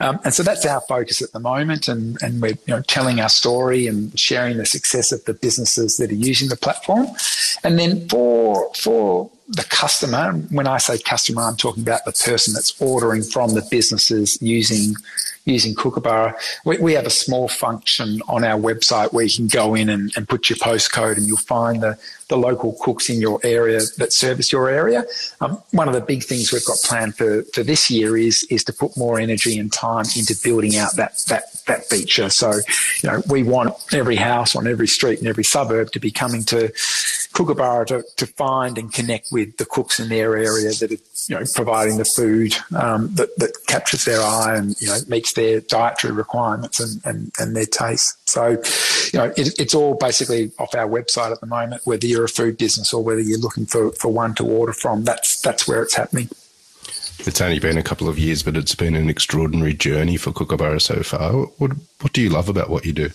um, 0.00 0.20
and 0.24 0.34
so 0.34 0.42
that's 0.42 0.66
our 0.66 0.80
focus 0.82 1.22
at 1.22 1.32
the 1.32 1.40
moment, 1.40 1.88
and, 1.88 2.20
and 2.22 2.42
we're 2.42 2.50
you 2.50 2.58
know, 2.68 2.82
telling 2.82 3.20
our 3.20 3.28
story 3.28 3.86
and 3.86 4.18
sharing 4.18 4.58
the 4.58 4.66
success 4.66 5.10
of 5.10 5.24
the 5.24 5.34
businesses 5.34 5.96
that 5.96 6.10
are 6.10 6.14
using 6.14 6.48
the 6.48 6.56
platform. 6.56 7.06
And 7.64 7.78
then 7.78 8.08
for 8.08 8.70
for 8.74 9.30
the 9.48 9.64
customer, 9.64 10.32
when 10.50 10.66
I 10.66 10.78
say 10.78 10.98
customer, 10.98 11.42
I'm 11.42 11.56
talking 11.56 11.82
about 11.82 12.04
the 12.04 12.12
person 12.12 12.52
that's 12.52 12.80
ordering 12.80 13.22
from 13.22 13.54
the 13.54 13.66
businesses 13.70 14.40
using 14.42 14.96
using 15.46 15.74
Cookaborough. 15.74 16.34
We, 16.64 16.76
we 16.78 16.92
have 16.92 17.06
a 17.06 17.10
small 17.10 17.48
function 17.48 18.20
on 18.28 18.44
our 18.44 18.60
website 18.60 19.12
where 19.12 19.24
you 19.24 19.34
can 19.34 19.46
go 19.46 19.74
in 19.74 19.88
and, 19.88 20.12
and 20.16 20.28
put 20.28 20.50
your 20.50 20.58
postcode 20.58 21.16
and 21.16 21.26
you'll 21.26 21.38
find 21.38 21.82
the, 21.82 21.98
the 22.28 22.36
local 22.36 22.76
cooks 22.80 23.08
in 23.08 23.20
your 23.20 23.40
area 23.44 23.80
that 23.96 24.12
service 24.12 24.52
your 24.52 24.68
area. 24.68 25.04
Um, 25.40 25.62
one 25.70 25.88
of 25.88 25.94
the 25.94 26.00
big 26.00 26.24
things 26.24 26.52
we've 26.52 26.64
got 26.64 26.78
planned 26.78 27.16
for, 27.16 27.42
for 27.54 27.62
this 27.62 27.90
year 27.90 28.16
is 28.16 28.44
is 28.50 28.64
to 28.64 28.72
put 28.72 28.96
more 28.96 29.18
energy 29.20 29.58
and 29.58 29.72
time 29.72 30.06
into 30.16 30.36
building 30.42 30.76
out 30.76 30.96
that 30.96 31.22
that 31.28 31.44
that 31.66 31.84
feature. 31.86 32.28
So, 32.30 32.52
you 33.02 33.10
know, 33.10 33.22
we 33.28 33.42
want 33.42 33.74
every 33.92 34.16
house 34.16 34.56
on 34.56 34.66
every 34.66 34.88
street 34.88 35.20
and 35.20 35.28
every 35.28 35.44
suburb 35.44 35.92
to 35.92 36.00
be 36.00 36.10
coming 36.10 36.42
to 36.44 36.72
Cookaborough 37.34 37.86
to, 37.88 38.04
to 38.16 38.26
find 38.26 38.78
and 38.78 38.92
connect 38.92 39.30
with 39.30 39.56
the 39.58 39.66
cooks 39.66 40.00
in 40.00 40.08
their 40.08 40.36
area 40.36 40.72
that 40.72 40.90
are 40.90 41.02
you 41.28 41.36
know 41.36 41.44
providing 41.54 41.98
the 41.98 42.04
food 42.04 42.54
um, 42.76 43.12
that, 43.14 43.36
that 43.38 43.52
captures 43.66 44.04
their 44.04 44.20
eye 44.20 44.56
and 44.56 44.80
you 44.80 44.88
know 44.88 44.98
meets 45.08 45.32
their 45.32 45.60
dietary 45.60 46.12
requirements 46.12 46.80
and, 46.80 47.04
and, 47.04 47.32
and 47.38 47.56
their 47.56 47.66
taste. 47.66 48.16
So, 48.28 48.50
you 49.12 49.18
know, 49.18 49.32
it, 49.36 49.58
it's 49.58 49.74
all 49.74 49.94
basically 49.94 50.52
off 50.58 50.74
our 50.74 50.88
website 50.88 51.32
at 51.32 51.40
the 51.40 51.46
moment. 51.46 51.82
Whether 51.84 52.06
you're 52.06 52.24
a 52.24 52.28
food 52.28 52.58
business 52.58 52.92
or 52.92 53.02
whether 53.02 53.20
you're 53.20 53.38
looking 53.38 53.66
for, 53.66 53.92
for 53.92 54.12
one 54.12 54.34
to 54.34 54.46
order 54.46 54.72
from, 54.72 55.04
that's 55.04 55.40
that's 55.40 55.66
where 55.66 55.82
it's 55.82 55.94
happening. 55.94 56.28
It's 57.20 57.40
only 57.40 57.58
been 57.58 57.78
a 57.78 57.82
couple 57.82 58.08
of 58.08 58.18
years, 58.18 58.42
but 58.42 58.56
it's 58.56 58.74
been 58.74 58.94
an 58.94 59.08
extraordinary 59.08 59.74
journey 59.74 60.16
for 60.16 60.32
Cookaborough 60.32 60.82
so 60.82 61.02
far. 61.02 61.32
What 61.58 61.72
what 62.00 62.12
do 62.12 62.20
you 62.20 62.30
love 62.30 62.48
about 62.48 62.70
what 62.70 62.84
you 62.84 62.92
do? 62.92 63.10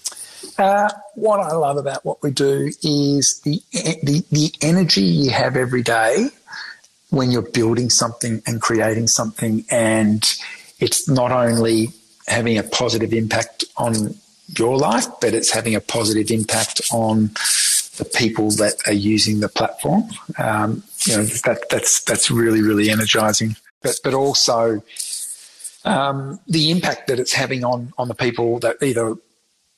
Uh, 0.58 0.90
what 1.16 1.40
I 1.40 1.54
love 1.54 1.78
about 1.78 2.04
what 2.04 2.22
we 2.24 2.32
do 2.32 2.72
is 2.84 3.40
the, 3.42 3.62
the 3.72 4.24
the 4.32 4.54
energy 4.62 5.02
you 5.02 5.32
have 5.32 5.56
every 5.56 5.84
day 5.84 6.30
when 7.12 7.30
you're 7.30 7.50
building 7.52 7.90
something 7.90 8.42
and 8.48 8.62
creating 8.62 9.08
something, 9.08 9.64
and 9.70 10.24
it's 10.80 11.08
not 11.08 11.32
only 11.32 11.90
having 12.28 12.58
a 12.58 12.64
positive 12.64 13.14
impact 13.14 13.64
on 13.78 14.16
your 14.58 14.78
life, 14.78 15.08
but 15.22 15.34
it's 15.34 15.52
having 15.52 15.76
a 15.76 15.82
positive 15.82 16.32
impact 16.32 16.82
on 16.92 17.32
the 17.98 18.06
people 18.06 18.50
that 18.52 18.76
are 18.88 18.94
using 18.94 19.42
the 19.42 19.50
platform. 19.50 20.04
Um, 20.38 20.84
you 21.06 21.18
know 21.18 21.24
that 21.24 21.70
that's 21.70 22.02
that's 22.04 22.32
really 22.32 22.62
really 22.62 22.90
energizing. 22.90 23.56
but 23.82 24.00
but 24.04 24.14
also 24.14 24.82
um, 25.86 26.40
the 26.48 26.72
impact 26.72 27.08
that 27.08 27.20
it's 27.20 27.34
having 27.34 27.64
on 27.64 27.94
on 27.98 28.08
the 28.08 28.16
people 28.16 28.60
that 28.60 28.78
either 28.82 29.16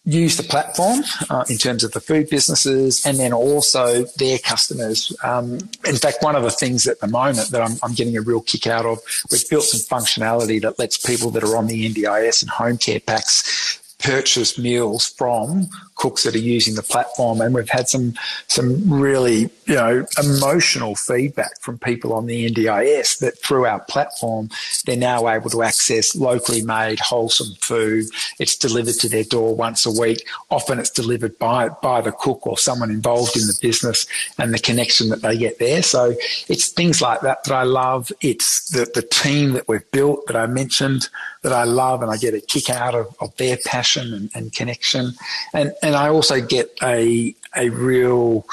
use 0.06 0.36
the 0.36 0.44
platform 0.44 1.00
uh, 1.30 1.46
in 1.50 1.58
terms 1.58 1.84
of 1.84 1.92
the 1.94 2.02
food 2.02 2.30
businesses 2.30 3.06
and 3.06 3.18
then 3.18 3.32
also 3.32 4.04
their 4.18 4.38
customers. 4.38 5.16
Um, 5.24 5.60
in 5.86 5.96
fact, 5.96 6.18
one 6.22 6.36
of 6.36 6.44
the 6.44 6.52
things 6.52 6.88
at 6.88 7.00
the 7.00 7.08
moment 7.08 7.50
that 7.52 7.62
I'm, 7.62 7.78
I'm, 7.82 7.94
getting 7.94 8.18
a 8.18 8.22
real 8.22 8.42
kick 8.42 8.68
out 8.68 8.86
of, 8.86 9.00
we've 9.32 9.50
built 9.50 9.64
some 9.64 10.00
functionality 10.00 10.62
that 10.62 10.78
lets 10.78 10.98
people 10.98 11.30
that 11.32 11.44
are 11.44 11.56
on 11.56 11.68
the 11.68 11.90
NDIS 11.90 12.42
and 12.42 12.50
home 12.50 12.78
care 12.78 13.00
packs 13.00 13.80
purchase 14.00 14.58
meals 14.58 15.08
from 15.08 15.70
cooks 15.96 16.24
that 16.24 16.36
are 16.36 16.40
using 16.40 16.76
the 16.76 16.84
platform, 16.84 17.42
and 17.42 17.54
we've 17.54 17.70
had 17.70 17.88
some 17.88 18.14
some 18.48 18.92
really 18.92 19.50
you 19.66 19.76
know 19.76 20.06
emotional 20.22 20.96
feedback 20.96 21.60
from 21.62 21.78
people 21.78 22.14
on 22.14 22.26
the 22.26 22.50
NDIS 22.50 23.20
that 23.20 23.38
through 23.40 23.66
our 23.66 23.80
platform 23.80 24.50
they're 24.86 24.98
now 24.98 25.30
able 25.30 25.50
to 25.50 25.64
access 25.64 26.16
locally 26.16 26.62
made 26.62 27.00
wholesome 27.00 27.56
food. 27.60 28.06
It's 28.40 28.56
delivered 28.56 28.96
to 28.96 29.10
their 29.10 29.24
door 29.24 29.56
once 29.56 29.86
a 29.86 29.92
week. 29.92 30.28
Often 30.50 30.80
it's 30.80 30.90
delivered 30.90 31.38
by 31.40 31.70
by 31.70 32.02
the 32.02 32.12
cook 32.12 32.46
or 32.46 32.58
someone 32.58 32.92
involved 32.92 33.36
in 33.38 33.48
the 33.48 33.58
business, 33.62 34.06
and 34.38 34.54
the 34.54 34.60
connection 34.60 35.10
that 35.10 35.22
they 35.22 35.38
get 35.38 35.60
there. 35.60 35.84
So 35.84 36.16
it's 36.48 36.70
things 36.70 37.02
like 37.02 37.22
that 37.22 37.44
that 37.44 37.54
I 37.54 37.64
love. 37.64 38.12
It's 38.22 38.70
the 38.70 38.90
the 38.94 39.02
team 39.02 39.54
that 39.54 39.68
we've 39.68 39.90
built 39.92 40.28
that 40.28 40.36
I 40.36 40.48
mentioned 40.48 41.10
that 41.44 41.54
I 41.54 41.66
love, 41.66 42.02
and 42.02 42.10
I 42.10 42.18
get 42.18 42.34
a 42.34 42.42
kick 42.42 42.70
out 42.70 42.96
of, 42.96 43.16
of 43.20 43.36
their 43.38 43.58
passion 43.66 44.14
and, 44.14 44.30
and 44.34 44.54
connection, 44.54 45.14
and 45.54 45.74
and 45.84 45.96
I 45.96 46.10
also 46.10 46.42
get 46.42 46.72
a 46.82 47.36
a 47.56 47.70
real, 47.70 48.46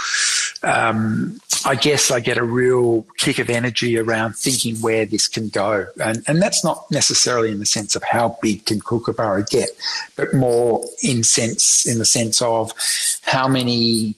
um, 0.62 1.40
I 1.64 1.74
guess 1.74 2.10
I 2.10 2.20
get 2.20 2.36
a 2.36 2.44
real 2.44 3.06
kick 3.16 3.38
of 3.38 3.48
energy 3.48 3.98
around 3.98 4.36
thinking 4.36 4.76
where 4.76 5.06
this 5.06 5.28
can 5.28 5.48
go, 5.48 5.86
and 6.02 6.22
and 6.26 6.42
that's 6.42 6.64
not 6.64 6.90
necessarily 6.90 7.50
in 7.50 7.60
the 7.60 7.66
sense 7.66 7.94
of 7.96 8.02
how 8.02 8.36
big 8.42 8.66
can 8.66 8.80
Cookaborough 8.80 9.48
get, 9.48 9.70
but 10.16 10.34
more 10.34 10.84
in 11.02 11.22
sense 11.22 11.86
in 11.86 11.98
the 11.98 12.04
sense 12.04 12.42
of 12.42 12.72
how 13.22 13.48
many 13.48 14.16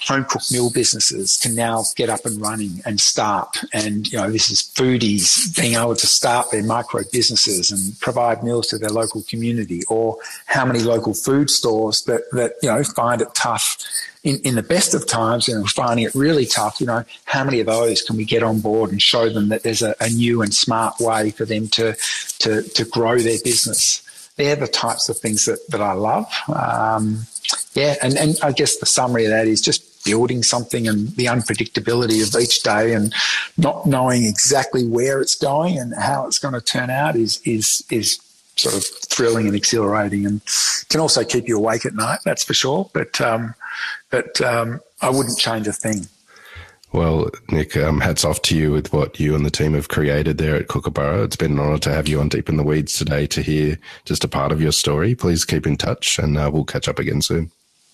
home 0.00 0.24
cooked 0.24 0.50
meal 0.50 0.70
businesses 0.70 1.38
can 1.38 1.54
now 1.54 1.84
get 1.94 2.08
up 2.08 2.24
and 2.24 2.40
running 2.40 2.80
and 2.86 3.00
start. 3.00 3.58
And, 3.72 4.10
you 4.10 4.18
know, 4.18 4.30
this 4.30 4.50
is 4.50 4.62
foodies 4.62 5.54
being 5.58 5.74
able 5.74 5.96
to 5.96 6.06
start 6.06 6.50
their 6.50 6.62
micro 6.62 7.02
businesses 7.12 7.70
and 7.70 7.98
provide 8.00 8.42
meals 8.42 8.68
to 8.68 8.78
their 8.78 8.90
local 8.90 9.22
community 9.28 9.82
or 9.88 10.16
how 10.46 10.64
many 10.64 10.80
local 10.80 11.14
food 11.14 11.50
stores 11.50 12.02
that, 12.04 12.22
that, 12.32 12.54
you 12.62 12.70
know, 12.70 12.82
find 12.82 13.20
it 13.20 13.28
tough 13.34 13.78
in, 14.22 14.38
in 14.40 14.54
the 14.54 14.62
best 14.62 14.94
of 14.94 15.06
times 15.06 15.48
and 15.48 15.68
finding 15.68 16.06
it 16.06 16.14
really 16.14 16.46
tough, 16.46 16.80
you 16.80 16.86
know, 16.86 17.04
how 17.24 17.44
many 17.44 17.60
of 17.60 17.66
those 17.66 18.02
can 18.02 18.16
we 18.16 18.24
get 18.24 18.42
on 18.42 18.60
board 18.60 18.90
and 18.90 19.00
show 19.00 19.28
them 19.28 19.48
that 19.48 19.62
there's 19.62 19.82
a, 19.82 19.94
a 20.00 20.08
new 20.08 20.42
and 20.42 20.54
smart 20.54 20.94
way 21.00 21.30
for 21.30 21.44
them 21.44 21.68
to, 21.68 21.94
to, 22.38 22.62
to 22.62 22.84
grow 22.86 23.18
their 23.18 23.38
business? 23.44 24.02
They're 24.36 24.56
the 24.56 24.68
types 24.68 25.08
of 25.08 25.18
things 25.18 25.44
that, 25.44 25.58
that 25.68 25.82
I 25.82 25.92
love. 25.92 26.26
Um, 26.48 27.26
yeah, 27.74 27.96
and, 28.02 28.16
and 28.16 28.38
I 28.42 28.52
guess 28.52 28.78
the 28.78 28.86
summary 28.86 29.24
of 29.24 29.30
that 29.30 29.46
is 29.46 29.60
just 29.60 29.89
building 30.04 30.42
something 30.42 30.88
and 30.88 31.08
the 31.16 31.26
unpredictability 31.26 32.26
of 32.26 32.40
each 32.40 32.62
day 32.62 32.94
and 32.94 33.14
not 33.56 33.86
knowing 33.86 34.24
exactly 34.24 34.86
where 34.86 35.20
it's 35.20 35.34
going 35.34 35.78
and 35.78 35.94
how 35.94 36.26
it's 36.26 36.38
going 36.38 36.54
to 36.54 36.60
turn 36.60 36.90
out 36.90 37.16
is 37.16 37.40
is 37.44 37.84
is 37.90 38.18
sort 38.56 38.74
of 38.74 38.84
thrilling 38.84 39.46
and 39.46 39.56
exhilarating 39.56 40.26
and 40.26 40.40
can 40.88 41.00
also 41.00 41.24
keep 41.24 41.48
you 41.48 41.56
awake 41.56 41.86
at 41.86 41.94
night 41.94 42.18
that's 42.24 42.44
for 42.44 42.54
sure 42.54 42.90
but 42.92 43.20
um, 43.20 43.54
but 44.10 44.40
um, 44.40 44.80
I 45.00 45.10
wouldn't 45.10 45.38
change 45.38 45.66
a 45.66 45.72
thing 45.72 46.08
well, 46.92 47.30
Nick, 47.50 47.76
um, 47.76 48.00
hats 48.00 48.24
off 48.24 48.42
to 48.42 48.56
you 48.56 48.72
with 48.72 48.92
what 48.92 49.20
you 49.20 49.36
and 49.36 49.46
the 49.46 49.50
team 49.50 49.74
have 49.74 49.88
created 49.88 50.38
there 50.38 50.56
at 50.56 50.66
Cookaborough. 50.66 51.24
It's 51.24 51.36
been 51.36 51.52
an 51.52 51.60
honour 51.60 51.78
to 51.78 51.92
have 51.92 52.08
you 52.08 52.20
on 52.20 52.28
Deep 52.28 52.48
in 52.48 52.56
the 52.56 52.64
Weeds 52.64 52.94
today 52.94 53.28
to 53.28 53.42
hear 53.42 53.78
just 54.04 54.24
a 54.24 54.28
part 54.28 54.50
of 54.50 54.60
your 54.60 54.72
story. 54.72 55.14
Please 55.14 55.44
keep 55.44 55.68
in 55.68 55.76
touch 55.76 56.18
and 56.18 56.36
uh, 56.36 56.50
we'll 56.52 56.64
catch 56.64 56.88
up 56.88 56.98
again 56.98 57.22
soon. 57.22 57.52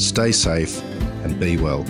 Stay 0.00 0.32
safe 0.32 0.82
and 1.24 1.38
be 1.38 1.58
well. 1.58 1.84